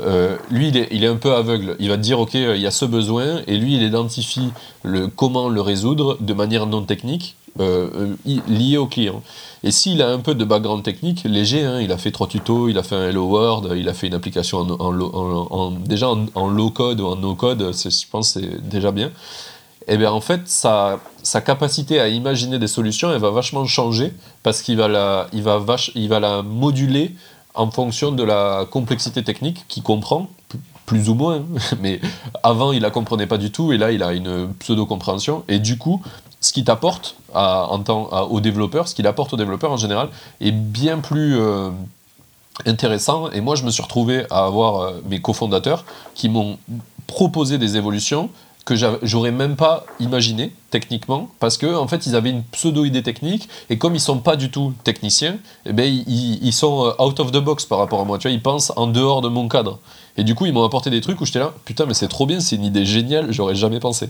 [0.01, 1.77] euh, lui, il est, il est, un peu aveugle.
[1.79, 4.51] Il va te dire, OK, il y a ce besoin, et lui, il identifie
[4.83, 8.17] le, comment le résoudre de manière non technique, euh,
[8.49, 9.23] lié au client.
[9.63, 12.69] Et s'il a un peu de background technique, léger, hein, il a fait trois tutos,
[12.69, 14.67] il a fait un Hello World, il a fait une application
[15.87, 19.07] déjà en, low code ou en no code, je pense c'est déjà bien.
[19.87, 20.99] Et eh bien en fait, sa,
[21.45, 26.21] capacité à imaginer des solutions, elle va vachement changer parce qu'il va, la, va, va
[26.21, 27.15] la moduler
[27.55, 30.29] en fonction de la complexité technique qu'il comprend,
[30.87, 31.43] plus ou moins,
[31.81, 32.01] mais
[32.43, 35.79] avant il la comprenait pas du tout et là il a une pseudo-compréhension et du
[35.79, 36.03] coup
[36.45, 40.09] ce qu'il t'apporte aux développeurs, ce qu'il apporte aux développeurs en général,
[40.43, 41.71] est bien plus euh,
[42.67, 43.31] intéressant.
[43.31, 46.59] Et moi, je me suis retrouvé à avoir euh, mes cofondateurs qui m'ont
[47.07, 48.29] proposé des évolutions
[48.65, 53.03] que j'aurais même pas imaginé techniquement parce que en fait ils avaient une pseudo idée
[53.03, 55.37] technique et comme ils sont pas du tout techniciens
[55.67, 58.19] eh ben ils, ils, sont euh, out of the box par rapport à moi.
[58.19, 59.79] Tu vois ils pensent en dehors de mon cadre.
[60.17, 62.25] Et du coup ils m'ont apporté des trucs où j'étais là putain mais c'est trop
[62.25, 64.09] bien c'est une idée géniale j'aurais jamais pensé.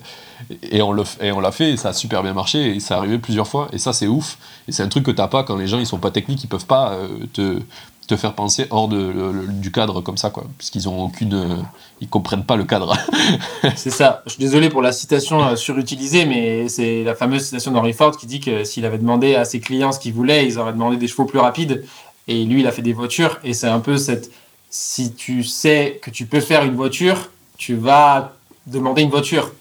[0.62, 2.98] Et on le et on l'a fait et ça a super bien marché et ça
[2.98, 4.38] arrivé plusieurs fois et ça c'est ouf.
[4.68, 6.48] Et c'est un truc que t'as pas quand les gens ils sont pas techniques ils
[6.48, 7.58] peuvent pas euh, te
[8.06, 9.12] te faire penser hors de,
[9.48, 10.44] du cadre comme ça, quoi.
[10.58, 11.34] Puisqu'ils ont aucune.
[11.34, 11.56] Euh,
[12.00, 12.96] ils comprennent pas le cadre.
[13.76, 14.22] c'est ça.
[14.26, 18.16] Je suis désolé pour la citation euh, surutilisée, mais c'est la fameuse citation d'Henry Ford
[18.16, 20.96] qui dit que s'il avait demandé à ses clients ce qu'ils voulaient, ils auraient demandé
[20.96, 21.84] des chevaux plus rapides.
[22.28, 23.38] Et lui, il a fait des voitures.
[23.44, 24.30] Et c'est un peu cette.
[24.70, 28.34] Si tu sais que tu peux faire une voiture, tu vas
[28.66, 29.52] demander une voiture.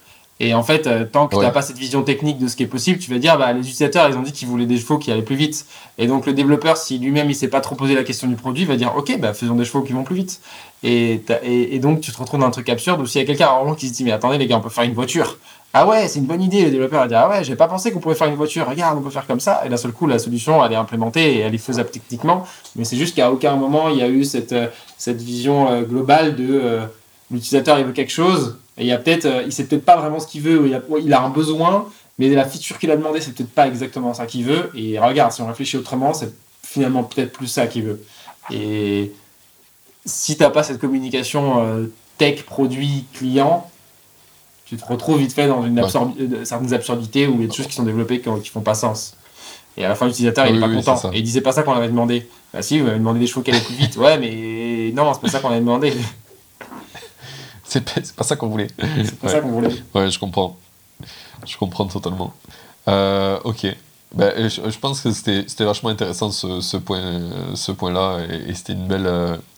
[0.44, 2.64] Et en fait, euh, tant que tu n'as pas cette vision technique de ce qui
[2.64, 4.98] est possible, tu vas dire, bah, les utilisateurs, ils ont dit qu'ils voulaient des chevaux
[4.98, 5.66] qui allaient plus vite.
[5.98, 8.66] Et donc, le développeur, si lui-même, il s'est pas trop posé la question du produit,
[8.66, 10.42] va dire, OK, bah, faisons des chevaux qui vont plus vite.
[10.84, 13.48] Et, et, donc, tu te retrouves dans un truc absurde où s'il y a quelqu'un
[13.78, 15.38] qui se dit, mais attendez, les gars, on peut faire une voiture.
[15.72, 16.66] Ah ouais, c'est une bonne idée.
[16.66, 18.68] Le développeur va dire, ah ouais, j'ai pas pensé qu'on pouvait faire une voiture.
[18.68, 19.62] Regarde, on peut faire comme ça.
[19.66, 22.46] Et d'un seul coup, la solution, elle est implémentée et elle est faisable techniquement.
[22.76, 24.68] Mais c'est juste qu'à aucun moment, il y a eu cette, euh,
[24.98, 26.82] cette vision euh, globale de
[27.32, 29.98] l'utilisateur, il veut quelque chose et il y a peut-être, euh, il sait peut-être pas
[29.98, 31.88] vraiment ce qu'il veut, il a, il a un besoin,
[32.18, 34.72] mais la feature qu'il a demandé, c'est peut-être pas exactement ça qu'il veut.
[34.76, 36.34] Et regarde, si on réfléchit autrement, c'est
[36.64, 38.04] finalement peut-être plus ça qu'il veut.
[38.52, 39.12] Et
[40.06, 41.86] si t'as pas cette communication euh,
[42.18, 43.70] tech, produit, client,
[44.66, 47.54] tu te retrouves vite fait dans une euh, certaines absurdités ou il y a des
[47.54, 49.16] choses qui sont développées qui, qui font pas sens.
[49.76, 51.12] Et à la fin, l'utilisateur, il est pas content.
[51.12, 52.28] Et il disait pas ça qu'on avait demandé.
[52.54, 53.98] Bah si, vous m'avez demandé des chevaux qui allaient plus vite.
[53.98, 55.94] Ouais, mais non, c'est pas ça qu'on avait demandé.
[57.74, 58.68] C'est pas, ça qu'on voulait.
[58.78, 59.74] C'est pas ça qu'on voulait.
[59.94, 60.58] Ouais, je comprends.
[61.46, 62.34] Je comprends totalement.
[62.88, 63.68] Euh, ok.
[64.14, 67.20] Ben, je, pense que c'était vachement intéressant ce, ce point,
[67.56, 69.08] ce point-là et, c'était une belle,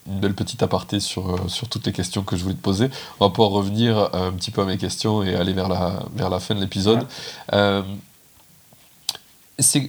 [0.06, 2.88] une belle petite aparté sur, sur toutes les questions que je voulais te poser.
[3.20, 6.30] On va pouvoir revenir un petit peu à mes questions et aller vers la, vers
[6.30, 7.06] la fin de l'épisode.
[7.52, 7.82] Euh,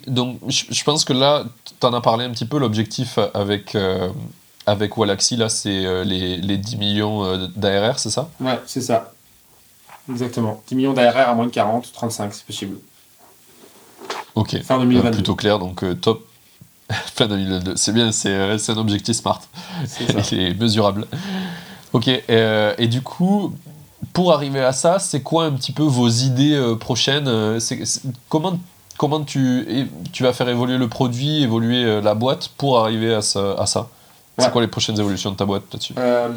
[0.08, 1.46] donc, je, pense que là,
[1.80, 4.10] tu en as parlé un petit peu, l'objectif avec, euh,
[4.68, 8.30] avec Wallaxy, là, c'est euh, les, les, 10 millions euh, d'ARR, c'est ça?
[8.40, 9.14] Ouais, c'est ça.
[10.10, 10.62] Exactement.
[10.68, 12.78] 10 millions d'ARR à moins de 40, 35, c'est possible.
[14.36, 14.62] Ok.
[14.64, 15.12] Fin 2022.
[15.12, 16.28] plutôt clair, donc euh, top.
[16.92, 17.76] fin 2022.
[17.76, 19.42] C'est bien, c'est un objectif smart.
[19.86, 21.08] C'est mesurable.
[21.94, 22.08] Ok.
[22.08, 23.54] et du coup,
[24.14, 27.58] pour arriver à ça, c'est quoi un petit peu vos idées prochaines
[28.30, 28.60] comment
[28.98, 33.22] comment tu, tu vas faire évoluer le produit, évoluer euh, la boîte pour arriver à
[33.22, 33.88] ça?
[34.38, 35.94] C'est quoi les prochaines évolutions de ta boîte là-dessus?
[35.98, 36.30] Euh,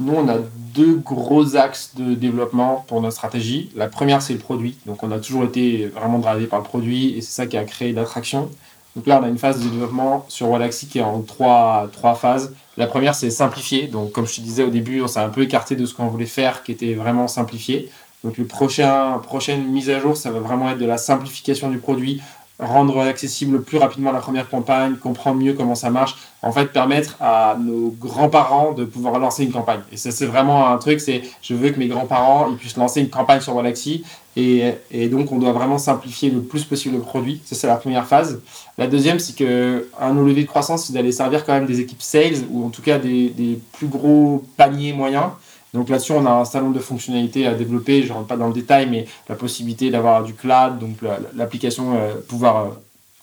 [0.00, 0.36] Nous, on a
[0.74, 3.70] deux gros axes de développement pour notre stratégie.
[3.76, 4.76] La première, c'est le produit.
[4.86, 7.64] Donc, on a toujours été vraiment drivé par le produit et c'est ça qui a
[7.64, 8.48] créé l'attraction.
[8.96, 12.14] Donc là, on a une phase de développement sur Wallaxy qui est en trois, trois
[12.14, 12.54] phases.
[12.76, 13.86] La première, c'est simplifier.
[13.86, 16.08] Donc, comme je te disais au début, on s'est un peu écarté de ce qu'on
[16.08, 17.90] voulait faire, qui était vraiment simplifié.
[18.22, 21.78] Donc, le prochain, prochaine mise à jour, ça va vraiment être de la simplification du
[21.78, 22.20] produit,
[22.58, 27.16] rendre accessible plus rapidement la première campagne, comprendre mieux comment ça marche, en fait permettre
[27.20, 29.80] à nos grands-parents de pouvoir lancer une campagne.
[29.90, 33.00] Et ça c'est vraiment un truc, c'est je veux que mes grands-parents ils puissent lancer
[33.00, 34.04] une campagne sur Galaxy
[34.36, 37.42] et, et, donc on doit vraiment simplifier le plus possible le produit.
[37.44, 38.40] Ça c'est la première phase.
[38.78, 42.02] La deuxième c'est que un levier de croissance c'est d'aller servir quand même des équipes
[42.02, 45.30] sales ou en tout cas des plus gros paniers moyens
[45.74, 48.02] donc là-dessus, on a un nombre de fonctionnalités à développer.
[48.02, 50.96] Je ne rentre pas dans le détail, mais la possibilité d'avoir du cloud, donc
[51.34, 52.68] l'application, euh, pouvoir euh,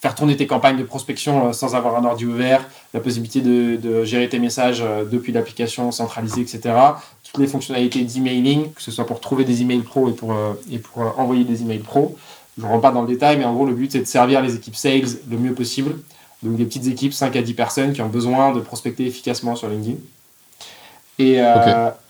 [0.02, 4.04] faire tourner tes campagnes de prospection euh, sans avoir un ordi ouvert, la possibilité de,
[4.04, 6.74] gérer tes messages depuis l'application centralisée, etc.
[7.24, 10.36] Toutes les fonctionnalités d'emailing, que ce soit pour trouver des emails pro et pour,
[10.72, 12.18] et pour envoyer des emails pro.
[12.58, 14.42] Je ne rentre pas dans le détail, mais en gros, le but, c'est de servir
[14.42, 15.96] les équipes sales le mieux possible.
[16.42, 19.70] Donc des petites équipes, 5 à 10 personnes qui ont besoin de prospecter efficacement sur
[19.70, 19.98] LinkedIn.
[21.20, 21.40] Et,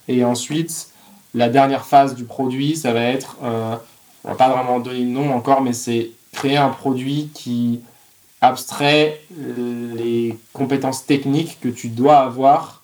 [0.09, 0.89] et ensuite,
[1.35, 3.75] la dernière phase du produit, ça va être, euh,
[4.23, 7.81] on va pas vraiment donner le nom encore, mais c'est créer un produit qui
[8.41, 9.21] abstrait
[9.95, 12.81] les compétences techniques que tu dois avoir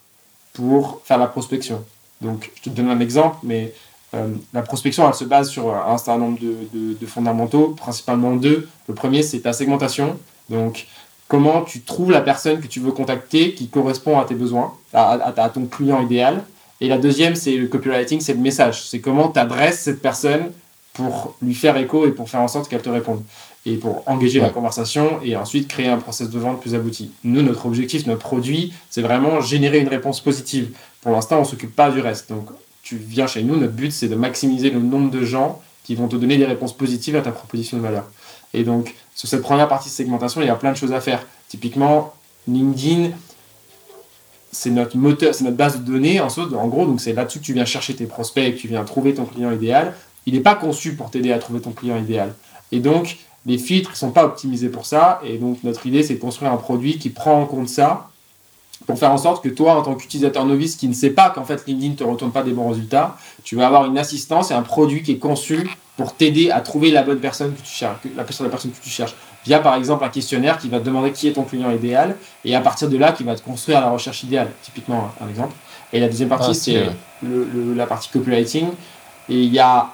[0.54, 1.84] pour faire la prospection.
[2.22, 3.74] Donc, je te donne un exemple, mais
[4.14, 8.70] euh, la prospection, elle se base sur un certain nombre de, fondamentaux, principalement deux.
[8.88, 10.20] Le premier, c'est ta segmentation.
[10.50, 10.86] Donc,
[11.28, 15.50] comment tu trouves la personne que tu veux contacter qui correspond à tes besoins, à
[15.52, 16.44] ton client idéal.
[16.82, 18.88] Et la deuxième, c'est le copywriting, c'est le message.
[18.88, 20.52] C'est comment tu adresses cette personne
[20.94, 23.22] pour lui faire écho et pour faire en sorte qu'elle te réponde.
[23.66, 27.12] Et pour engager la conversation et ensuite créer un process de vente plus abouti.
[27.24, 30.72] Nous, notre objectif, notre produit, c'est vraiment générer une réponse positive.
[31.02, 32.30] Pour l'instant, on ne s'occupe pas du reste.
[32.30, 32.50] Donc,
[32.84, 36.08] tu viens chez nous, notre but, c'est de maximiser le nombre de gens qui vont
[36.08, 38.06] te donner des réponses positives à ta proposition de valeur.
[38.54, 41.02] Et donc, sur cette première partie de segmentation, il y a plein de choses à
[41.02, 41.26] faire.
[41.50, 42.14] Typiquement,
[42.48, 43.10] LinkedIn,
[44.56, 46.28] c'est notre moteur, c'est notre base de données, en,
[46.68, 49.26] gros, donc c'est là-dessus que tu viens chercher tes prospects, que tu viens trouver ton
[49.26, 49.94] client idéal.
[50.26, 52.34] Il n'est pas conçu pour t'aider à trouver ton client idéal.
[52.72, 55.22] Et donc, les filtres ne sont pas optimisés pour ça.
[55.24, 58.10] Et donc, notre idée, c'est de construire un produit qui prend en compte ça
[58.88, 61.44] pour faire en sorte que toi, en tant qu'utilisateur novice qui ne sait pas qu'en
[61.44, 64.54] fait LinkedIn ne te retourne pas des bons résultats, tu vas avoir une assistance et
[64.54, 67.98] un produit qui est conçu pour t'aider à trouver la bonne personne que tu cherches,
[68.16, 69.16] la personne, la personne que tu cherches
[69.46, 72.56] via par exemple un questionnaire qui va te demander qui est ton client idéal et
[72.56, 75.54] à partir de là qui va te construire la recherche idéale, typiquement un exemple.
[75.94, 76.90] Et la deuxième partie, ah, c'est
[77.76, 78.70] la partie copywriting.
[79.30, 79.90] Et il y a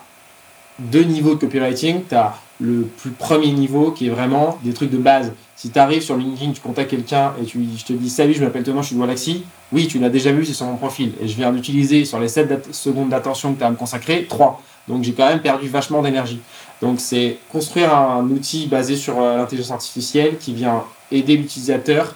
[0.79, 2.03] deux niveaux de copywriting.
[2.07, 5.33] Tu as le plus premier niveau qui est vraiment des trucs de base.
[5.55, 8.43] Si tu arrives sur LinkedIn, tu contactes quelqu'un et tu, je te dis Salut, je
[8.43, 9.43] m'appelle Thomas, je suis de Wallaxy.
[9.71, 11.13] Oui, tu l'as déjà vu, c'est sur mon profil.
[11.21, 14.25] Et je viens d'utiliser sur les 7 secondes d'attention que tu as à me consacrer,
[14.29, 14.61] 3.
[14.87, 16.39] Donc j'ai quand même perdu vachement d'énergie.
[16.81, 22.15] Donc c'est construire un outil basé sur euh, l'intelligence artificielle qui vient aider l'utilisateur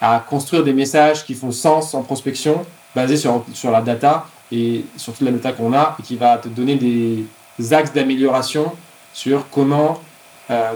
[0.00, 2.64] à construire des messages qui font sens en prospection,
[2.94, 6.36] basés sur, sur la data et sur toute la data qu'on a, et qui va
[6.38, 8.72] te donner des axes d'amélioration
[9.14, 10.00] sur comment
[10.50, 10.72] euh,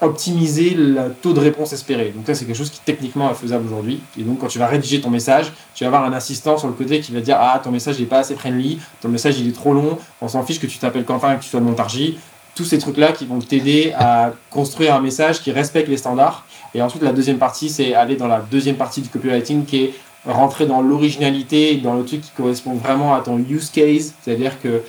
[0.00, 2.12] optimiser le taux de réponse espéré.
[2.16, 4.00] Donc ça, c'est quelque chose qui techniquement est faisable aujourd'hui.
[4.18, 6.74] Et donc, quand tu vas rédiger ton message, tu vas avoir un assistant sur le
[6.74, 9.54] côté qui va dire Ah, ton message n'est pas assez friendly, ton message il est
[9.54, 12.18] trop long, on s'en fiche que tu t'appelles Quentin et que tu sois de Montargis
[12.54, 16.44] tous ces trucs-là qui vont t'aider à construire un message qui respecte les standards.
[16.74, 19.94] Et ensuite, la deuxième partie, c'est aller dans la deuxième partie du copywriting qui est
[20.26, 24.14] rentrer dans l'originalité, dans le truc qui correspond vraiment à ton use case.
[24.22, 24.82] C'est-à-dire que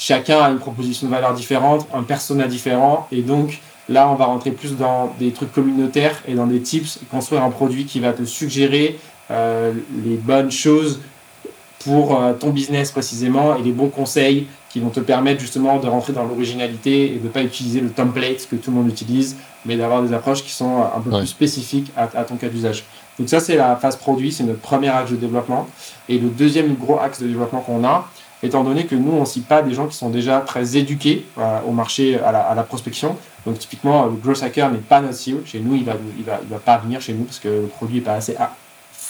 [0.00, 3.06] chacun a une proposition de valeur différente, un persona différent.
[3.12, 7.00] Et donc, là, on va rentrer plus dans des trucs communautaires et dans des tips,
[7.10, 8.98] construire un produit qui va te suggérer
[9.30, 9.72] euh,
[10.04, 11.00] les bonnes choses
[11.84, 15.86] pour euh, ton business précisément et les bons conseils qui vont te permettre justement de
[15.86, 19.36] rentrer dans l'originalité et de ne pas utiliser le template que tout le monde utilise,
[19.66, 22.84] mais d'avoir des approches qui sont un peu plus spécifiques à, ton cas d'usage.
[23.18, 25.66] Donc ça, c'est la phase produit, c'est notre premier axe de développement.
[26.08, 28.08] Et le deuxième gros axe de développement qu'on a,
[28.42, 31.26] étant donné que nous, on ne cible pas des gens qui sont déjà très éduqués
[31.38, 33.16] euh, au marché, à la, prospection.
[33.46, 35.46] Donc typiquement, le growth hacker n'est pas notre cible.
[35.46, 37.48] Chez nous, il ne va, il va, il va pas venir chez nous parce que
[37.48, 38.36] le produit n'est pas assez...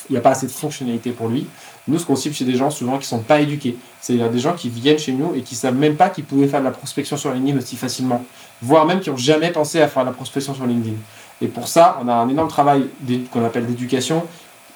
[0.09, 1.47] il n'y a pas assez de fonctionnalité pour lui.
[1.89, 3.77] Nous, ce qu'on cible chez des gens souvent qui ne sont pas éduqués.
[4.01, 6.47] C'est-à-dire des gens qui viennent chez nous et qui ne savent même pas qu'ils pouvaient
[6.47, 8.24] faire de la prospection sur LinkedIn aussi facilement.
[8.62, 10.97] Voire même qui n'ont jamais pensé à faire de la prospection sur LinkedIn.
[11.40, 12.86] Et pour ça, on a un énorme travail
[13.32, 14.24] qu'on appelle d'éducation,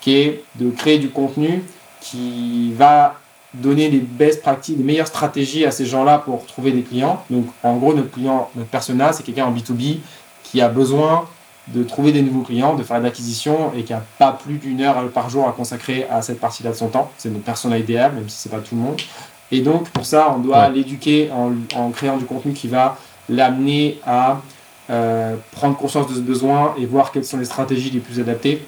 [0.01, 1.63] qui est de créer du contenu
[2.01, 3.19] qui va
[3.55, 7.23] donner les best practices, les meilleures stratégies à ces gens-là pour trouver des clients.
[7.31, 9.99] Donc, en gros, notre client, notre persona, c'est quelqu'un en B2B
[10.43, 11.27] qui a besoin
[11.69, 14.83] de trouver des nouveaux clients, de faire de l'acquisition et qui n'a pas plus d'une
[14.83, 17.11] heure par jour à consacrer à cette partie-là de son temps.
[17.17, 19.01] C'est notre persona idéal, même si c'est pas tout le monde.
[19.51, 22.99] Et donc, pour ça, on doit l'éduquer en, en, créant du contenu qui va
[23.29, 24.41] l'amener à
[24.91, 28.67] euh, prendre conscience de ce besoin et voir quelles sont les stratégies les plus adaptées.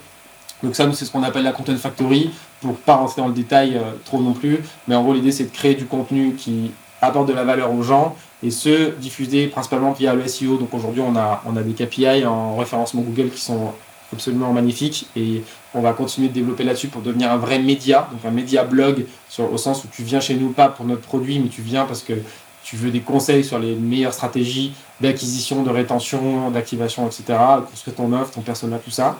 [0.62, 2.30] Donc ça, c'est ce qu'on appelle la Content Factory,
[2.60, 4.60] pour pas rentrer dans le détail euh, trop non plus.
[4.88, 6.70] Mais en gros, l'idée, c'est de créer du contenu qui
[7.02, 10.56] apporte de la valeur aux gens et ce, diffusé principalement via le SEO.
[10.56, 13.72] Donc aujourd'hui, on a, on a des KPI en référencement Google qui sont
[14.12, 15.42] absolument magnifiques et
[15.74, 19.04] on va continuer de développer là-dessus pour devenir un vrai média, donc un média blog
[19.38, 22.02] au sens où tu viens chez nous pas pour notre produit, mais tu viens parce
[22.02, 22.14] que
[22.62, 27.38] tu veux des conseils sur les meilleures stratégies d'acquisition, de rétention, d'activation, etc.,
[27.68, 29.18] construire ton offre, ton persona, tout ça.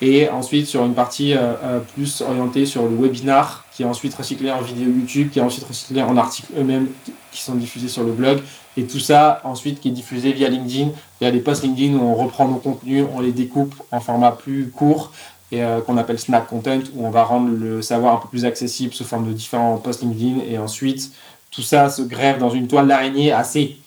[0.00, 4.14] Et ensuite sur une partie euh, euh, plus orientée sur le webinar, qui est ensuite
[4.14, 6.88] recyclé en vidéo YouTube, qui est ensuite recyclé en articles eux-mêmes
[7.32, 8.40] qui sont diffusés sur le blog.
[8.76, 12.14] Et tout ça ensuite qui est diffusé via LinkedIn, via des posts LinkedIn où on
[12.14, 15.10] reprend nos contenus, on les découpe en format plus court
[15.50, 18.44] et euh, qu'on appelle Snack Content, où on va rendre le savoir un peu plus
[18.44, 20.42] accessible sous forme de différents posts LinkedIn.
[20.48, 21.10] Et ensuite,
[21.50, 23.78] tout ça se grève dans une toile d'araignée assez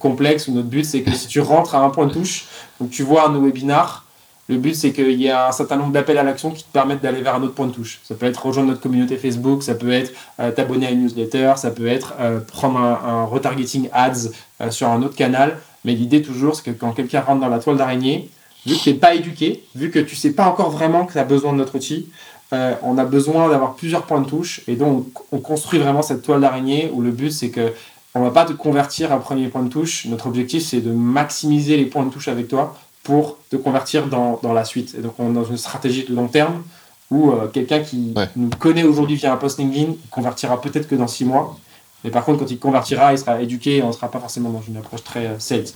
[0.00, 2.46] complexe où notre but c'est que si tu rentres à un point de touche,
[2.80, 4.05] donc tu vois un webinar,
[4.48, 7.02] le but, c'est qu'il y a un certain nombre d'appels à l'action qui te permettent
[7.02, 8.00] d'aller vers un autre point de touche.
[8.04, 11.54] Ça peut être rejoindre notre communauté Facebook, ça peut être euh, t'abonner à une newsletter,
[11.56, 15.58] ça peut être euh, prendre un, retargeting ads euh, sur un autre canal.
[15.84, 18.30] Mais l'idée toujours, c'est que quand quelqu'un rentre dans la toile d'araignée,
[18.64, 21.18] vu que tu n'es pas éduqué, vu que tu sais pas encore vraiment que tu
[21.18, 22.08] as besoin de notre outil,
[22.52, 24.62] on a besoin d'avoir plusieurs points de touche.
[24.66, 27.72] Et donc, on construit vraiment cette toile d'araignée où le but, c'est que
[28.14, 30.06] on va pas te convertir à premier point de touche.
[30.06, 32.74] Notre objectif, c'est de maximiser les points de touche avec toi
[33.06, 34.96] pour te convertir dans, dans, la suite.
[34.98, 36.64] Et donc, on est dans une stratégie de long terme
[37.12, 41.06] où euh, quelqu'un qui nous connaît aujourd'hui via un post LinkedIn convertira peut-être que dans
[41.06, 41.56] six mois.
[42.02, 44.50] Mais par contre, quand il convertira, il sera éduqué et on ne sera pas forcément
[44.50, 45.66] dans une approche très euh, sales.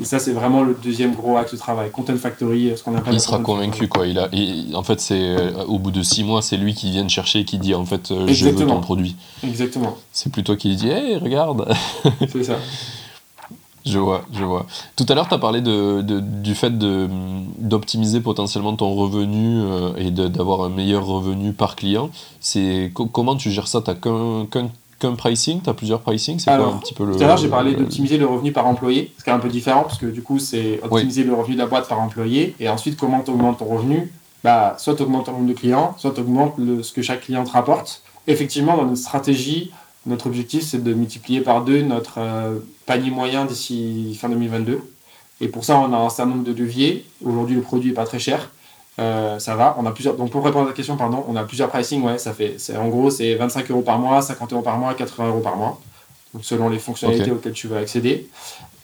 [0.00, 1.90] Et ça, c'est vraiment le deuxième gros axe de travail.
[1.90, 3.12] Content Factory, ce qu'on appelle.
[3.12, 4.06] Il sera convaincu, quoi.
[4.06, 4.30] Il a,
[4.74, 7.44] en fait, c'est euh, au bout de six mois, c'est lui qui vient chercher et
[7.44, 9.14] qui dit en fait, je veux ton produit.
[9.44, 9.98] Exactement.
[10.10, 11.70] C'est plutôt qu'il dit, hé, regarde.
[12.32, 12.54] c'est ça.
[13.88, 14.66] Je vois, je vois.
[14.96, 16.76] Tout à l'heure, tu as parlé de, du fait
[17.58, 22.10] d'optimiser potentiellement ton revenu euh, et d'avoir un meilleur revenu par client.
[22.40, 23.80] C'est comment tu gères ça?
[23.80, 25.60] Tu qu'un qu'un pricing?
[25.62, 27.16] Tu as plusieurs pricing C'est un petit peu le.
[27.16, 29.48] Tout à l'heure, j'ai parlé d'optimiser le revenu par employé, ce qui est un peu
[29.48, 32.54] différent parce que du coup, c'est optimiser le revenu de la boîte par employé.
[32.60, 34.12] Et ensuite, comment tu augmentes ton revenu?
[34.44, 37.44] Bah, Soit tu augmentes ton nombre de clients, soit tu augmentes ce que chaque client
[37.44, 38.02] te rapporte.
[38.26, 39.72] Effectivement, dans notre stratégie,
[40.06, 42.58] notre objectif, c'est de multiplier par deux notre euh,
[42.88, 44.80] panier moyen d'ici fin 2022.
[45.40, 47.04] Et pour ça, on a un certain nombre de leviers.
[47.22, 48.50] Aujourd'hui, le produit n'est pas très cher.
[48.98, 49.76] Euh, ça va.
[49.78, 50.16] On a plusieurs.
[50.16, 52.02] Donc, pour répondre à ta question, pardon, on a plusieurs pricing.
[52.02, 52.56] Ouais, ça fait.
[52.76, 55.78] En gros, c'est 25 euros par mois, 50 euros par mois, 80 euros par mois.
[56.32, 58.28] Donc, selon les fonctionnalités auxquelles tu veux accéder.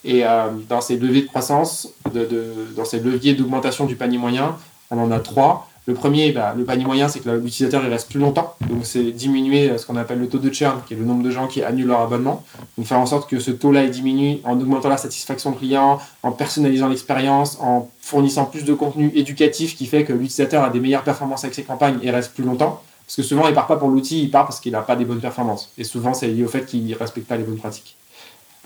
[0.05, 4.19] Et euh, dans ces leviers de croissance, de, de, dans ces leviers d'augmentation du panier
[4.19, 4.55] moyen,
[4.91, 5.67] on en a trois.
[5.87, 8.55] Le premier, bah, le panier moyen, c'est que l'utilisateur il reste plus longtemps.
[8.69, 11.21] Donc, c'est diminuer euh, ce qu'on appelle le taux de churn, qui est le nombre
[11.21, 12.43] de gens qui annulent leur abonnement.
[12.77, 16.87] Donc, faire en sorte que ce taux-là diminue en augmentant la satisfaction client, en personnalisant
[16.87, 21.43] l'expérience, en fournissant plus de contenu éducatif qui fait que l'utilisateur a des meilleures performances
[21.43, 22.81] avec ses campagnes et reste plus longtemps.
[23.05, 25.05] Parce que souvent, il part pas pour l'outil, il part parce qu'il n'a pas des
[25.05, 25.71] bonnes performances.
[25.77, 27.95] Et souvent, c'est lié au fait qu'il ne respecte pas les bonnes pratiques.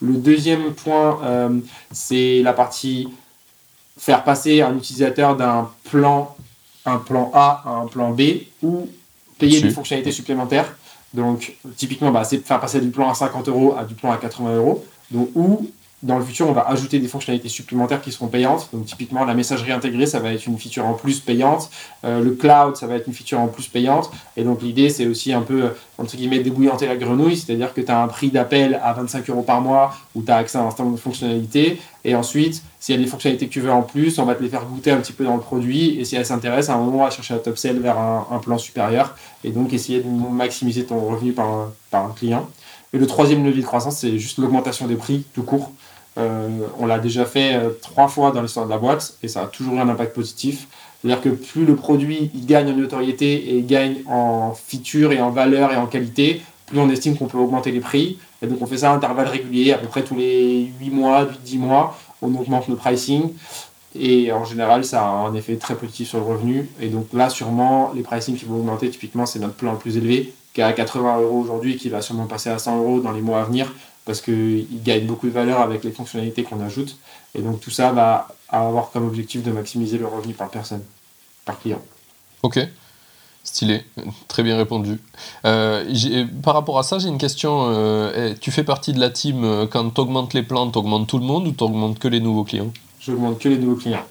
[0.02, 1.60] Le deuxième point, euh,
[1.92, 3.10] c'est la partie
[4.00, 6.36] faire passer un utilisateur d'un plan
[6.86, 8.22] un plan A à un plan B
[8.62, 8.90] ou
[9.38, 10.76] payer des fonctionnalités supplémentaires.
[11.14, 14.18] Donc, typiquement, bah, c'est faire passer du plan à 50 euros à du plan à
[14.18, 14.86] 80 euros.
[15.12, 18.70] Donc, ou dans le futur, on va ajouter des fonctionnalités supplémentaires qui seront payantes.
[18.72, 21.70] Donc, typiquement, la messagerie intégrée, ça va être une feature en plus payante.
[22.06, 24.10] Euh, le cloud, ça va être une feature en plus payante.
[24.38, 27.36] Et donc, l'idée, c'est aussi un peu, entre guillemets, débouillanter la grenouille.
[27.36, 30.38] C'est-à-dire que tu as un prix d'appel à 25 euros par mois où tu as
[30.38, 31.82] accès à un certain nombre de fonctionnalités.
[32.06, 34.42] Et ensuite, s'il y a des fonctionnalités que tu veux en plus, on va te
[34.42, 36.00] les faire goûter un petit peu dans le produit.
[36.00, 38.40] Et si elles s'intéressent, à un moment, on va chercher un top sell vers un,
[38.40, 39.18] plan supérieur.
[39.44, 42.48] Et donc, essayer de maximiser ton revenu par par un client.
[42.94, 45.72] Et le troisième levier de croissance, c'est juste l'augmentation des prix tout court.
[46.18, 46.48] Euh,
[46.80, 49.48] on l'a déjà fait euh, trois fois dans l'histoire de la boîte et ça a
[49.48, 50.68] toujours eu un impact positif.
[51.02, 55.30] C'est-à-dire que plus le produit gagne en notoriété et il gagne en feature et en
[55.30, 58.18] valeur et en qualité, plus on estime qu'on peut augmenter les prix.
[58.42, 61.28] Et donc on fait ça à intervalles réguliers, à peu près tous les 8 mois,
[61.46, 63.32] 10 mois, on augmente le pricing.
[63.98, 66.70] Et en général, ça a un effet très positif sur le revenu.
[66.80, 69.98] Et donc là, sûrement, les pricing qui vont augmenter, typiquement, c'est notre plan le plus
[69.98, 73.12] élevé, qui est à 80 euros aujourd'hui, qui va sûrement passer à 100 euros dans
[73.12, 73.74] les mois à venir
[74.06, 76.98] parce qu'il gagne beaucoup de valeur avec les fonctionnalités qu'on ajoute.
[77.36, 80.84] Et donc tout ça va avoir comme objectif de maximiser le revenu par personne,
[81.46, 81.82] par client.
[82.44, 82.60] Ok.
[83.44, 83.84] Stylé,
[84.28, 85.00] très bien répondu.
[85.46, 87.68] Euh, par rapport à ça, j'ai une question.
[87.70, 91.08] Euh, tu fais partie de la team euh, quand tu augmentes les plans, tu augmentes
[91.08, 92.72] tout le monde ou tu augmentes que les nouveaux clients?
[93.00, 94.06] Je augmente que les nouveaux clients.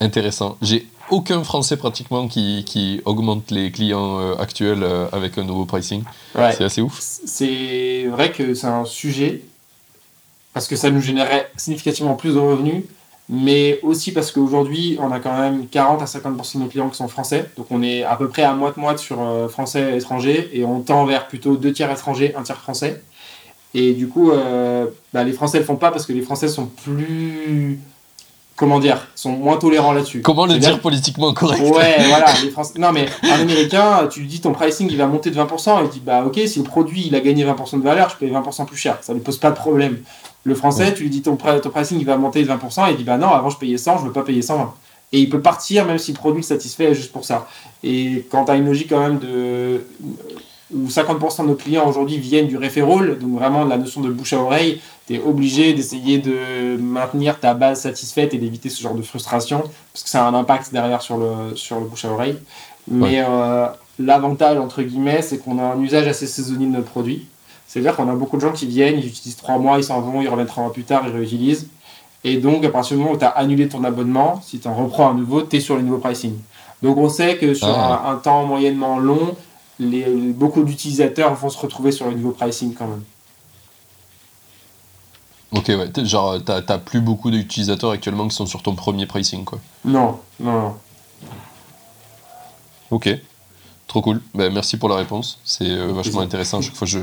[0.00, 0.56] Intéressant.
[0.62, 6.02] J'ai aucun Français pratiquement qui, qui augmente les clients actuels avec un nouveau pricing.
[6.34, 6.98] C'est assez ouf.
[7.00, 9.42] C'est vrai que c'est un sujet
[10.52, 12.84] parce que ça nous générait significativement plus de revenus
[13.32, 16.96] mais aussi parce qu'aujourd'hui, on a quand même 40 à 50% de nos clients qui
[16.96, 17.48] sont français.
[17.56, 20.80] Donc on est à peu près à moite-moite sur euh, français et étrangers, et on
[20.80, 23.00] tend vers plutôt deux tiers étrangers, un tiers français.
[23.72, 26.48] Et du coup, euh, bah, les Français ne le font pas parce que les Français
[26.48, 27.78] sont plus.
[28.60, 30.20] Comment dire sont moins tolérants là-dessus.
[30.20, 31.62] Comment le dire politiquement correct?
[31.62, 32.26] Ouais, voilà.
[32.44, 32.74] Les Français...
[32.78, 35.84] Non, mais un Américain, tu lui dis ton pricing il va monter de 20%, et
[35.84, 38.30] il dit bah ok, si le produit il a gagné 20% de valeur, je paye
[38.30, 38.98] 20% plus cher.
[39.00, 40.00] Ça ne pose pas de problème.
[40.44, 42.96] Le français, tu lui dis ton, ton pricing il va monter de 20%, et il
[42.98, 44.74] dit bah non, avant je payais 100, je veux pas payer 120.
[45.14, 47.48] Et il peut partir même si le produit le satisfait juste pour ça.
[47.82, 49.86] Et quand tu as une logique quand même de
[50.74, 54.10] où 50% de nos clients aujourd'hui viennent du referral, donc vraiment de la notion de
[54.10, 58.80] bouche à oreille, tu es obligé d'essayer de maintenir ta base satisfaite et d'éviter ce
[58.82, 62.04] genre de frustration, parce que ça a un impact derrière sur le, sur le bouche
[62.04, 62.36] à oreille.
[62.88, 63.66] Mais euh,
[63.98, 67.26] l'avantage, entre guillemets, c'est qu'on a un usage assez saisonnier de notre produit.
[67.66, 70.20] C'est-à-dire qu'on a beaucoup de gens qui viennent, ils utilisent trois mois, ils s'en vont,
[70.20, 71.68] ils reviennent trois mois plus tard, ils réutilisent.
[72.24, 74.74] Et donc, à partir du moment où tu as annulé ton abonnement, si tu en
[74.74, 76.34] reprends un nouveau, tu es sur les nouveaux pricing.
[76.82, 78.10] Donc, on sait que sur ah.
[78.10, 79.36] un, temps moyennement long,
[79.80, 83.02] les, beaucoup d'utilisateurs vont se retrouver sur les nouveaux pricing quand même.
[85.52, 86.04] Ok, ouais.
[86.04, 89.58] Genre, t'as plus beaucoup d'utilisateurs actuellement qui sont sur ton premier pricing, quoi.
[89.84, 90.74] Non, non, non.
[92.92, 93.08] Ok.
[93.88, 94.20] Trop cool.
[94.34, 95.40] Ben, merci pour la réponse.
[95.42, 96.60] C'est euh, vachement intéressant.
[96.60, 97.00] Chaque fois, je,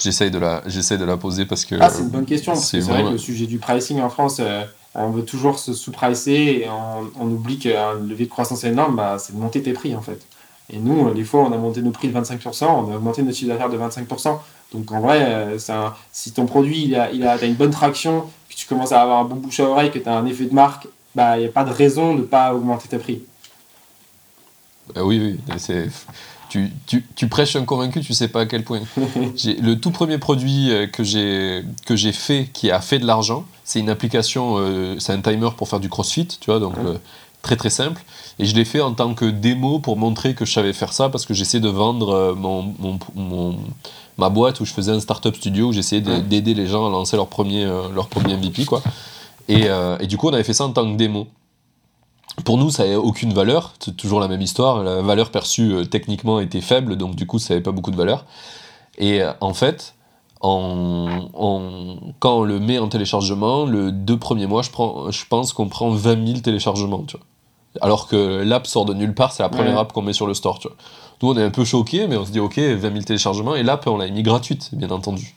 [0.00, 1.74] j'essaye, de la, de la poser parce que.
[1.78, 2.54] Ah, c'est une bonne question.
[2.54, 6.62] c'est, vrai que le sujet du pricing en France, euh, on veut toujours se sous-pricer
[6.62, 10.00] et on, oublie qu'un levier de croissance énorme, bah, c'est de monter tes prix en
[10.00, 10.20] fait.
[10.72, 13.36] Et nous, des fois, on a monté nos prix de 25%, on a augmenté notre
[13.36, 14.38] chiffre d'affaires de 25%.
[14.72, 15.58] Donc en vrai, euh,
[16.12, 19.20] si ton produit, il a, il a, une bonne traction, que tu commences à avoir
[19.20, 21.46] un bon bouche à oreille, que tu as un effet de marque, bah, il n'y
[21.48, 23.22] a pas de raison de ne pas augmenter tes prix.
[24.96, 25.88] oui, oui, c'est
[26.50, 28.80] tu, tu, tu, prêches un convaincu, tu sais pas à quel point.
[28.96, 33.44] le tout premier produit euh, que j'ai que j'ai fait qui a fait de l'argent,
[33.64, 36.98] c'est une application, euh, c'est un timer pour faire du CrossFit, tu vois, donc euh,
[37.42, 38.02] très très simple.
[38.38, 41.08] Et je l'ai fait en tant que démo pour montrer que je savais faire ça
[41.08, 43.56] parce que j'essayais de vendre mon, mon, mon,
[44.16, 47.16] ma boîte où je faisais un startup studio où j'essayais d'aider les gens à lancer
[47.16, 47.64] leur premier
[47.94, 48.82] leur premier MVP quoi.
[49.48, 49.66] Et,
[50.00, 51.26] et du coup, on avait fait ça en tant que démo.
[52.44, 54.82] Pour nous, ça n'a aucune valeur, c'est toujours la même histoire.
[54.82, 57.96] La valeur perçue euh, techniquement était faible, donc du coup, ça n'avait pas beaucoup de
[57.96, 58.24] valeur.
[58.98, 59.94] Et euh, en fait,
[60.40, 61.26] en,
[62.18, 65.68] quand on le met en téléchargement, le deux premiers mois, je, prends, je pense qu'on
[65.68, 67.04] prend 20 000 téléchargements.
[67.80, 70.34] Alors que l'app sort de nulle part, c'est la première app qu'on met sur le
[70.34, 70.58] store.
[70.58, 70.76] Tu vois.
[71.22, 73.62] Nous, on est un peu choqués, mais on se dit, ok, 20 000 téléchargements, et
[73.62, 75.34] l'app, on l'a mis gratuite, bien entendu.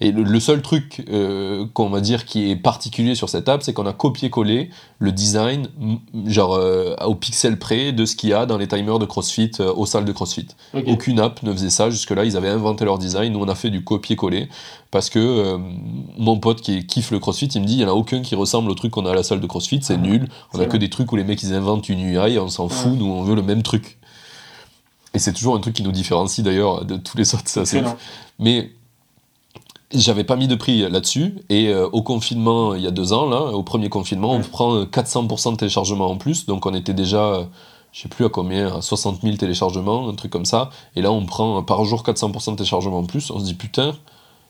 [0.00, 3.72] Et le, seul truc euh, qu'on va dire qui est particulier sur cette app, c'est
[3.72, 5.66] qu'on a copié-collé le design,
[6.26, 9.50] genre euh, au pixel près, de ce qu'il y a dans les timers de CrossFit,
[9.58, 10.46] euh, aux salles de CrossFit.
[10.86, 13.70] Aucune app ne faisait ça, jusque-là, ils avaient inventé leur design, nous, on a fait
[13.70, 14.48] du copier-coller,
[14.92, 15.58] parce que
[16.16, 18.36] mon pote qui kiffe le CrossFit, il me dit, il n'y en a aucun qui
[18.36, 20.76] ressemble au truc qu'on a à la salle de CrossFit, c'est nul, on a que
[20.76, 23.34] des trucs où les mecs, ils inventent une UI, on s'en fout, nous, on veut
[23.34, 23.98] le même truc.
[25.16, 27.82] Et c'est toujours un truc qui nous différencie d'ailleurs de tous les autres, ça c'est
[28.38, 28.70] Mais
[29.94, 33.26] j'avais pas mis de prix là-dessus, et euh, au confinement, il y a deux ans,
[33.26, 37.48] là, au premier confinement, on prend 400% de téléchargement en plus, donc on était déjà,
[37.92, 41.10] je sais plus à combien, à 60 000 téléchargements, un truc comme ça, et là
[41.10, 43.94] on prend par jour 400% de téléchargement en plus, on se dit putain,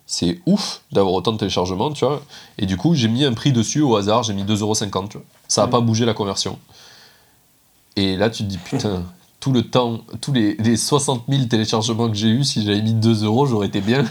[0.04, 2.22] c'est ouf d'avoir autant de téléchargements, tu vois,
[2.58, 5.26] et du coup j'ai mis un prix dessus au hasard, j'ai mis 2,50€, tu vois,
[5.46, 6.58] ça a pas bougé la conversion.
[7.94, 9.04] Et là tu te dis putain,
[9.40, 13.24] tout le temps, tous les, 60 000 téléchargements que j'ai eu, si j'avais mis 2
[13.24, 14.04] euros, j'aurais été bien.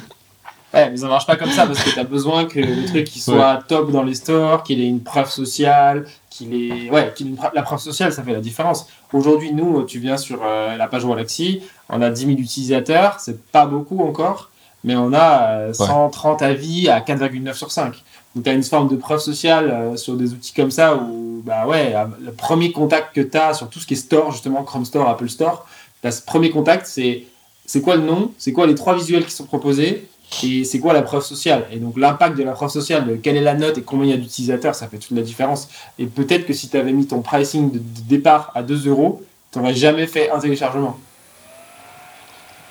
[0.73, 3.07] Ouais, mais ça marche pas comme ça parce que tu as besoin que le truc
[3.07, 6.89] soit top dans les stores, qu'il ait une preuve sociale, qu'il ait.
[6.89, 7.13] Ouais,
[7.53, 8.87] la preuve sociale, ça fait la différence.
[9.13, 13.41] Aujourd'hui, nous, tu viens sur euh, la page Walaxy, on a 10 000 utilisateurs, c'est
[13.51, 14.49] pas beaucoup encore,
[14.83, 18.03] mais on a 130 euh, avis à 4,9 sur 5.
[18.35, 21.24] Donc tu as une forme de preuve sociale euh, sur des outils comme ça où,
[21.45, 24.63] bah ouais, le premier contact que tu as sur tout ce qui est store, justement
[24.63, 25.65] Chrome Store, Apple Store,
[26.11, 27.23] ce premier contact, c'est
[27.67, 30.07] c'est quoi le nom, c'est quoi les trois visuels qui sont proposés,
[30.43, 31.65] et c'est quoi la preuve sociale.
[31.71, 34.13] Et donc l'impact de la preuve sociale, quelle est la note et combien il y
[34.13, 35.67] a d'utilisateurs, ça fait toute la différence.
[35.97, 39.59] Et peut-être que si tu avais mis ton pricing de, départ à 2 euros, tu
[39.59, 40.97] n'aurais jamais fait un téléchargement.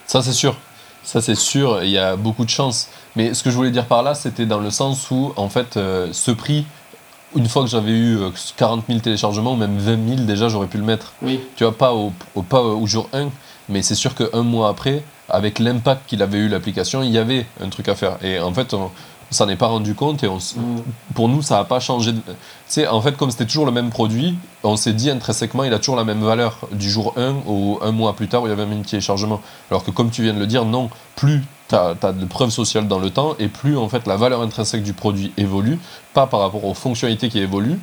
[0.07, 0.57] Ça c'est sûr.
[1.03, 2.89] Ça c'est sûr, il y a beaucoup de chance.
[3.17, 5.77] Mais ce que je voulais dire par là, c'était dans le sens où, en fait,
[5.77, 6.65] euh, ce prix
[7.37, 8.19] une fois que j'avais eu
[8.57, 11.13] 40 000 téléchargements, même 20 000, déjà j'aurais pu le mettre.
[11.23, 11.41] Oui.
[11.57, 13.29] Tu vois, pas au, au- pas au jour 1,
[13.69, 17.47] mais c'est sûr qu'un mois après, avec l'impact qu'il avait eu l'application, il y avait
[17.63, 18.19] un truc à faire.
[18.23, 18.91] Et en fait, on,
[19.31, 20.83] on s'en est pas rendu compte et on, Mm.
[21.15, 22.13] pour nous, ça n'a pas changé.
[22.13, 22.25] de- Tu
[22.67, 25.79] sais, en fait, comme c'était toujours le même produit, on s'est dit intrinsèquement, il a
[25.79, 28.53] toujours la même valeur du jour 1 au un mois plus tard où il y
[28.53, 29.41] avait un téléchargement.
[29.71, 32.89] Alors que, comme tu viens de le dire, non, plus tu as, de preuves sociales
[32.89, 35.79] dans le temps et plus en fait la valeur intrinsèque du produit évolue,
[36.13, 37.79] pas par rapport aux fonctionnalités qui évoluent,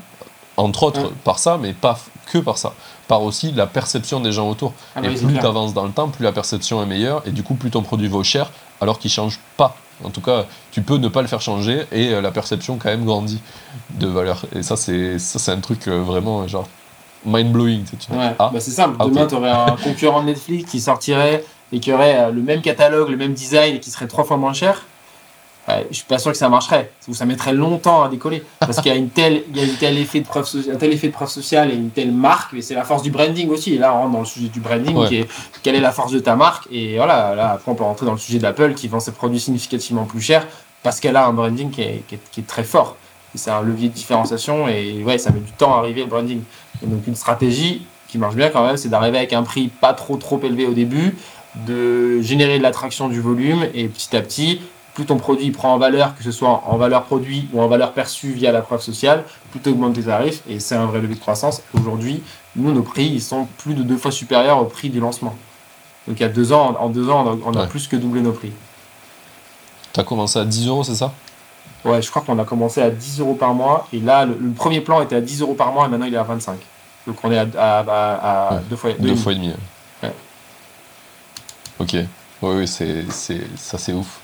[0.57, 1.13] entre autres Mm.
[1.23, 1.97] par ça, mais pas
[2.31, 2.73] que par ça,
[3.07, 4.73] par aussi la perception des gens autour.
[4.95, 7.23] Ah bah et oui, plus tu avances dans le temps, plus la perception est meilleure,
[7.25, 9.75] et du coup, plus ton produit vaut cher, alors qu'il change pas.
[10.03, 12.89] En tout cas, tu peux ne pas le faire changer, et euh, la perception quand
[12.89, 13.41] même grandit
[13.91, 14.43] de valeur.
[14.55, 15.17] Et ça, c'est
[15.49, 16.67] un truc euh, vraiment genre
[17.23, 18.95] tu sais, tu dis, Ouais, ah, bah c'est simple.
[18.99, 19.29] ah, Demain, ok.
[19.29, 23.09] tu aurais un concurrent de Netflix qui sortirait et qui aurait euh, le même catalogue,
[23.09, 24.85] le même design et qui serait trois fois moins cher.
[25.67, 26.91] Ouais, je suis pas sûr que ça marcherait.
[27.07, 28.43] Ou ça mettrait longtemps à décoller.
[28.59, 30.71] Parce qu'il y a, une telle, il y a une tel effet de preuve soci-
[30.71, 32.53] un tel effet de preuve sociale et une telle marque.
[32.53, 33.75] Mais c'est la force du branding aussi.
[33.75, 34.95] Et là, on rentre dans le sujet du branding.
[34.97, 35.07] Ouais.
[35.07, 35.27] Qui est,
[35.61, 36.67] quelle est la force de ta marque?
[36.71, 39.39] Et voilà, là, après, on peut rentrer dans le sujet d'Apple qui vend ses produits
[39.39, 40.47] significativement plus cher
[40.81, 42.97] parce qu'elle a un branding qui est, qui est- qui est très fort.
[43.35, 44.67] C'est un levier de différenciation.
[44.67, 46.41] Et ouais, ça met du temps à arriver le branding.
[46.83, 49.93] Et donc une stratégie qui marche bien quand même, c'est d'arriver avec un prix pas
[49.93, 51.15] trop trop élevé au début,
[51.55, 54.61] de générer de l'attraction du volume et petit à petit,
[54.93, 57.93] plus ton produit prend en valeur, que ce soit en valeur produit ou en valeur
[57.93, 61.15] perçue via la preuve sociale, plus tu augmentes tes tarifs et c'est un vrai levier
[61.15, 61.61] de croissance.
[61.73, 62.21] Aujourd'hui,
[62.55, 65.35] nous, nos prix, ils sont plus de deux fois supérieurs au prix du lancement.
[66.07, 67.67] Donc il y a deux ans, en deux ans, on a, Ouais.
[67.67, 68.51] plus que doublé nos prix.
[69.93, 71.13] T'as commencé à 10 euros, c'est ça?
[71.83, 74.51] Ouais, je crois qu'on a commencé à 10 euros par mois et là, le, le
[74.51, 76.57] premier plan était à 10 euros par mois et maintenant il est à 25.
[77.07, 78.61] Donc on est à, à- à- à Ouais.
[78.69, 79.53] deux fois, Deux deux- fois et demi.
[81.81, 81.97] Ouais.
[81.97, 82.01] Ouais.
[82.01, 82.07] Ok.
[82.41, 84.19] Oui, oui, c'est, c'est, ça c'est ouf.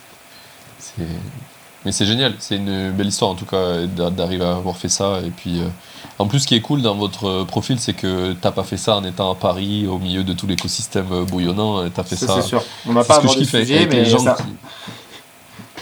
[1.86, 4.90] Mais c'est génial, c'est une belle histoire en tout cas d'a- d'arriver à avoir fait
[4.90, 5.20] ça.
[5.26, 5.68] Et puis, euh,
[6.20, 8.78] en plus, ce qui est cool dans votre euh, profil, c'est que t'as pas fait
[8.78, 11.88] ça en étant à Paris, au milieu de tout l'écosystème euh, bouillonnant.
[11.90, 12.64] T'as fait Ça, c'est sûr.
[12.88, 14.44] On n'a pas abordé le sujet, mais gens ça- qui.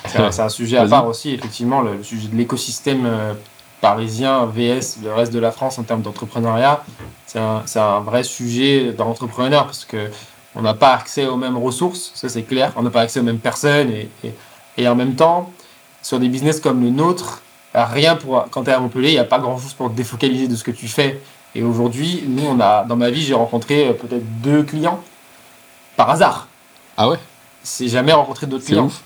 [0.32, 3.34] c'est un, sujet à part aussi, effectivement, le, sujet de l'écosystème euh,
[3.82, 6.84] parisien VS le reste de la France en termes d'entrepreneuriat.
[7.26, 10.10] C'est un, c'est un vrai sujet dans l'entrepreneur parce que
[10.56, 12.72] on n'a pas accès aux mêmes ressources, ça c'est clair.
[12.76, 14.34] On n'a pas accès aux mêmes personnes et, et,
[14.78, 15.52] et en même temps,
[16.02, 17.42] sur des business comme le nôtre,
[17.74, 19.96] rien pour quand tu es à Montpellier, il n'y a pas grand chose pour te
[19.96, 21.20] défocaliser de ce que tu fais.
[21.56, 25.00] Et aujourd'hui, nous, on a, dans ma vie, j'ai rencontré euh, peut-être deux clients
[25.96, 26.48] par hasard.
[26.98, 27.18] Ah ouais?
[27.64, 28.86] C'est jamais rencontré d'autres C'est clients.
[28.88, 29.02] ouf.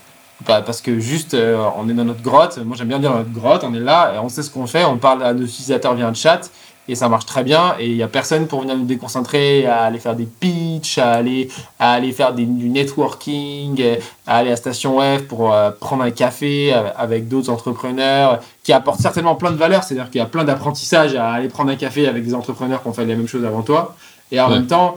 [0.46, 2.58] Bah, parce que juste, euh, on est dans notre grotte.
[2.58, 3.62] Moi, j'aime bien dire notre grotte.
[3.62, 4.84] On est là et on sait ce qu'on fait.
[4.84, 6.50] On parle à nos utilisateurs via un chat
[6.90, 7.74] et ça marche très bien.
[7.78, 11.12] Et il n'y a personne pour venir nous déconcentrer, à aller faire des pitchs, à
[11.12, 11.48] aller,
[11.78, 13.82] à aller faire des, du networking,
[14.26, 18.72] à aller à Station F pour euh, prendre un café euh, avec d'autres entrepreneurs qui
[18.72, 19.84] apportent certainement plein de valeur.
[19.84, 22.88] C'est-à-dire qu'il y a plein d'apprentissage à aller prendre un café avec des entrepreneurs qui
[22.88, 23.96] ont fait la même chose avant toi.
[24.32, 24.56] Et en Ouais.
[24.56, 24.96] même temps,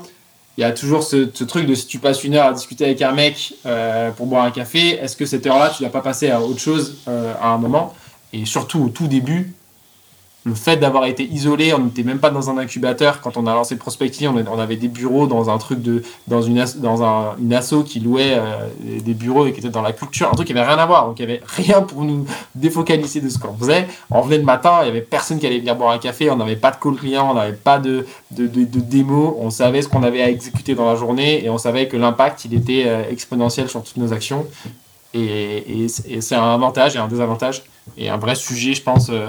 [0.58, 2.86] il y a toujours ce, ce truc de si tu passes une heure à discuter
[2.86, 6.02] avec un mec euh, pour boire un café, est-ce que cette heure-là, tu l'as pas
[6.02, 7.94] passé à autre chose euh, à un moment?
[8.34, 9.54] Et surtout au tout début,
[10.46, 13.22] le fait d'avoir été isolé, on n'était même pas dans un incubateur.
[13.22, 16.66] Quand on a lancé Prospectly, on, avait des bureaux dans un truc de, dans une,
[16.78, 20.28] dans un, une asso qui louait euh, des- bureaux et qui était dans la culture,
[20.28, 21.08] un truc qui avait rien à voir.
[21.08, 22.26] Donc il y avait rien pour nous
[22.56, 23.88] défocaliser de ce qu'on faisait.
[24.12, 26.36] On venait le matin, il y avait personne qui allait venir boire un café, on
[26.36, 29.82] n'avait pas de call client, on n'avait pas de, de, de, de démo, on savait
[29.82, 32.84] ce qu'on avait à exécuter dans la journée et on savait que l'impact il était
[32.86, 34.46] euh, exponentiel sur toutes nos actions.
[35.14, 37.64] Et, et c'est et c'est un avantage et un désavantage
[37.98, 39.28] et un vrai sujet, je pense, euh,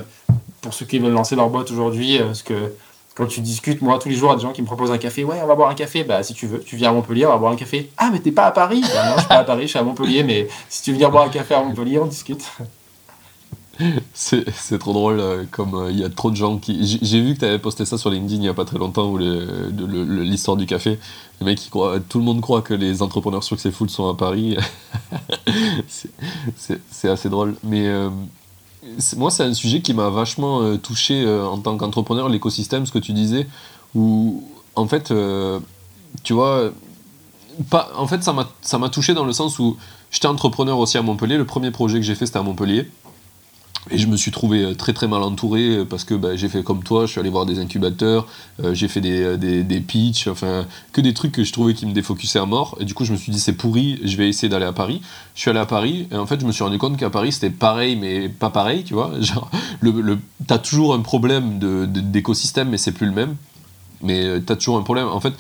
[0.64, 2.72] pour ceux qui veulent lancer leur boîte aujourd'hui, euh, parce que
[3.14, 5.22] quand tu discutes, moi, tous les jours, a des gens qui me proposent un café.
[5.22, 6.02] Ouais, on va boire un café.
[6.02, 7.90] Bah, si tu veux, tu viens à Montpellier, on va boire un café.
[7.96, 8.80] Ah, mais t'es pas à Paris?
[8.82, 10.94] Bah, Non, je suis pas à Paris, je suis à Montpellier, mais si tu veux
[10.96, 12.44] venir boire un café à Montpellier, on discute.
[14.12, 16.96] C'est, c'est trop drôle, euh, comme euh, il y a trop de gens qui.
[17.02, 19.08] J'ai, vu que tu avais posté ça sur LinkedIn il y a pas très longtemps,
[19.10, 19.44] où les-
[20.24, 20.96] l'histoire du café.
[21.40, 24.56] Le mec, il croit, tout le monde croit que les entrepreneurs successful sont à Paris.
[25.88, 26.10] c'est,
[26.56, 27.56] c'est- c'est assez drôle.
[27.64, 28.10] Mais c'est-
[29.16, 32.92] moi, c'est un sujet qui m'a vachement euh, touché euh, en tant qu'entrepreneur, l'écosystème, ce
[32.92, 33.46] que tu disais,
[33.94, 34.44] où
[34.74, 35.60] en fait, euh,
[36.22, 36.70] tu vois.
[37.96, 39.76] En fait, ça m'a, ça m'a touché dans le sens où
[40.10, 41.36] j'étais entrepreneur aussi à Montpellier.
[41.36, 42.90] Le premier projet que j'ai fait, c'était à Montpellier.
[43.90, 46.48] Et je me suis trouvé euh, très très mal entouré euh, parce que bah, j'ai
[46.48, 48.26] fait comme toi, je suis allé voir des incubateurs,
[48.62, 51.92] euh, j'ai fait des, des, pitchs, enfin que des trucs que je trouvais qui me
[51.92, 52.76] défocusaient à mort.
[52.80, 55.02] Et du coup, je me suis dit c'est pourri, je vais essayer d'aller à Paris.
[55.34, 57.32] Je suis allé à Paris et en fait, je me suis rendu compte qu'à Paris
[57.32, 59.12] c'était pareil mais pas pareil, tu vois.
[60.46, 61.58] T'as toujours un problème
[61.88, 63.36] d'écosystème mais c'est plus le même.
[64.02, 65.06] Mais t'as toujours un problème.
[65.06, 65.32] En fait,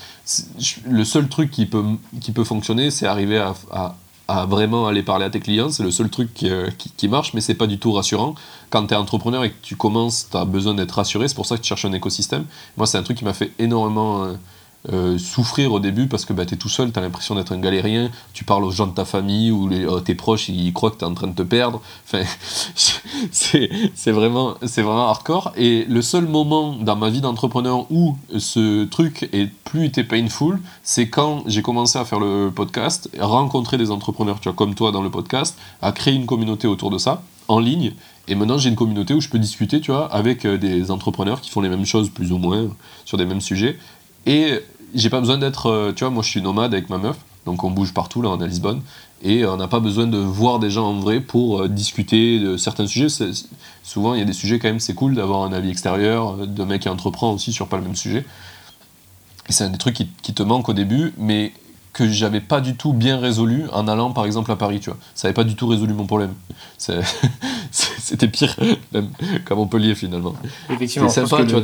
[0.88, 1.84] le seul truc qui peut,
[2.22, 3.94] qui peut fonctionner, c'est arriver à
[4.28, 5.70] à vraiment aller parler à tes clients.
[5.70, 8.34] C'est le seul truc qui, euh, qui, qui marche, mais c'est pas du tout rassurant.
[8.70, 11.28] Quand tu es entrepreneur et que tu commences, tu as besoin d'être rassuré.
[11.28, 12.44] C'est pour ça que tu cherches un écosystème.
[12.76, 14.34] Moi, c'est un truc qui m'a fait énormément.
[14.92, 17.52] Euh, souffrir au début parce que bah, tu es tout seul, tu as l'impression d'être
[17.52, 20.90] un galérien, tu parles aux gens de ta famille ou euh, tes proches, ils croient
[20.90, 21.80] que tu es en train de te perdre.
[22.06, 22.22] Enfin,
[23.32, 25.52] c'est vraiment, vraiment hardcore.
[25.56, 30.60] Et le seul moment dans ma vie d'entrepreneur où ce truc est plus été painful,
[30.82, 34.92] c'est quand j'ai commencé à faire le podcast, rencontrer des entrepreneurs, tu vois, comme toi
[34.92, 37.92] dans le podcast, à créer une communauté autour de ça, en ligne.
[38.28, 41.40] Et maintenant, j'ai une communauté où je peux discuter, tu vois, avec euh, des entrepreneurs
[41.40, 42.68] qui font les mêmes choses, plus ou moins,
[43.04, 43.78] sur des mêmes sujets.
[44.26, 44.60] Et
[44.94, 47.16] j'ai pas besoin d'être, euh, tu vois, moi je suis nomade avec ma meuf,
[47.46, 48.82] donc on bouge partout, là on est à Lisbonne,
[49.22, 52.56] et on n'a pas besoin de voir des gens en vrai pour euh, discuter de
[52.56, 53.08] certains sujets.
[53.82, 56.46] Souvent, il y a des sujets quand même, c'est cool d'avoir un avis extérieur, euh,
[56.46, 58.24] d'un mec qui entreprend aussi sur pas le même sujet.
[59.48, 61.52] Et c'est un des trucs qui, qui te manque au début, mais
[61.94, 64.98] que j'avais pas du tout bien résolu en allant par exemple à Paris, tu vois.
[65.14, 66.34] Ça avait pas du tout résolu mon problème.
[67.70, 68.54] C'était pire,
[68.92, 69.08] même
[69.46, 70.34] qu'à Montpellier finalement.
[70.68, 71.62] Effectivement, C'est sympa, tu vois.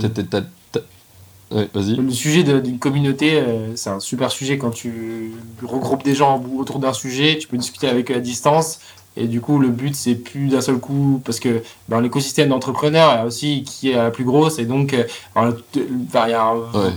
[1.51, 1.68] Ouais.
[1.74, 5.32] Le sujet d'une communauté, euh, c'est un super sujet quand tu
[5.62, 8.78] regroupes des gens autour d'un sujet, tu peux discuter avec eux à distance.
[9.16, 13.12] Et du coup, le but, c'est plus d'un seul coup, parce que dans l'écosystème d'entrepreneurs,
[13.12, 15.02] il y a aussi qui est la plus grosse, et donc, euh,
[15.36, 15.62] le-
[16.09, 16.93] enfin, il y a un, Ouais.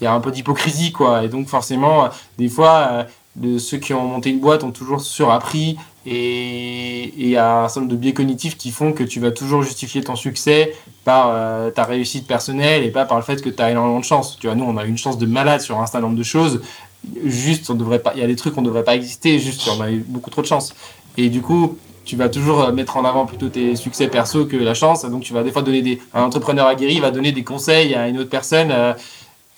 [0.00, 1.22] y a un peu d'hypocrisie, quoi.
[1.22, 5.00] Et donc, forcément, euh, des fois, de ceux qui ont monté une boîte ont toujours
[5.00, 9.20] surappris, et il y a un certain nombre de biais cognitifs qui font que tu
[9.20, 13.40] vas toujours justifier ton succès par euh, ta réussite personnelle et pas par le fait
[13.40, 14.36] que tu as énormément de chance.
[14.38, 16.60] Tu vois, nous, on a une chance de malade sur un certain nombre de choses.
[17.24, 19.68] Juste, on devrait pas, il y a des trucs qu'on ne devrait pas exister, juste,
[19.68, 20.74] on a eu beaucoup trop de chance.
[21.16, 24.56] Et du coup, tu vas toujours euh, mettre en avant plutôt tes succès perso que
[24.56, 25.06] la chance.
[25.06, 28.08] Donc, tu vas des fois donner des, un entrepreneur aguerri va donner des conseils à
[28.08, 28.92] une autre personne euh,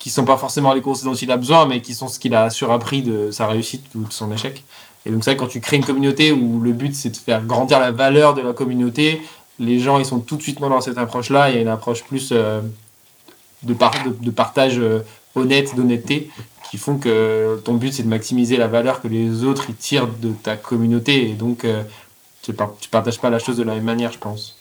[0.06, 2.32] qui sont pas forcément les conseils dont il a besoin, mais qui sont ce qu'il
[2.32, 4.62] a surappris de sa réussite ou de son échec.
[5.04, 7.80] Et donc, ça, quand tu crées une communauté où le but c'est de faire grandir
[7.80, 9.20] la valeur de la communauté,
[9.58, 11.50] les gens ils sont tout de suite dans cette approche-là.
[11.50, 12.60] Il y a une approche plus euh,
[13.64, 15.00] de, par- de, partage euh,
[15.34, 16.30] honnête, d'honnêteté,
[16.70, 20.06] qui font que ton but c'est de maximiser la valeur que les autres ils tirent
[20.06, 21.30] de ta communauté.
[21.30, 21.82] Et donc, euh,
[22.42, 24.54] tu, par- partages pas la chose de la même manière, je pense.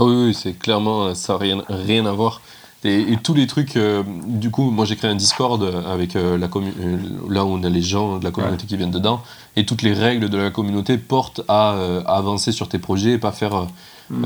[0.00, 2.40] Oui, oui, c'est clairement, ça n'a rien à voir.
[2.84, 6.38] Et, et tous les trucs, euh, du coup, moi j'ai créé un Discord avec euh,
[6.38, 6.96] la commu- euh,
[7.30, 9.22] là où on a les gens de la communauté qui viennent dedans,
[9.56, 13.12] et toutes les règles de la communauté portent à, euh, à avancer sur tes projets
[13.12, 13.66] et pas faire
[14.08, 14.24] Mm.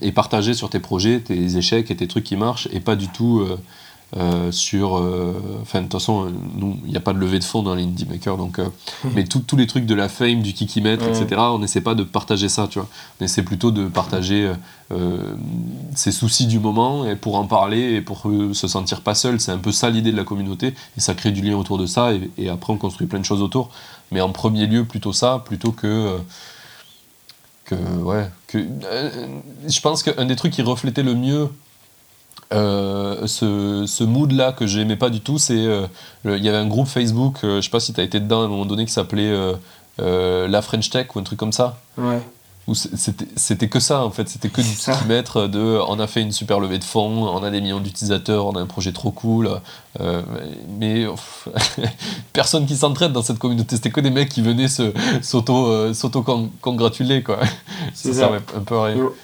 [0.00, 3.06] et partager sur tes projets, tes échecs et tes trucs qui marchent, et pas du
[3.06, 3.46] tout
[4.16, 4.98] euh, sur.
[4.98, 5.32] euh,
[5.62, 7.74] Enfin, de toute façon, euh, nous, il n'y a pas de levée de fonds dans
[7.74, 8.58] l'Indie Maker, donc.
[8.58, 8.66] euh,
[9.14, 11.10] mais tous les trucs de la fame, du kikimètre, Ouais.
[11.22, 12.88] etc., on n'essaie pas de partager ça, tu vois.
[13.20, 14.52] On essaie plutôt de partager
[15.94, 19.40] ses soucis du moment et pour en parler et pour se sentir pas seul.
[19.40, 21.86] C'est un peu ça l'idée de la communauté et ça crée du lien autour de
[21.86, 23.70] ça et, et après on construit plein de choses autour.
[24.10, 26.18] Mais en premier lieu, plutôt ça, plutôt que.
[27.64, 28.28] que ouais.
[28.48, 28.58] Que,
[29.66, 31.48] je pense qu'un des trucs qui reflétait le mieux
[32.52, 35.54] euh, ce, ce mood-là que j'aimais pas du tout, c'est.
[35.66, 35.86] euh,
[36.24, 38.42] Il y avait un groupe Facebook, euh, je sais pas si tu as été dedans
[38.42, 39.32] à un moment donné, qui s'appelait
[39.98, 41.78] La French Tech ou un truc comme ça.
[41.96, 42.20] Ouais.
[42.68, 44.92] Où c'était que ça en fait, c'était que du Ça.
[44.94, 48.46] kilomètre de on a fait une super levée de fonds, on a des millions d'utilisateurs,
[48.46, 49.50] on a un projet trop cool,
[50.00, 50.22] euh,
[50.78, 51.48] mais pff,
[52.32, 55.92] personne qui s'entraide dans cette communauté, c'était que des mecs qui venaient se- s'auto euh,
[55.92, 57.38] s'auto-congratuler quoi.
[57.94, 58.56] C'est ça ça.
[58.56, 58.76] un peu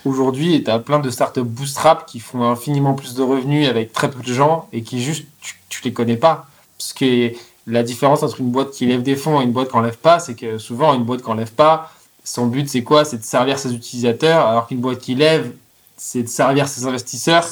[0.04, 4.10] Aujourd'hui, tu as plein de startups bootstrap qui font infiniment plus de revenus avec très
[4.10, 6.46] peu de gens et qui juste, tu, tu les connais pas.
[6.76, 7.32] Parce que
[7.66, 9.98] la différence entre une boîte qui lève des fonds et une boîte qui en lève
[9.98, 11.92] pas, c'est que souvent, une boîte qui en lève pas,
[12.34, 13.04] son but, c'est quoi?
[13.04, 15.52] C'est de servir ses utilisateurs, alors qu'une boîte qui lève,
[15.96, 17.46] c'est de servir ses investisseurs.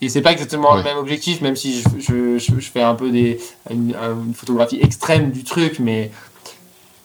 [0.00, 2.94] Et c'est pas exactement le même objectif, même si je, je, je- je fais un
[2.96, 3.38] peu des,
[3.70, 3.94] une,
[4.26, 6.10] une photographie extrême du truc, mais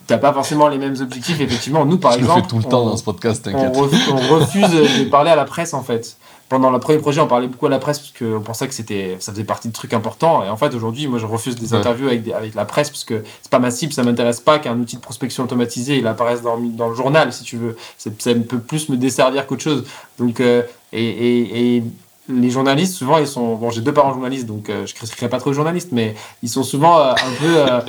[0.07, 1.39] t'as pas forcément les mêmes objectifs.
[1.39, 2.41] Effectivement, nous, par le exemple.
[2.41, 3.75] fais tout le temps on- dans ce podcast, on, t'inquiète.
[3.75, 6.17] ref- on refuse de parler à la presse en fait.
[6.49, 9.17] Pendant le premier projet, on parlait beaucoup à la presse parce qu'on pensait que c'était,
[9.19, 10.43] ça faisait partie de trucs importants.
[10.45, 13.03] Et en fait, aujourd'hui, moi, je refuse des interviews avec, des- avec la presse parce
[13.03, 16.41] que c'est pas ma cible, ça m'intéresse pas qu'un outil de prospection automatisé il apparaisse
[16.41, 17.75] dans, dans le journal, si tu veux.
[17.97, 18.09] Ça
[18.49, 19.83] peut plus me desservir qu'autre chose.
[20.19, 20.63] Donc, euh,
[20.93, 21.83] et, et, et
[22.29, 23.55] les journalistes, souvent, ils sont.
[23.55, 26.15] Bon, j'ai deux parents journalistes, donc euh, je ne critiquerai pas trop les journalistes, mais
[26.43, 27.57] ils sont souvent euh, un peu.
[27.57, 27.81] euh,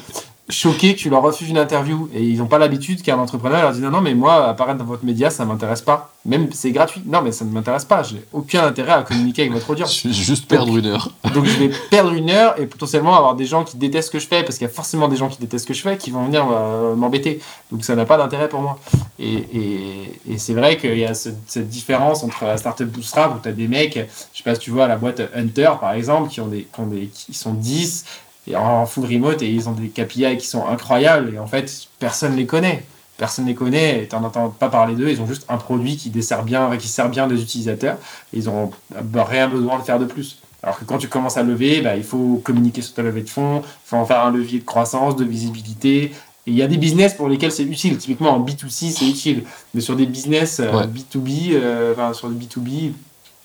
[0.51, 2.09] choqués que tu leur refuses une interview.
[2.15, 4.85] Et ils n'ont pas l'habitude qu'un entrepreneur leur dise non non mais moi apparaître dans
[4.85, 6.13] votre média ça m'intéresse pas.
[6.25, 7.03] Même c'est gratuit.
[7.07, 8.03] Non mais ça ne m'intéresse pas.
[8.03, 9.95] J'ai aucun intérêt à communiquer avec votre audience.
[10.03, 11.11] Je vais juste perdre une heure.
[11.35, 14.19] donc je vais perdre une heure et potentiellement avoir des gens qui détestent ce que
[14.19, 15.97] je fais parce qu'il y a forcément des gens qui détestent ce que je fais
[15.97, 17.41] qui vont venir euh, m'embêter.
[17.71, 18.79] Donc ça n'a pas d'intérêt pour moi.
[19.19, 23.35] Et, et, et c'est vrai qu'il y a ce- cette différence entre la startup bootstrap
[23.37, 23.95] où tu as des mecs
[24.33, 26.81] je sais pas si tu vois la boîte Hunter par exemple qui ont des, qui
[26.81, 28.05] ont des qui sont 10
[28.49, 31.89] et en full remote et ils ont des KPI qui sont incroyables et en fait
[31.99, 32.85] personne les connaît.
[33.17, 36.11] Personne les connaît et tu n'entends pas parler d'eux ils ont juste un produit qui
[36.11, 37.97] dessert bien qui sert bien des utilisateurs
[38.33, 38.71] ils n'ont
[39.15, 40.41] rien besoin de faire de plus.
[40.63, 43.29] Alors que quand tu commences à lever bah, il faut communiquer sur ta levée de
[43.29, 46.13] fonds il faut en faire un levier de croissance de visibilité et
[46.51, 47.99] il y a des business pour lesquels c'est utile.
[47.99, 49.45] Typiquement en B2C c'est utile.
[49.75, 52.93] Mais sur des business B2B euh, enfin, sur des B2B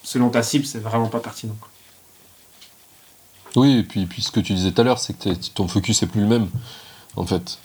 [0.03, 1.55] selon ta cible c'est vraiment pas pertinent
[3.55, 6.03] oui, et puis, puis ce que tu disais tout à l'heure, c'est que ton focus
[6.03, 6.47] est plus le même,
[7.15, 7.59] en fait.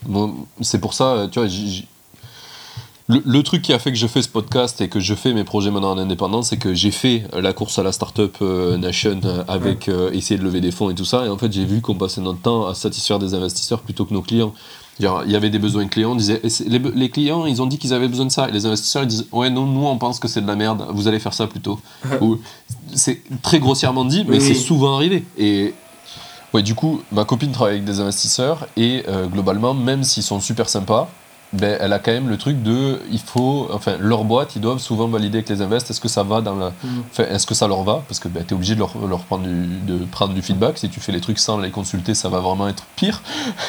[0.61, 1.49] c'est pour ça, tu vois,
[3.09, 5.45] le, truc qui a fait que je fais ce podcast et que je fais mes
[5.45, 9.21] projets maintenant en indépendant, c'est que j'ai fait la course à la Startup euh, Nation
[9.49, 11.81] avec euh, essayer de lever des fonds et tout ça, et en fait j'ai vu
[11.81, 14.53] qu'on passait notre temps à satisfaire des investisseurs plutôt que nos clients.
[15.01, 18.09] Il y avait des besoins clients, on disait, les, clients, ils ont dit qu'ils avaient
[18.09, 18.49] besoin de ça.
[18.49, 20.87] Et les investisseurs, ils disent, ouais, non, nous, on pense que c'est de la merde,
[20.91, 21.79] vous allez faire ça plutôt.
[22.95, 25.25] c'est très grossièrement dit, mais c'est souvent arrivé.
[25.37, 25.75] Et
[26.53, 30.41] ouais, du coup, ma copine travaille avec des investisseurs, et euh, globalement, même s'ils sont
[30.41, 31.09] super sympas,
[31.53, 34.81] ben, elle a quand même le truc de, il faut, enfin, leur boîte, ils doivent
[34.81, 37.23] souvent valider avec les invests, est-ce que ça va dans la, mm.
[37.23, 39.45] est-ce que ça leur va, parce que ben, tu es obligé de leur, leur prendre,
[39.45, 42.41] du, de prendre du feedback, si tu fais les trucs sans les consulter, ça va
[42.41, 43.23] vraiment être pire.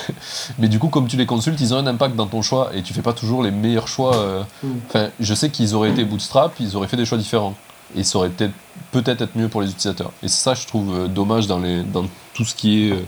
[0.60, 2.82] Mais du coup, comme tu les consultes, ils ont un impact dans ton choix, et
[2.82, 4.16] tu fais pas toujours les meilleurs choix.
[4.18, 4.68] Euh, mm.
[4.88, 7.56] Enfin, je sais qu'ils auraient été bootstrap, ils auraient fait des choix différents,
[7.96, 8.54] et ça aurait peut-être
[8.92, 10.12] peut-être être mieux pour les utilisateurs.
[10.24, 13.04] Et ça, je trouve euh, dommage dans, les, dans tout ce qui est euh,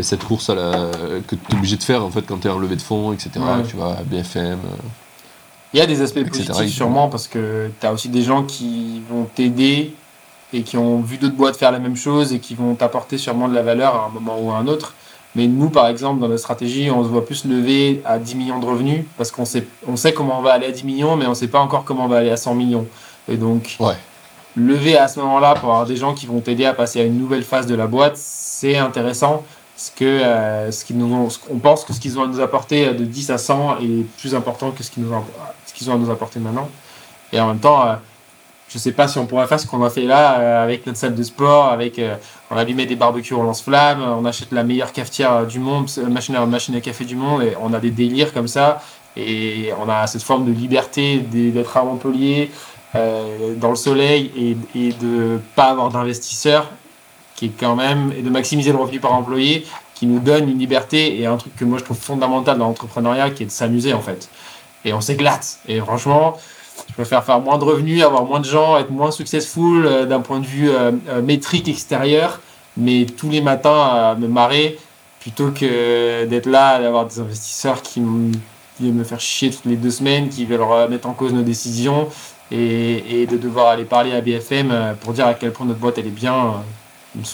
[0.00, 0.90] cette course à la,
[1.26, 3.12] que tu es obligé de faire en fait quand tu es en levée de fonds,
[3.12, 3.30] etc.
[3.68, 4.42] Tu vois, BFM.
[4.52, 4.76] Euh,
[5.74, 9.02] Il y a des aspects positifs sûrement parce que tu as aussi des gens qui
[9.10, 9.94] vont t'aider
[10.52, 13.48] et qui ont vu d'autres boîtes faire la même chose et qui vont t'apporter sûrement
[13.48, 14.94] de la valeur à un moment ou à un autre.
[15.34, 18.58] Mais nous, par exemple, dans notre stratégie, on se voit plus lever à 10 millions
[18.58, 21.26] de revenus parce qu'on sait, on sait comment on va aller à 10 millions, mais
[21.26, 22.86] on ne sait pas encore comment on va aller à 100 millions.
[23.30, 23.76] Et donc,
[24.56, 27.18] lever à ce moment-là pour avoir des gens qui vont t'aider à passer à une
[27.18, 29.44] nouvelle phase de la boîte, c'est intéressant
[29.78, 32.92] ce que euh, ce qu'ils nous on pense que ce qu'ils ont à nous apporter
[32.92, 35.24] de 10 à 100 est plus important que ce qu'ils nous ont,
[35.72, 36.68] qu'ils ont à nous apporter maintenant.
[37.32, 37.94] Et en même temps, euh,
[38.68, 40.98] je sais pas si on pourrait faire ce qu'on a fait là euh, avec notre
[40.98, 42.00] salle de sport, avec
[42.50, 46.34] on a allumé des barbecues au lance-flammes, on achète la meilleure cafetière du monde, machine
[46.34, 48.82] à machine à café du monde, et on a des délires comme ça,
[49.16, 52.50] et on a cette forme de liberté d'être à Montpellier.
[52.94, 56.68] dans le soleil et, et de pas avoir d'investisseurs
[57.38, 60.58] qui est quand même, et de maximiser le revenu par employé, qui nous donne une
[60.58, 63.92] liberté et un truc que moi je trouve fondamental dans l'entrepreneuriat, qui est de s'amuser
[63.92, 64.28] en fait.
[64.84, 65.60] Et on s'éclate.
[65.68, 66.36] Et franchement,
[66.88, 70.18] je préfère faire moins de revenus, avoir moins de gens, être moins successful euh, d'un
[70.18, 72.40] point de vue euh, euh, métrique extérieur,
[72.76, 74.76] mais tous les matins à me marrer,
[75.20, 78.02] plutôt que d'être là, d'avoir des investisseurs qui,
[78.80, 82.08] viennent me faire chier toutes les deux semaines, qui veulent mettre en cause nos décisions,
[82.50, 85.98] et, et de devoir aller parler à BFM pour dire à quel point notre boîte
[85.98, 86.62] elle est bien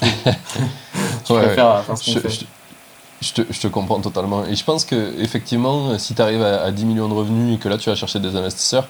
[3.21, 4.45] je, te, comprends totalement.
[4.47, 7.69] Et je pense que effectivement, si tu arrives à, 10 millions de revenus et que
[7.69, 8.87] là tu vas chercher des investisseurs,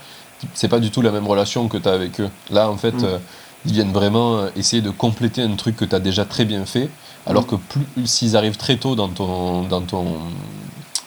[0.53, 2.29] c'est pas du tout la même relation que tu as avec eux.
[2.51, 3.05] Là, en fait, mm.
[3.05, 3.19] euh,
[3.67, 6.67] ils viennent vraiment euh, essayer de compléter un truc que tu as déjà très bien
[6.67, 6.91] fait,
[7.27, 7.47] alors mm.
[7.47, 10.05] que plus s'ils arrivent très tôt dans ton dans ton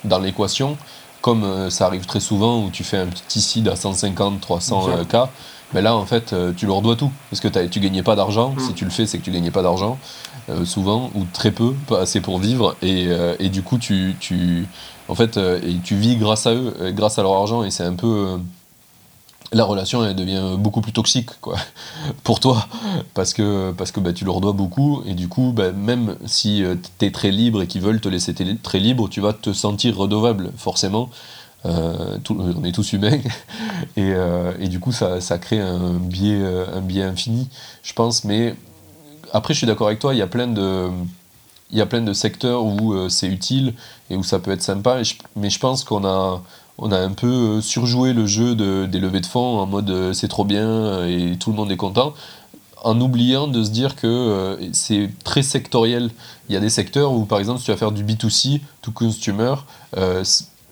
[0.04, 0.78] dans l'équation,
[1.22, 5.04] comme euh, ça arrive très souvent où tu fais un petit seed à 150, 300
[5.10, 5.18] k
[5.74, 7.12] mais là, en fait, euh, tu leur dois tout.
[7.30, 8.56] Parce que tu gagnais pas d'argent.
[8.58, 8.74] Si mm.
[8.74, 9.98] tu le fais, c'est que tu gagnais pas d'argent,
[10.50, 12.76] euh, souvent, ou très peu, pas assez pour vivre.
[12.82, 14.68] Et, euh, et du coup, tu, tu,
[15.10, 17.64] en fait, et tu vis grâce à eux, grâce à leur argent.
[17.64, 18.40] Et c'est un peu.
[19.52, 21.58] la relation, elle devient beaucoup plus toxique, quoi,
[22.24, 22.66] pour toi.
[23.14, 25.02] Parce que, parce que bah, tu leur dois beaucoup.
[25.06, 26.64] Et du coup, bah, même si
[26.98, 28.34] tu es très libre et qu'ils veulent te laisser
[28.64, 31.10] très libre, tu vas te sentir redevable, forcément.
[31.68, 33.20] Euh, on est tous humains,
[33.98, 37.50] euh, et, du coup ça, crée un biais, infini,
[37.84, 38.24] je pense.
[38.24, 38.56] Mais
[39.34, 43.28] après, je suis d'accord avec toi, il y a plein de, secteurs où euh, c'est
[43.28, 43.74] utile
[44.10, 45.02] et où ça peut être sympa,
[45.36, 46.42] mais je pense qu'on a,
[46.80, 51.06] un peu surjoué le jeu de, des levées de fonds en mode c'est trop bien
[51.06, 52.14] et tout le monde est content
[52.84, 56.12] en oubliant de se dire que c'est très sectoriel.
[56.48, 58.92] Il y a des secteurs où, par exemple, si tu vas faire du B2C, to
[58.92, 59.56] consumer,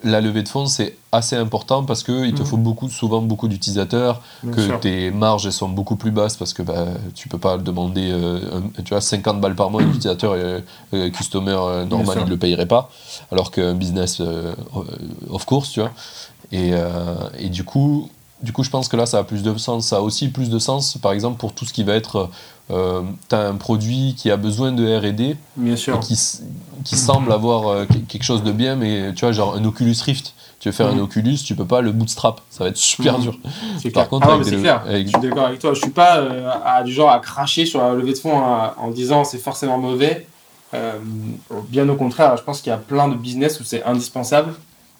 [0.06, 2.46] la levée de fonds, c'est assez important parce qu'il te mm.
[2.46, 6.86] faut beaucoup, souvent beaucoup d'utilisateurs, que tes marges sont beaucoup plus basses parce que bah,
[7.16, 10.64] tu peux pas demander euh, tu vois, 50 balles par mois à l'utilisateur et
[10.94, 12.90] euh, customer euh, normal, il ne le payerait pas,
[13.32, 14.22] alors qu'un business,
[15.30, 15.92] of course, tu vois.
[16.52, 16.74] Et,
[17.40, 18.10] et, du coup,
[18.42, 19.88] du coup, je pense que là, ça a plus de sens.
[19.88, 22.30] Ça a aussi plus de sens, par exemple, pour tout ce qui va être.
[22.72, 25.38] Euh, tu as un produit qui a besoin de RD.
[25.56, 26.00] Bien sûr.
[26.00, 26.20] qui,
[26.84, 30.34] qui semble avoir euh, quelque chose de bien, mais tu vois, genre un Oculus Rift.
[30.60, 31.02] Tu veux faire un mhm.
[31.02, 32.42] Oculus, tu peux pas le bootstrap.
[32.50, 33.24] Ça va être super mhm.
[33.24, 33.40] dur.
[33.94, 34.84] Par contre, ah c'est clair.
[34.90, 35.74] Je suis d'accord avec toi.
[35.74, 38.90] Je suis pas euh, à, du genre à cracher sur la levée de fonds en
[38.90, 40.28] disant c'est forcément mauvais.
[41.70, 44.56] Bien au contraire, je pense qu'il y a plein de business où c'est indispensable.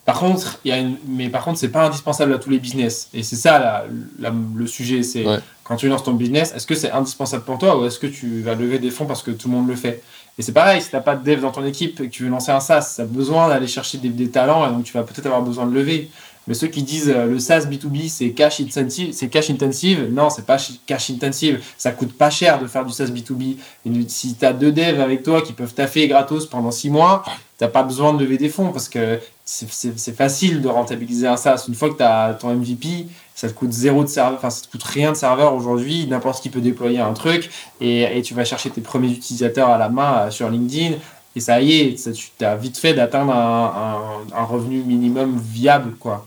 [0.06, 0.98] Par contre, il y a une...
[1.08, 3.10] mais par contre, c'est pas indispensable à tous les business.
[3.14, 3.86] Et c'est ça la,
[4.20, 5.02] la- le sujet.
[5.04, 5.40] C'est Ouais.
[5.64, 8.42] quand tu lances ton business, est-ce que c'est indispensable pour toi ou est-ce que tu
[8.42, 10.04] vas lever des fonds parce que tout le monde le fait?
[10.38, 12.30] Et c'est pareil, si t'as pas de dev dans ton équipe et que tu veux
[12.30, 15.04] lancer un SaaS, tu as besoin d'aller chercher des, des talents et donc tu vas
[15.04, 16.12] peut-être avoir besoin de lever.
[16.48, 20.30] Mais ceux qui disent euh, le SaaS B2B c'est cash intensive, c'est cash intensive, non,
[20.30, 21.62] c'est pas cash intensive.
[21.78, 23.56] Ça coûte pas cher de faire du SaaS B2B.
[23.86, 27.24] Et si tu as deux devs avec toi qui peuvent taffer gratos pendant six mois,
[27.58, 31.66] t'as pas besoin de lever des fonds parce que c'est- facile de rentabiliser un SaaS.
[31.68, 34.66] Une fois que tu as ton MVP, ça te coûte zéro de serveur, enfin ça
[34.66, 36.08] te coûte rien de serveur aujourd'hui.
[36.08, 37.50] N'importe qui peut déployer un truc
[37.82, 40.96] et, et tu vas chercher tes premiers utilisateurs à la main euh, sur LinkedIn.
[41.36, 45.96] Et ça y est, tu as vite fait d'atteindre un, un- un revenu minimum viable,
[46.00, 46.26] quoi.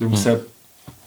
[0.00, 0.16] Donc Mm.
[0.16, 0.44] c'est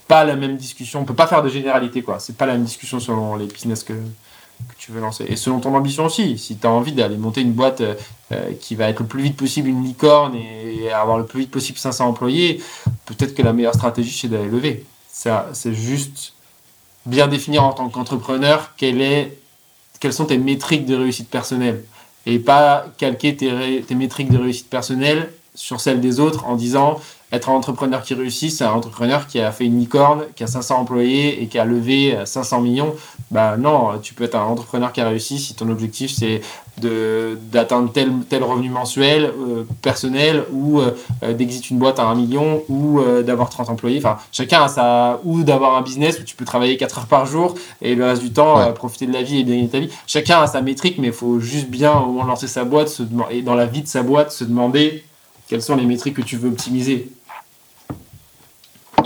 [0.06, 1.00] pas la même discussion.
[1.00, 2.18] On peut pas faire de généralité, quoi.
[2.20, 5.24] C'est pas la même discussion selon les business que, que tu veux lancer.
[5.28, 6.38] Et selon ton ambition aussi.
[6.38, 7.94] Si tu as envie d'aller monter une boîte euh,
[8.32, 11.50] euh, qui va être le plus vite possible une licorne et avoir le plus vite
[11.50, 12.62] possible 500 employés,
[13.04, 14.86] peut-être que la meilleure stratégie, c'est d'aller lever.
[15.10, 16.34] Ça, c'est juste
[17.04, 19.36] bien définir en tant qu'entrepreneur quelle est,
[20.00, 21.82] quelles sont tes métriques de réussite personnelle.
[22.30, 27.00] Et pas calquer tes, métriques de réussite personnelle sur celles des autres en disant
[27.32, 30.46] être un entrepreneur qui réussit, c'est un entrepreneur qui a fait une licorne, qui a
[30.46, 32.94] 500 employés et qui a levé euh, 500 millions.
[33.30, 36.40] Bah non, tu peux être un entrepreneur qui a réussi si ton objectif c'est
[37.52, 40.92] d'atteindre tel tel revenu mensuel euh, personnel ou euh,
[41.22, 43.98] euh, d'exit une boîte à 1 million ou euh, d'avoir 30 employés.
[43.98, 47.26] Enfin, chacun a sa ou d'avoir un business où tu peux travailler 4 heures par
[47.26, 48.68] jour et le reste du temps Ouais.
[48.68, 49.90] euh, profiter de la vie et bien gagner ta vie.
[50.06, 52.88] Chacun a sa métrique, mais il faut juste bien au moment de lancer sa boîte
[52.88, 55.04] se et dans la vie de sa boîte se demander
[55.48, 57.10] quelles sont les métriques que tu veux optimiser.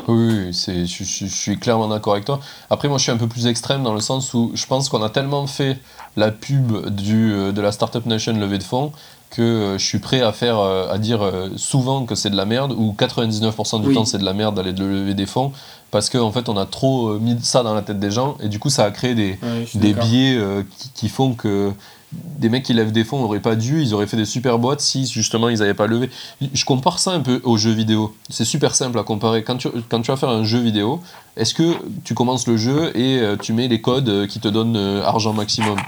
[0.09, 2.41] Oui, je, je- je suis clairement d'accord avec toi.
[2.71, 5.03] Après, moi, je suis un peu plus extrême dans le sens où je pense qu'on
[5.03, 5.79] a tellement fait
[6.17, 8.93] la pub du, euh, de la Startup Nation levée de fonds
[9.31, 11.21] que euh, je suis prêt à faire, euh, à dire
[11.57, 13.95] souvent que c'est de la merde ou 99% du Oui.
[13.95, 15.53] temps c'est de la merde d'aller de lever des fonds
[15.91, 18.49] parce qu'en en fait, on a trop mis ça dans la tête des gens et
[18.49, 19.39] du coup, ça a créé des,
[19.75, 20.39] des biais
[20.79, 21.73] qui, qui font que
[22.13, 24.81] des mecs qui lèvent des fonds n'auraient pas dû, ils auraient fait des super boîtes
[24.81, 26.11] si justement ils n'avaient pas levé.
[26.53, 28.15] Je compare ça un peu aux jeux vidéo.
[28.29, 29.45] C'est super simple à comparer.
[29.45, 31.01] Quand tu, quand tu vas faire un jeu vidéo,
[31.37, 31.75] est-ce que
[32.05, 35.05] tu commences le jeu et euh, tu mets les codes euh, qui te donnent euh,
[35.05, 35.79] argent maximum?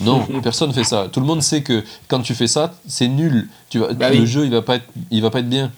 [0.00, 1.08] Non, personne fait ça.
[1.10, 3.48] Tout le monde sait que quand tu fais ça, c'est nul.
[3.70, 5.72] Tu vas, Bah le jeu, il va pas être, il va pas être bien.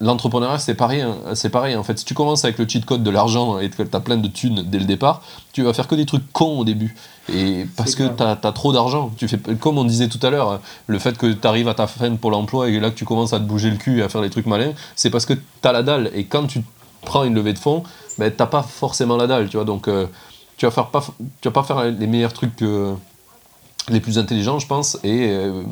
[0.00, 1.16] L'entrepreneuriat, c'est pareil, hein.
[1.34, 1.76] c'est pareil.
[1.76, 4.00] En fait, si tu commences avec le cheat code de l'argent et que tu as
[4.00, 5.22] plein de thunes dès le départ,
[5.52, 6.94] tu vas faire que des trucs cons au début.
[7.32, 9.10] Et parce que tu as, trop d'argent.
[9.16, 11.86] Tu fais, comme on disait tout à l'heure, le fait que tu arrives à ta
[11.86, 14.08] fin pour l'emploi et là que tu commences à te bouger le cul et à
[14.08, 16.10] faire des trucs malins, c'est parce que tu as la dalle.
[16.14, 16.62] Et quand tu
[17.02, 17.82] prends une levée de fonds,
[18.18, 19.48] ben, tu pas forcément la dalle.
[19.48, 20.06] Tu vois, donc euh,
[20.56, 21.04] tu vas faire pas,
[21.40, 22.94] tu vas pas faire les meilleurs trucs que-
[23.90, 24.98] les plus intelligents, je pense.
[25.04, 25.62] Et, euh,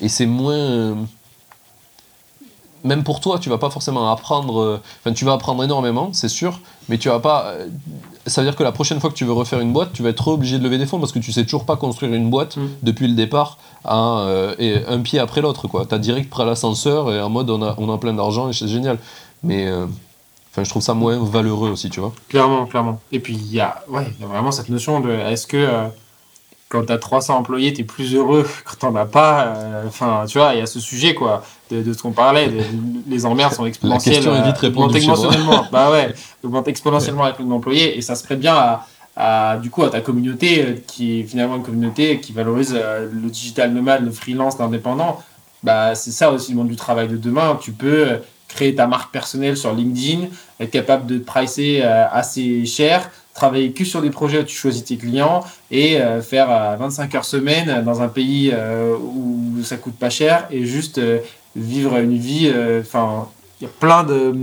[0.00, 0.96] et c'est moins.
[2.84, 4.60] Même pour toi, tu vas pas forcément apprendre.
[4.60, 7.44] euh, Enfin, tu vas apprendre énormément, c'est sûr, mais tu vas pas.
[7.46, 7.66] euh,
[8.26, 10.10] ça veut dire que la prochaine fois que tu veux refaire une boîte, tu vas
[10.10, 12.56] être obligé de lever des fonds parce que tu sais toujours pas construire une boîte
[12.56, 12.66] Mm.
[12.82, 15.66] depuis le départ à, euh, et un pied après l'autre.
[15.68, 15.86] quoi.
[15.86, 18.48] Tu as direct près à l'ascenseur et en mode on a, on a plein d'argent
[18.48, 18.98] et c'est génial.
[19.42, 19.86] Mais euh,
[20.52, 22.12] enfin, je trouve ça moins valeureux aussi, tu vois.
[22.28, 23.00] Clairement, clairement.
[23.10, 25.88] Et puis, il y a, ouais, y a vraiment cette notion de est-ce que euh,
[26.72, 29.84] quand tu as 300 employés, tu es plus heureux que quand tu as pas euh,
[29.86, 32.48] Enfin, tu vois, il y a ce sujet, quoi, de, de ce qu'on parlait.
[32.48, 32.64] Les,
[33.06, 34.14] les emmerdes sont exponentielles.
[34.14, 35.66] question est vite euh, répondue exponentiellement.
[35.72, 37.98] bah ouais, augmentent exponentiellement avec le nombre d'employés.
[37.98, 38.86] Et ça se prête bien à,
[39.16, 43.06] à, du coup, à ta communauté, euh, qui est finalement une communauté qui valorise euh,
[43.12, 45.22] le digital nomade, le freelance, l'indépendant.
[45.62, 47.58] Bah, c'est ça aussi le monde du travail de demain.
[47.60, 48.18] Tu peux
[48.48, 50.26] créer ta marque personnelle sur LinkedIn,
[50.60, 54.54] être capable de te pricer euh, assez cher, travailler que sur des projets où tu
[54.56, 59.62] choisis tes clients et euh, faire euh, 25 heures semaine dans un pays euh, où
[59.64, 61.18] ça coûte pas cher et juste euh,
[61.56, 62.52] vivre une vie.
[62.80, 63.28] Enfin,
[63.60, 64.34] il y a plein de.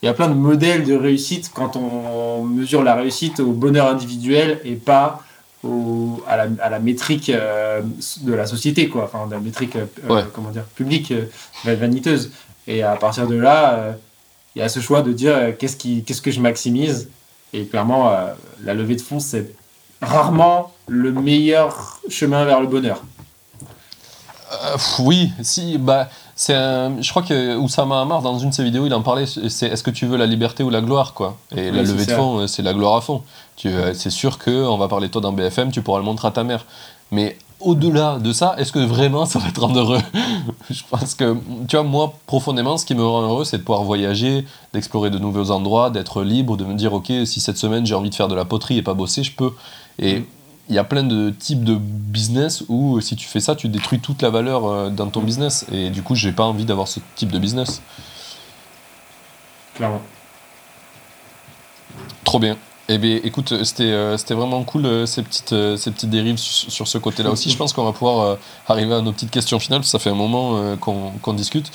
[0.00, 3.88] Il y a plein de modèles de réussite quand on mesure la réussite au bonheur
[3.88, 5.24] individuel et pas
[5.64, 9.10] au, à, la, à la métrique de la société, quoi.
[9.12, 9.74] Enfin, de la métrique,
[10.08, 10.22] Ouais.
[10.32, 11.12] comment dire, publique,
[11.64, 12.30] vaniteuse.
[12.68, 13.96] Et à partir de là,
[14.54, 17.08] il y a ce choix de dire qu'est-ce qui, qu'est-ce que je maximise.
[17.52, 18.32] Et clairement, euh,
[18.64, 19.54] la levée de fonds, c'est
[20.02, 23.02] rarement le meilleur chemin vers le bonheur.
[24.52, 28.64] Euh, oui, si, bah, c'est un- je crois que Oussama Hamar, dans une de ses
[28.64, 31.36] vidéos, il en parlait, c'est est-ce que tu veux la liberté ou la gloire, quoi?
[31.54, 33.22] Et la Oui, levée de fonds, euh, c'est la gloire à fond.
[33.56, 36.28] Tu, c'est sûr que on va parler de toi dans BFM, tu pourras le montrer
[36.28, 36.64] à ta mère.
[37.10, 40.00] Mais au-delà de ça, est-ce que vraiment ça va te rendre heureux
[40.70, 41.36] Je pense que,
[41.66, 45.18] tu vois, moi, profondément, ce qui me rend heureux, c'est de pouvoir voyager, d'explorer de
[45.18, 48.28] nouveaux endroits, d'être libre, de me dire, ok, si cette semaine j'ai envie de faire
[48.28, 49.52] de la poterie et pas bosser, je peux.
[49.98, 50.24] Et
[50.68, 54.00] il y a plein de types de business où si tu fais ça, tu détruis
[54.00, 55.66] toute la valeur euh, dans ton business.
[55.72, 57.82] Et du coup, j'ai pas envie d'avoir ce type de business.
[59.74, 60.02] Clairement.
[62.24, 62.56] Trop bien.
[62.90, 66.72] Eh bien, écoute, c'était euh, vraiment cool euh, ces, petites, euh, ces petites dérives sur,
[66.72, 67.50] sur ce côté-là aussi.
[67.50, 68.36] Je pense qu'on va pouvoir euh,
[68.66, 71.70] arriver à nos petites questions finales, parce que ça fait un moment qu'on discute.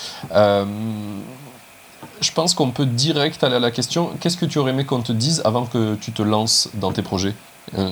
[2.21, 4.11] Je pense qu'on peut direct aller à la question.
[4.19, 7.01] Qu'est-ce que tu aurais aimé qu'on te dise avant que tu te lances dans tes
[7.01, 7.35] projets?
[7.77, 7.91] Un,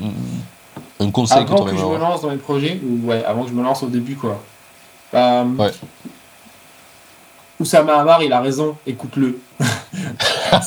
[1.00, 3.08] un conseil que tu Avant aurais que aimé je me lance dans mes projets, ou
[3.08, 4.42] ouais, avant que je me lance au début, quoi.
[5.14, 5.72] Ouais.
[7.62, 9.40] Oussama Hamar, il a raison, écoute-le.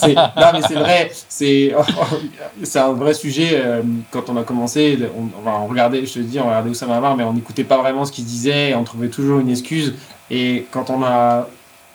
[0.07, 1.75] Non, mais c'est vrai, c'est
[2.63, 3.51] c'est un vrai sujet.
[3.53, 7.17] euh, quand on a commencé, on, on regardait, je te dis, on regardait Oussama Hamar,
[7.17, 9.95] mais on n'écoutait pas vraiment ce qu'il disait, on trouvait toujours une excuse.
[10.31, 11.49] Et quand on a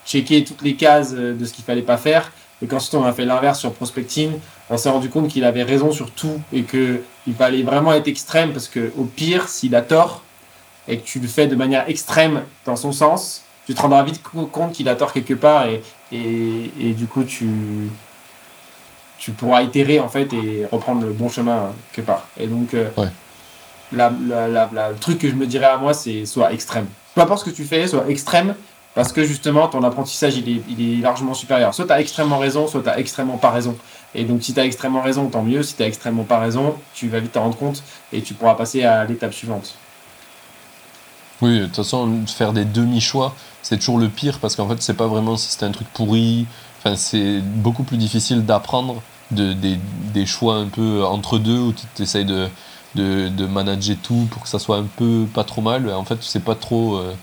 [0.06, 2.32] checké toutes les cases euh, de ce qu'il fallait pas faire,
[2.62, 4.32] et qu'ensuite on a fait l'inverse sur prospecting,
[4.70, 8.08] on s'est rendu compte qu'il avait raison sur tout et que il fallait vraiment être
[8.08, 10.22] extrême parce que au pire, s'il a tort
[10.88, 14.24] et que tu le fais de manière extrême dans son sens, tu te rendras vite
[14.24, 17.48] co- compte qu'il a tort quelque part et, et, et du coup tu
[19.20, 22.26] tu pourras itérer en fait et reprendre le bon chemin hein, quelque part.
[22.40, 23.10] Et donc euh, Ouais.
[23.92, 26.88] la, la- la- le truc que je me dirais à moi, c'est soit extrême.
[27.14, 28.56] Peu importe ce que tu fais, soit extrême
[28.96, 31.74] parce que justement ton apprentissage il est, il est largement supérieur.
[31.76, 33.78] Soit tu as extrêmement raison, soit tu as extrêmement pas raison.
[34.16, 35.62] Et donc si tu as extrêmement raison, tant mieux.
[35.62, 38.56] Si tu as extrêmement pas raison, tu vas vite t'en rendre compte et tu pourras
[38.56, 39.76] passer à l'étape suivante.
[41.42, 44.94] Oui, de toute façon, faire des demi-choix, c'est toujours le pire parce qu'en fait, c'est
[44.94, 46.48] pas vraiment si c'était un truc pourri.
[46.80, 49.02] Enfin, c'est beaucoup plus difficile d'apprendre
[49.32, 49.78] de, des,
[50.14, 52.50] des choix un peu entre deux où tu essayes de,
[52.96, 55.92] de, de manager tout pour que ça soit un peu pas trop mal.
[55.94, 56.96] En fait, c'est pas trop.
[56.98, 57.14] euh,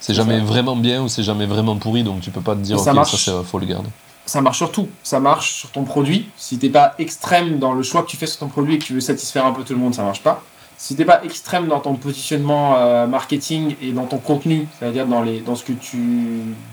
[0.00, 2.78] c'est jamais vraiment bien ou c'est jamais vraiment pourri donc tu peux pas te dire
[2.78, 3.30] ok, ça ça, marche.
[3.44, 3.90] faut le garder.
[4.24, 4.88] ça marche sur tout.
[5.02, 6.30] Ça marche sur ton produit.
[6.36, 8.84] Si t'es pas extrême dans le choix que tu fais sur ton produit et que
[8.84, 10.42] tu veux satisfaire un peu tout le monde, ça marche pas.
[10.82, 15.22] Si t'es pas extrême dans ton positionnement euh, marketing et dans ton contenu, c'est-à-dire dans,
[15.44, 15.98] dans ce que tu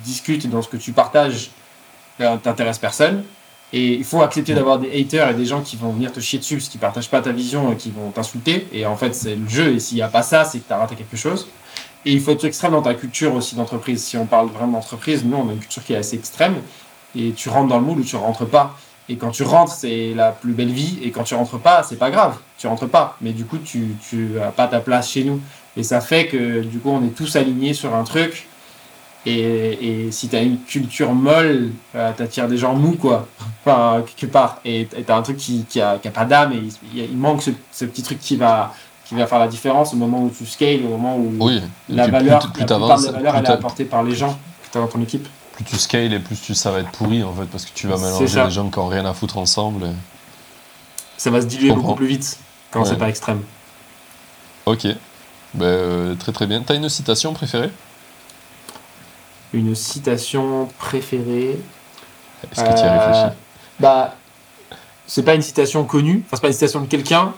[0.06, 1.52] discutes et dans ce que tu partages,
[2.22, 3.26] euh, t'intéresse personne.
[3.74, 6.40] Et il faut accepter d'avoir des haters et des gens qui vont venir te chier
[6.40, 8.70] dessus parce qu'ils partagent pas ta vision et qui vont t'insulter.
[8.72, 9.74] Et en fait, c'est le jeu.
[9.74, 11.50] Et s'il y a pas ça, c'est que t'as raté quelque chose.
[12.06, 14.02] Et il faut être extrême dans ta culture aussi d'entreprise.
[14.02, 16.56] Si on parle vraiment d'entreprise, nous, on a une culture qui est assez extrême
[17.14, 18.78] et tu rentres dans le moule ou tu rentres pas.
[19.10, 21.96] Et quand tu rentres, c'est la plus belle vie, et quand tu rentres pas, c'est
[21.98, 23.16] pas grave, tu rentres pas.
[23.22, 25.40] Mais du coup, tu, tu as pas ta place chez nous.
[25.78, 28.48] Et ça fait que du coup, on est tous alignés sur un truc.
[29.26, 33.28] Et, et si tu as une culture molle, euh, t'attires des gens mous, quoi.
[33.66, 34.60] Enfin, quelque part.
[34.64, 36.62] Et tu as un truc qui, qui, a, qui a pas d'âme, et
[36.96, 38.74] il, il manque ce, ce petit truc qui va,
[39.06, 42.08] qui va faire la différence au moment où tu scales, au moment où Oui, la
[42.12, 42.68] valeur, plus, plus la
[43.06, 45.02] la valeur, plus elle est t'as- apportée par les gens que tu as dans ton
[45.02, 45.28] équipe.
[45.58, 47.88] Plus tu scales et plus tu, ça va être pourri en fait parce que tu
[47.88, 49.88] vas mélanger des gens qui ont rien à foutre ensemble.
[51.18, 52.38] Ça va se diluer beaucoup plus vite
[52.70, 52.90] quand Ouais.
[52.90, 53.42] c'est pas extrême.
[54.68, 54.86] Ok,
[55.56, 56.62] ben, euh, très très bien.
[56.62, 57.72] T'as une citation préférée?
[59.54, 61.58] Une citation préférée.
[62.52, 63.36] Est-ce que tu y as Euh, réfléchi?
[63.80, 64.16] Bah,
[65.08, 67.34] c'est pas une citation connue, enfin, c'est pas une citation de quelqu'un.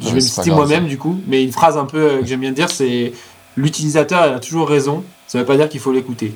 [0.00, 2.40] Je vais me citer moi-même du coup, mais une phrase un peu euh, que j'aime
[2.40, 3.12] bien dire, c'est
[3.56, 5.04] l'utilisateur il a toujours raison.
[5.26, 6.32] Ça veut pas dire qu'il faut l'écouter.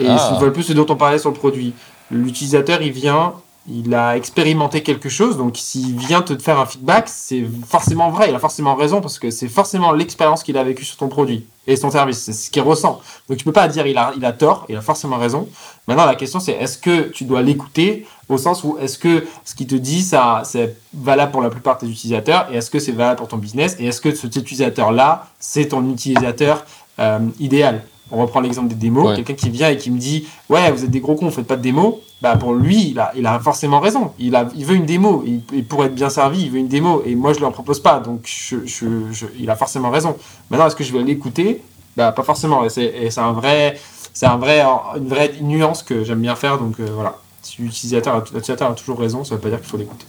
[0.00, 0.36] Et Ah.
[0.38, 1.72] c'est de plus ce dont on parlait sur le produit.
[2.10, 3.34] L'utilisateur, il vient,
[3.66, 8.28] il a expérimenté quelque chose, donc s'il vient te faire un feedback, c'est forcément vrai,
[8.28, 11.46] il a forcément raison parce que c'est forcément l'expérience qu'il a vécue sur ton produit
[11.66, 13.00] et son service, c'est ce qu'il ressent.
[13.26, 15.48] Donc tu peux pas dire il a, il a tort, il a forcément raison.
[15.88, 19.54] Maintenant la question c'est est-ce que tu dois l'écouter au sens où est-ce que ce
[19.54, 22.78] qu'il te dit ça c'est valable pour la plupart de tes utilisateurs et est-ce que
[22.78, 26.64] c'est valable pour ton business et est-ce que cet utilisateur là c'est ton utilisateur
[26.98, 27.82] euh, idéal?
[28.14, 29.08] On reprend l'exemple des démos.
[29.08, 29.16] Ouais.
[29.16, 31.46] quelqu'un qui vient et qui me dit ouais vous êtes des gros cons vous faites
[31.46, 31.94] pas de démos.
[32.22, 34.12] Bah pour lui il a, il a forcément raison.
[34.18, 35.22] Il, a, il veut une démo.
[35.26, 37.02] Il, et pour être bien servi il veut une démo.
[37.04, 38.00] Et moi je lui en propose pas.
[38.00, 40.16] Donc je, je, je- il a forcément raison.
[40.50, 41.60] Maintenant est-ce que je vais l'écouter?
[41.96, 42.64] Bah pas forcément.
[42.64, 43.78] Et c'est un vrai
[44.12, 44.62] c'est un vrai
[44.96, 46.58] une vraie nuance que j'aime bien faire.
[46.58, 47.16] Donc euh, voilà.
[47.42, 50.06] Si l'utilisateur a, a toujours raison ça veut pas dire qu'il faut l'écouter.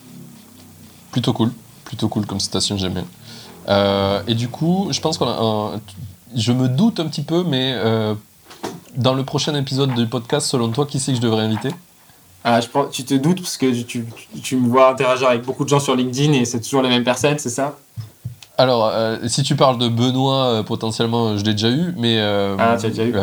[1.11, 1.51] Plutôt cool,
[1.83, 3.05] plutôt cool comme citation, j'aime bien.
[3.67, 5.37] Euh, et du coup, je pense qu'on a
[5.75, 5.79] un-
[6.33, 8.13] Je me doute un petit peu, mais euh,
[8.95, 11.69] dans le prochain épisode du podcast, selon toi, qui c'est que je devrais inviter?
[12.43, 15.43] Ah, je pense, tu te doutes parce que tu, tu, tu me vois interagir avec
[15.43, 17.75] beaucoup de gens sur LinkedIn et c'est toujours les mêmes personnes, c'est ça?
[18.57, 22.19] Alors, euh, si tu parles de Benoît, euh, potentiellement, je l'ai déjà eu, mais.
[22.19, 23.15] euh, Ah, tu l'as déjà eu.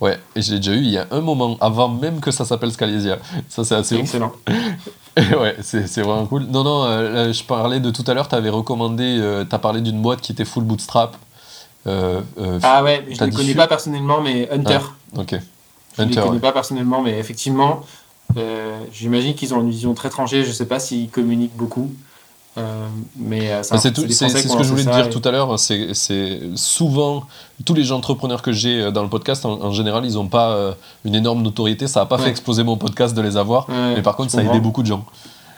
[0.00, 2.46] Ouais, et je l'ai déjà eu il y a un moment, avant même que ça
[2.46, 3.18] s'appelle Scalesia.
[3.50, 3.96] Ça, c'est assez.
[3.96, 4.32] Excellent.
[5.16, 6.44] ouais, c'est vraiment cool.
[6.44, 6.84] Non, non,
[7.32, 10.32] je parlais de tout à l'heure, tu avais recommandé, tu as parlé d'une boîte qui
[10.32, 11.16] était full bootstrap.
[11.86, 14.80] Euh, euh, Ah ouais, je ne dit connais pas personnellement, mais Hunter.
[15.16, 15.34] Ok.
[15.96, 16.38] Je ne les connais ouais.
[16.38, 17.82] pas personnellement, mais effectivement,
[18.36, 20.44] euh, j'imagine qu'ils ont une vision très tranchée.
[20.44, 21.90] Je ne sais pas s'ils communiquent beaucoup.
[22.58, 25.58] Euh, mais euh, c'est ce que je voulais te dire tout à l'heure.
[25.58, 27.24] C'est souvent
[27.64, 30.74] tous les entrepreneurs que j'ai dans le podcast, en, général, ils n'ont pas
[31.04, 31.86] une énorme notoriété.
[31.86, 34.42] Ça n'a pas fait exploser mon podcast de les avoir, mais par contre, ça a
[34.42, 35.04] aidé beaucoup de gens.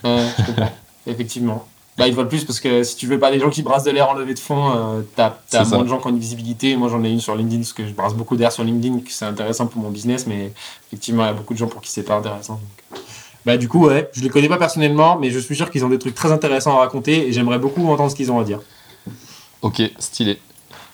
[1.07, 1.66] Effectivement.
[1.98, 3.85] Bah, une fois de plus, parce que si tu veux pas des gens qui brassent
[3.85, 6.19] de l'air en levée de fond, euh, tu as, moins de gens qui ont une
[6.19, 6.74] visibilité.
[6.74, 9.10] Moi, j'en ai une sur LinkedIn, parce que je brasse beaucoup d'air sur LinkedIn, que
[9.12, 10.52] c'est intéressant pour mon business, mais
[10.89, 12.60] effectivement, il y a beaucoup de gens pour qui c'est pas intéressant.
[13.44, 15.89] Bah, du coup, ouais, je les connais pas personnellement, mais je suis sûr qu'ils ont
[15.89, 18.60] des trucs très intéressants à raconter et j'aimerais beaucoup entendre ce qu'ils ont à dire.
[19.60, 20.39] Ok, stylé.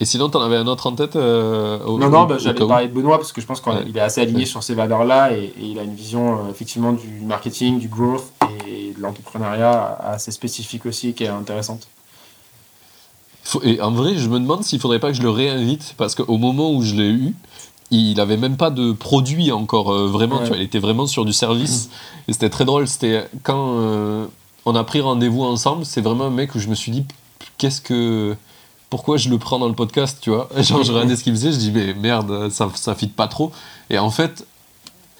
[0.01, 2.87] Et sinon, tu en avais un autre en tête euh, Non, non, bah, j'allais parler
[2.87, 5.77] de Benoît parce que je pense qu'il est assez aligné sur ces valeurs-là et, il
[5.77, 8.31] a une vision euh, effectivement du marketing, du growth
[8.67, 11.87] et de l'entrepreneuriat assez spécifique aussi qui est intéressante.
[13.63, 16.37] Et en vrai, je me demande s'il faudrait pas que je le réinvite parce qu'au
[16.37, 17.33] moment où je l'ai eu,
[17.89, 20.39] il n'avait même pas de produit encore euh, vraiment.
[20.39, 21.89] Tu vois, il était vraiment sur du service
[22.27, 22.87] et c'était très drôle.
[22.87, 24.27] C'était quand
[24.65, 27.05] on a pris rendez-vous ensemble, c'est vraiment un mec où je me suis dit
[27.57, 28.35] qu'est-ce que
[28.89, 30.49] pourquoi je le prends dans le podcast, tu vois?
[30.57, 33.51] Genre, je regardais ce qu'il faisait, je dis, mais merde, ça, ça fit pas trop.
[33.89, 34.45] Et en fait,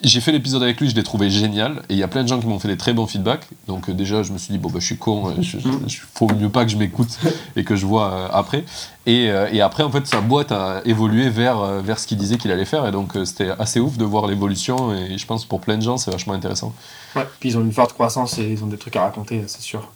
[0.02, 1.82] j'ai fait l'épisode avec lui, je l'ai trouvé génial.
[1.88, 3.46] Et il y a plein de gens qui m'ont fait des très bons feedbacks.
[3.66, 6.28] Donc, euh, déjà, je me suis dit, bon, bah, je suis con, il euh, faut
[6.28, 7.18] mieux pas que je m'écoute
[7.56, 8.64] et que je vois euh, après.
[9.06, 12.52] Et, et, après, en fait, sa boîte a évolué vers, vers ce qu'il disait qu'il
[12.52, 12.86] allait faire.
[12.86, 14.94] Et donc, c'était assez ouf de voir l'évolution.
[14.94, 16.72] Et je pense pour plein de gens, c'est vachement intéressant.
[17.16, 19.62] Ouais, puis ils ont une forte croissance et ils ont des trucs à raconter, c'est
[19.62, 19.90] sûr.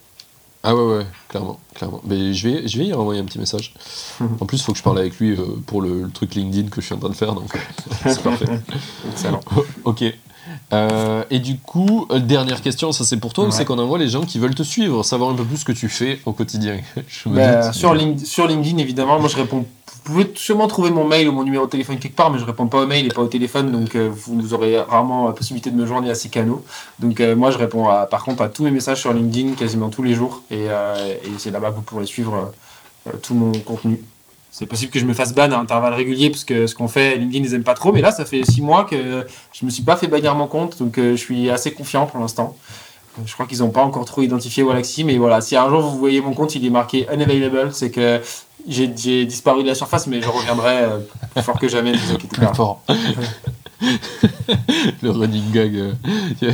[0.67, 2.01] Ah ouais, ouais, clairement, clairement.
[2.07, 3.75] Mais je vais, je vais y renvoyer un petit message.
[4.41, 6.81] En plus, il faut que je parle avec lui euh, pour le, truc LinkedIn que
[6.81, 7.59] je suis en train de faire, donc euh,
[8.07, 8.47] c'est parfait.
[9.13, 9.41] Excellent.
[9.85, 10.05] ok.
[10.73, 14.23] Euh, et du coup, dernière question, ça c'est pour toi, c'est qu'on envoie les gens
[14.23, 16.79] qui veulent te suivre, savoir un peu plus ce que tu fais au quotidien?
[17.27, 19.67] Bah, sur, sur LinkedIn, évidemment, moi je réponds
[20.05, 22.69] pouvez sûrement trouver mon mail ou mon numéro de téléphone quelque part, mais je réponds
[22.69, 25.77] pas au mail et pas au téléphone, donc euh, vous aurez rarement la possibilité de
[25.77, 26.65] me joindre à ces canaux.
[27.01, 30.03] Donc euh, moi, je réponds par contre à tous mes messages sur LinkedIn quasiment tous
[30.03, 32.53] les jours, et, euh, c'est là-bas que vous pourrez suivre
[33.23, 34.01] tout mon contenu.
[34.51, 37.17] C'est possible que je me fasse ban à intervalles réguliers parce que ce qu'on fait,
[37.17, 39.83] LinkedIn ils aiment pas trop, mais là ça fait six mois que je me suis
[39.83, 42.57] pas fait bannir mon compte, donc je suis assez confiant pour l'instant.
[43.25, 45.99] Je crois qu'ils n'ont pas encore trop identifié Walaxy, mais voilà, si un jour vous
[45.99, 48.21] voyez mon compte, il est marqué unavailable, c'est que
[48.67, 50.99] j'ai disparu de la surface, mais je reviendrai euh,
[51.35, 52.55] plus fort que jamais, ne vous inquiétez pas.
[52.55, 52.83] Fort.
[55.03, 55.77] le running gag.
[55.77, 55.93] Euh,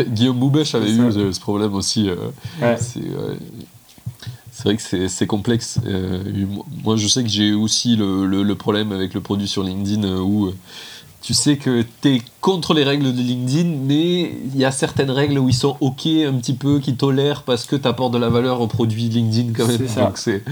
[0.09, 2.09] Guillaume Boubèche avait eu ce, problème aussi.
[2.09, 2.16] Euh,
[4.53, 5.78] c'est vrai que c'est complexe.
[6.85, 10.53] moi, je sais que j'ai aussi le, le, problème avec le produit sur LinkedIn où
[11.23, 15.11] tu sais que tu es contre les règles de LinkedIn, mais il y a certaines
[15.11, 18.19] règles où ils sont OK un petit peu, qui tolèrent parce que tu apportes de
[18.19, 19.87] la valeur au produit LinkedIn quand même.
[19.97, 20.43] Donc c'est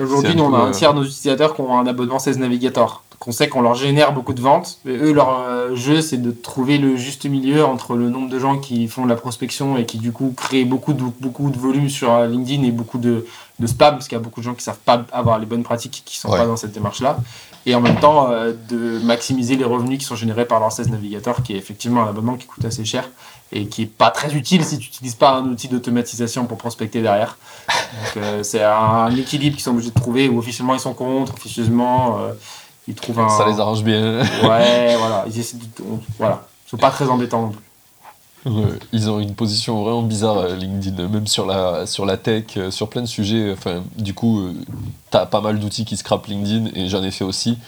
[0.00, 3.04] Aujourd'hui, nous, on a un tiers de nos utilisateurs qui ont un abonnement 16 Navigator.
[3.26, 4.78] On sait qu'on leur génère beaucoup de ventes.
[4.86, 8.38] Mais eux, leur euh, jeu, c'est de trouver le juste milieu entre le nombre de
[8.38, 11.58] gens qui font de la prospection et qui, du coup, créent beaucoup de, beaucoup de
[11.58, 13.26] volume sur euh, LinkedIn et beaucoup de,
[13.58, 15.44] de spam, parce qu'il y a beaucoup de gens qui ne savent pas avoir les
[15.44, 17.18] bonnes pratiques qui ne sont pas dans cette démarche-là.
[17.66, 20.88] Et en même temps, euh, de maximiser les revenus qui sont générés par leur 16
[20.88, 23.10] Navigator, qui est effectivement un abonnement qui coûte assez cher
[23.52, 27.02] et qui est pas très utile si tu n'utilises pas un outil d'automatisation pour prospecter
[27.02, 27.36] derrière.
[27.68, 31.34] Donc euh, c'est un équilibre qu'ils sont obligés de trouver où officiellement ils sont contre,
[31.34, 32.32] officieusement euh,
[32.86, 33.28] ils trouvent un.
[33.28, 34.20] Ça les arrange bien.
[34.20, 35.66] ouais, voilà, ils essaient de...
[36.18, 37.69] voilà, sont pas très embêtants non plus
[38.92, 42.70] ils ont une position vraiment bizarre, euh, LinkedIn, même sur la, sur la tech, euh,
[42.70, 43.52] sur plein de sujets.
[43.52, 44.54] Enfin, du coup, euh,
[45.10, 47.58] tu as pas mal d'outils qui scrapent LinkedIn, et j'en ai fait aussi.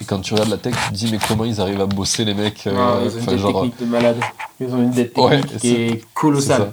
[0.00, 2.24] Et quand tu regardes la tech, tu te dis, mais comment ils arrivent à bosser,
[2.24, 4.20] les mecs ah, Ils ont une dette technique de malade.
[4.60, 6.72] Ils ont une dette technique qui est colossale.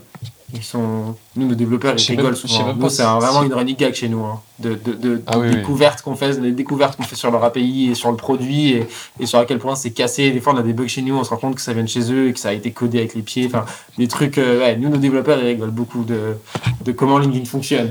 [0.53, 1.15] Ils sont...
[1.35, 2.73] Nous, nos développeurs, ils rigolent souvent.
[2.75, 4.23] Nous, c'est vraiment une running gag chez nous.
[4.23, 4.39] Hein.
[4.59, 7.95] De, de, de, ah découvertes qu'on fait, des découvertes qu'on fait sur leur API et
[7.95, 8.87] sur le produit et,
[9.19, 10.31] et sur à quel point c'est cassé.
[10.31, 11.83] Des fois, on a des bugs chez nous, on se rend compte que ça vient
[11.83, 13.47] de chez eux et que ça a été codé avec les pieds.
[13.47, 13.65] Enfin,
[13.97, 14.37] des trucs.
[14.37, 16.37] Euh, ouais, nous, nos développeurs, ils rigolent beaucoup de,
[16.85, 17.89] de comment LinkedIn fonctionne.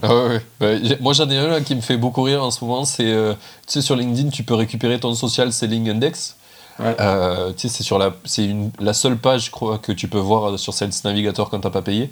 [0.00, 0.98] Ah ouais, ouais.
[1.00, 3.34] Moi j'en ai un là, qui me fait beaucoup rire en ce moment, c'est euh,
[3.66, 6.36] tu sais sur LinkedIn tu peux récupérer ton social selling index
[6.80, 8.48] euh, c'est sur la, c'est
[8.80, 11.82] la seule page, je crois, que tu peux voir sur Sales Navigator quand t'as pas
[11.82, 12.10] payé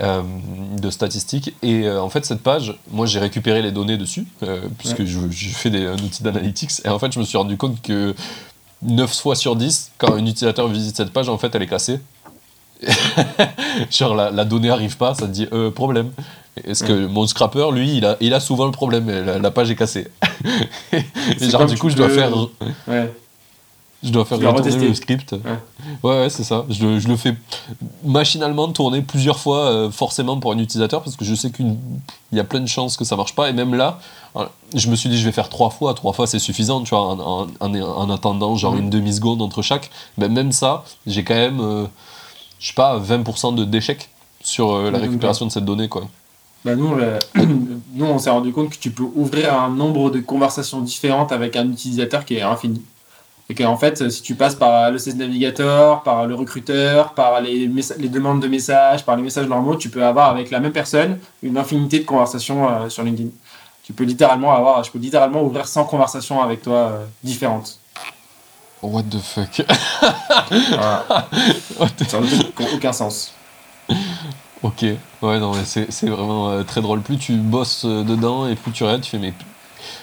[0.00, 0.22] euh,
[0.76, 1.54] de statistiques.
[1.62, 4.26] Et euh, en fait, cette page, moi, j'ai récupéré les données dessus
[4.78, 5.18] puisque je,
[5.48, 6.72] fais des, un outil d'analytics.
[6.84, 8.14] Et en fait, je me suis rendu compte que
[8.82, 12.00] 9 fois sur 10, quand un utilisateur visite cette page, en fait, elle est cassée.
[13.90, 16.10] Genre la, donnée arrive pas, ça te dit problème.
[16.64, 19.76] Est-ce que mon scrapper, lui, il a, il a souvent le problème, la, page est
[19.76, 20.08] cassée.
[20.92, 22.32] et genre, du coup, je dois faire.
[24.02, 25.34] Je dois faire retourner le script.
[26.02, 26.64] Ouais, ouais, c'est ça.
[26.68, 27.34] Je, je, le fais
[28.04, 31.76] machinalement tourner plusieurs fois, euh, forcément pour un utilisateur, parce que je sais qu'il
[32.32, 33.50] y a plein de chances que ça marche pas.
[33.50, 33.98] Et même là,
[34.36, 34.44] euh,
[34.74, 35.94] je me suis dit, je vais faire trois fois.
[35.94, 39.90] Trois fois, c'est suffisant, tu vois, en, en, attendant genre une demi-seconde entre chaque.
[40.16, 41.86] Mais même ça, j'ai quand même, euh,
[42.60, 44.10] je sais pas, 20% de d'échecs
[44.42, 46.08] sur la récupération de cette donnée, quoi.
[46.64, 47.18] bah nous, euh,
[47.94, 51.56] nous, on s'est rendu compte que tu peux ouvrir un nombre de conversations différentes avec
[51.56, 52.82] un utilisateur qui est infini.
[53.50, 57.66] Et qu'en fait, si tu passes par le CS Navigator, par le recruteur, par les,
[57.66, 61.18] les, demandes de messages, par les messages normaux, tu peux avoir avec la même personne
[61.42, 63.30] une infinité de conversations euh, sur LinkedIn.
[63.84, 67.78] Tu peux littéralement avoir, je peux littéralement ouvrir 100 conversations avec toi euh, différentes.
[68.82, 69.62] What the fuck
[70.50, 71.04] voilà.
[72.06, 73.32] Ça n'a aucun sens.
[74.62, 77.00] Ok, ouais, non, mais c'est vraiment euh, très drôle.
[77.00, 79.32] Plus tu bosses dedans et plus tu regardes, tu fais, mais.
[79.32, 79.44] Tu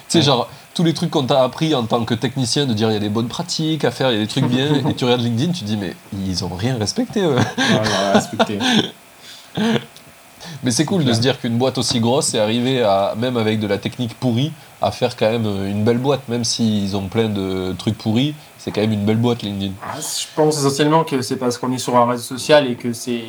[0.07, 2.93] sais, genre, tous les trucs qu'on t'a appris en tant que technicien, de dire il
[2.93, 5.05] y a des bonnes pratiques à faire, il y a des trucs bien, et tu
[5.05, 7.21] regardes LinkedIn, tu te dis mais ils ont rien respecté.
[7.21, 7.37] Eux.
[8.13, 8.59] respecté.
[10.63, 13.61] mais c'est cool de se dire qu'une boîte aussi grosse est arrivée à, même avec
[13.61, 17.29] de la technique pourrie, à faire quand même une belle boîte, même s'ils ont plein
[17.29, 19.71] de trucs pourris, c'est quand même une belle boîte LinkedIn.
[19.81, 22.91] Ah, je pense essentiellement que c'est parce qu'on est sur un réseau social et que
[22.91, 23.23] c'est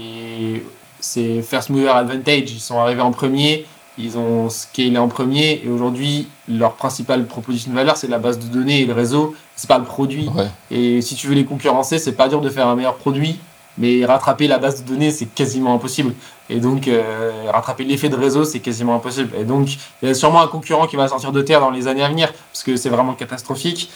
[0.99, 2.51] c'est First Mover Advantage.
[2.51, 3.67] Ils sont arrivés en premier,
[3.99, 8.39] ils ont scalé en premier et aujourd'hui leur principale proposition de valeur c'est la base
[8.39, 9.35] de données et le réseau.
[9.57, 10.29] C'est pas le produit.
[10.71, 13.39] Et si tu veux les concurrencer c'est pas dur de faire un meilleur produit
[13.79, 16.15] mais rattraper la base de données c'est quasiment impossible.
[16.51, 19.31] Et donc euh, rattraper l'effet de réseau c'est quasiment impossible.
[19.39, 19.69] Et donc
[20.03, 22.09] il y a sûrement un concurrent qui va sortir de terre dans les années à
[22.09, 23.91] venir parce que c'est vraiment catastrophique.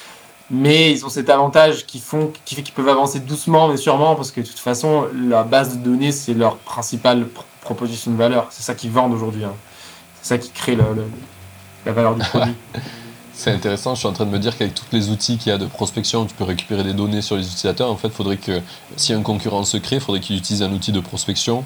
[0.52, 4.16] Mais ils ont cet avantage qui font qui fait qu'ils peuvent avancer doucement mais sûrement
[4.16, 7.26] parce que de toute façon la base de données c'est leur principale
[7.60, 8.46] proposition de valeur.
[8.50, 9.52] C'est ça qu'ils vendent aujourd'hui hein.
[10.22, 12.54] C'est ça qui crée la valeur du produit.
[13.32, 15.54] C'est intéressant, je suis en train de me dire qu'avec tous les outils qu'il y
[15.54, 17.90] a de prospection, tu peux récupérer des données sur les utilisateurs.
[17.90, 18.60] En fait, il faudrait que,
[18.96, 21.64] si un concurrent se crée, il faudrait qu'il utilise un outil de prospection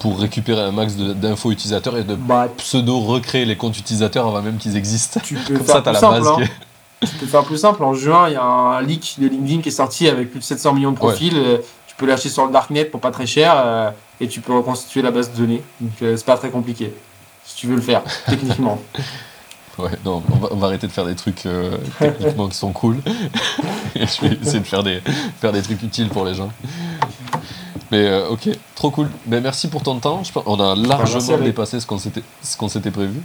[0.00, 4.58] pour récupérer un max d'infos utilisateurs et de bah, pseudo-recréer les comptes utilisateurs avant même
[4.58, 5.18] qu'ils existent.
[5.24, 6.28] Tu peux Comme ça, tu as la base.
[6.28, 6.44] Hein.
[7.00, 7.82] Tu peux faire plus simple.
[7.82, 10.44] En juin, il y a un leak de LinkedIn qui est sorti avec plus de
[10.44, 11.36] 700 millions de profils.
[11.36, 11.56] Euh,
[11.86, 13.90] tu peux l'acheter sur le Darknet pour pas très cher euh,
[14.20, 15.62] et tu peux reconstituer la base de données.
[15.80, 16.92] Donc, euh, c'est pas très compliqué
[17.64, 18.78] tu veux le faire, techniquement.
[19.76, 20.22] Ouais, non,
[20.52, 22.98] on va, arrêter de faire des trucs euh, techniquement qui sont cool.
[23.96, 25.02] Et je vais essayer de faire des,
[25.40, 26.50] faire des trucs utiles pour les gens.
[27.90, 29.10] Mais euh, ok, trop cool.
[29.26, 30.22] Ben, merci pour ton temps.
[30.22, 33.20] Je pense, on a largement dépassé ce qu'on s'était, s'était prévu.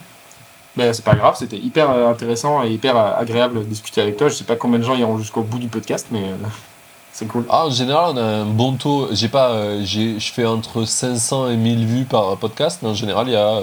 [0.76, 4.28] Ben, c'est pas grave, c'était hyper euh, intéressant et hyper agréable de discuter avec toi.
[4.28, 6.32] Je sais pas combien de gens iront jusqu'au bout du podcast, mais
[7.12, 7.46] c'est cool.
[7.48, 9.10] Ah, en général, on a un bon taux.
[9.12, 13.28] J'ai pas, j'ai, je fais entre 500 et 1000 vues par podcast, mais en général,
[13.28, 13.62] il y a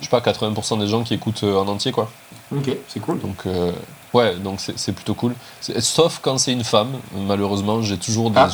[0.00, 2.10] je sais pas, 80% des gens qui écoutent euh, en entier, quoi.
[2.54, 3.20] Ok, c'est cool.
[3.20, 3.72] Donc, euh,
[4.14, 5.34] ouais, donc c'est plutôt cool.
[5.60, 8.38] Sauf quand c'est une femme, malheureusement, j'ai toujours des.
[8.38, 8.48] Ah.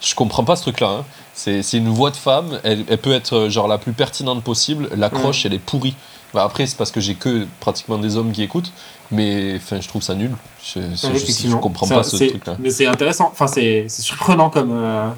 [0.00, 0.88] Je, comprends pas ce truc-là.
[0.88, 1.04] Hein.
[1.34, 4.88] C'est une voix de femme, elle, elle, peut être euh, genre la plus pertinente possible,
[4.96, 5.94] l'accroche, elle est pourrie.
[6.34, 8.72] Bah, après, c'est parce que j'ai que pratiquement des hommes qui écoutent,
[9.10, 10.34] mais enfin, je trouve ça nul.
[10.64, 12.56] Je, je, comprends pas ce truc-là.
[12.58, 15.14] Mais c'est intéressant, enfin, c'est surprenant comme,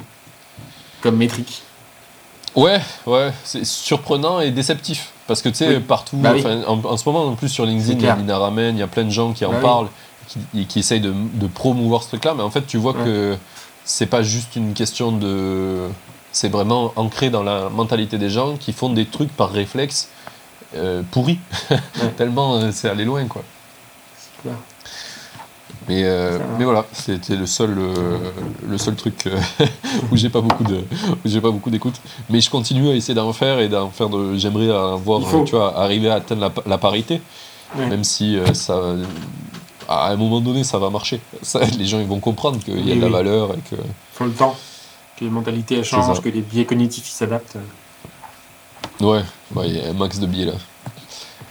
[1.01, 1.62] comme métrique.
[2.56, 5.10] Ouais, ouais, c'est surprenant et déceptif.
[5.26, 6.35] Parce que tu sais, partout, bah
[6.66, 9.05] en, ce moment, en plus sur LinkedIn, il y a Ramen, il y a plein
[9.05, 9.89] de gens qui en bah parlent,
[10.28, 13.36] qui, qui, essayent de, de, promouvoir ce truc-là, mais en fait, tu vois que
[13.85, 15.89] c'est pas juste une question de.
[16.32, 20.09] C'est vraiment ancré dans la mentalité des gens qui font des trucs par réflexe
[20.74, 21.39] euh, pourris.
[22.16, 23.43] Tellement euh, c'est aller loin, quoi.
[24.16, 24.56] C'est clair.
[25.88, 28.18] Mais, euh, mais voilà, c'était le seul, euh,
[28.66, 29.38] le seul truc euh,
[30.12, 30.82] où j'ai pas beaucoup de,
[31.24, 32.01] j'ai pas beaucoup d'écoute.
[32.30, 34.36] Mais je continue à essayer d'en faire et d'en faire de.
[34.36, 37.20] J'aimerais avoir, tu vois, arriver à atteindre la, parité,
[37.76, 38.80] même si ça,
[39.88, 41.20] à un moment donné, ça va marcher.
[41.78, 43.80] les gens ils vont comprendre qu'il y a de la valeur et que.
[44.12, 44.56] Faut le temps,
[45.18, 47.59] que les mentalités changent, que les biais cognitifs s'adaptent.
[49.01, 49.22] Ouais,
[49.64, 50.52] il y a un max de biais là.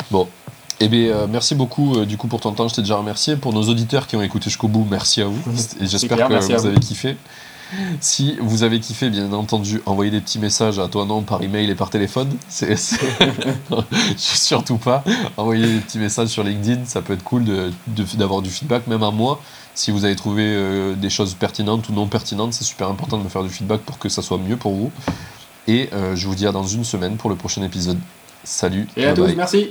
[0.10, 0.28] Bon,
[0.86, 3.36] eh bien, euh, merci beaucoup euh, du coup pour ton temps, je t'ai déjà remercié.
[3.36, 5.42] Pour nos auditeurs qui ont écouté jusqu'au bout, merci à vous.
[5.80, 7.18] Et j'espère que vous, avez kiffé.
[8.02, 11.70] Si vous avez kiffé, bien entendu, envoyez des petits messages à toi non par email
[11.70, 12.30] et par téléphone.
[12.48, 12.78] C'est,
[14.18, 15.04] surtout pas.
[15.38, 17.46] Envoyez des petits messages sur LinkedIn, ça peut être cool
[18.16, 19.42] d'avoir du feedback, même à moi.
[19.76, 23.24] Si vous avez trouvé euh, des choses pertinentes ou non pertinentes, c'est super important de
[23.24, 24.92] me faire du feedback pour que ça soit mieux pour vous.
[25.68, 27.98] Et je vous dis à dans une semaine pour le prochain épisode.
[28.44, 28.88] Salut.
[28.98, 29.70] Et à tous, merci.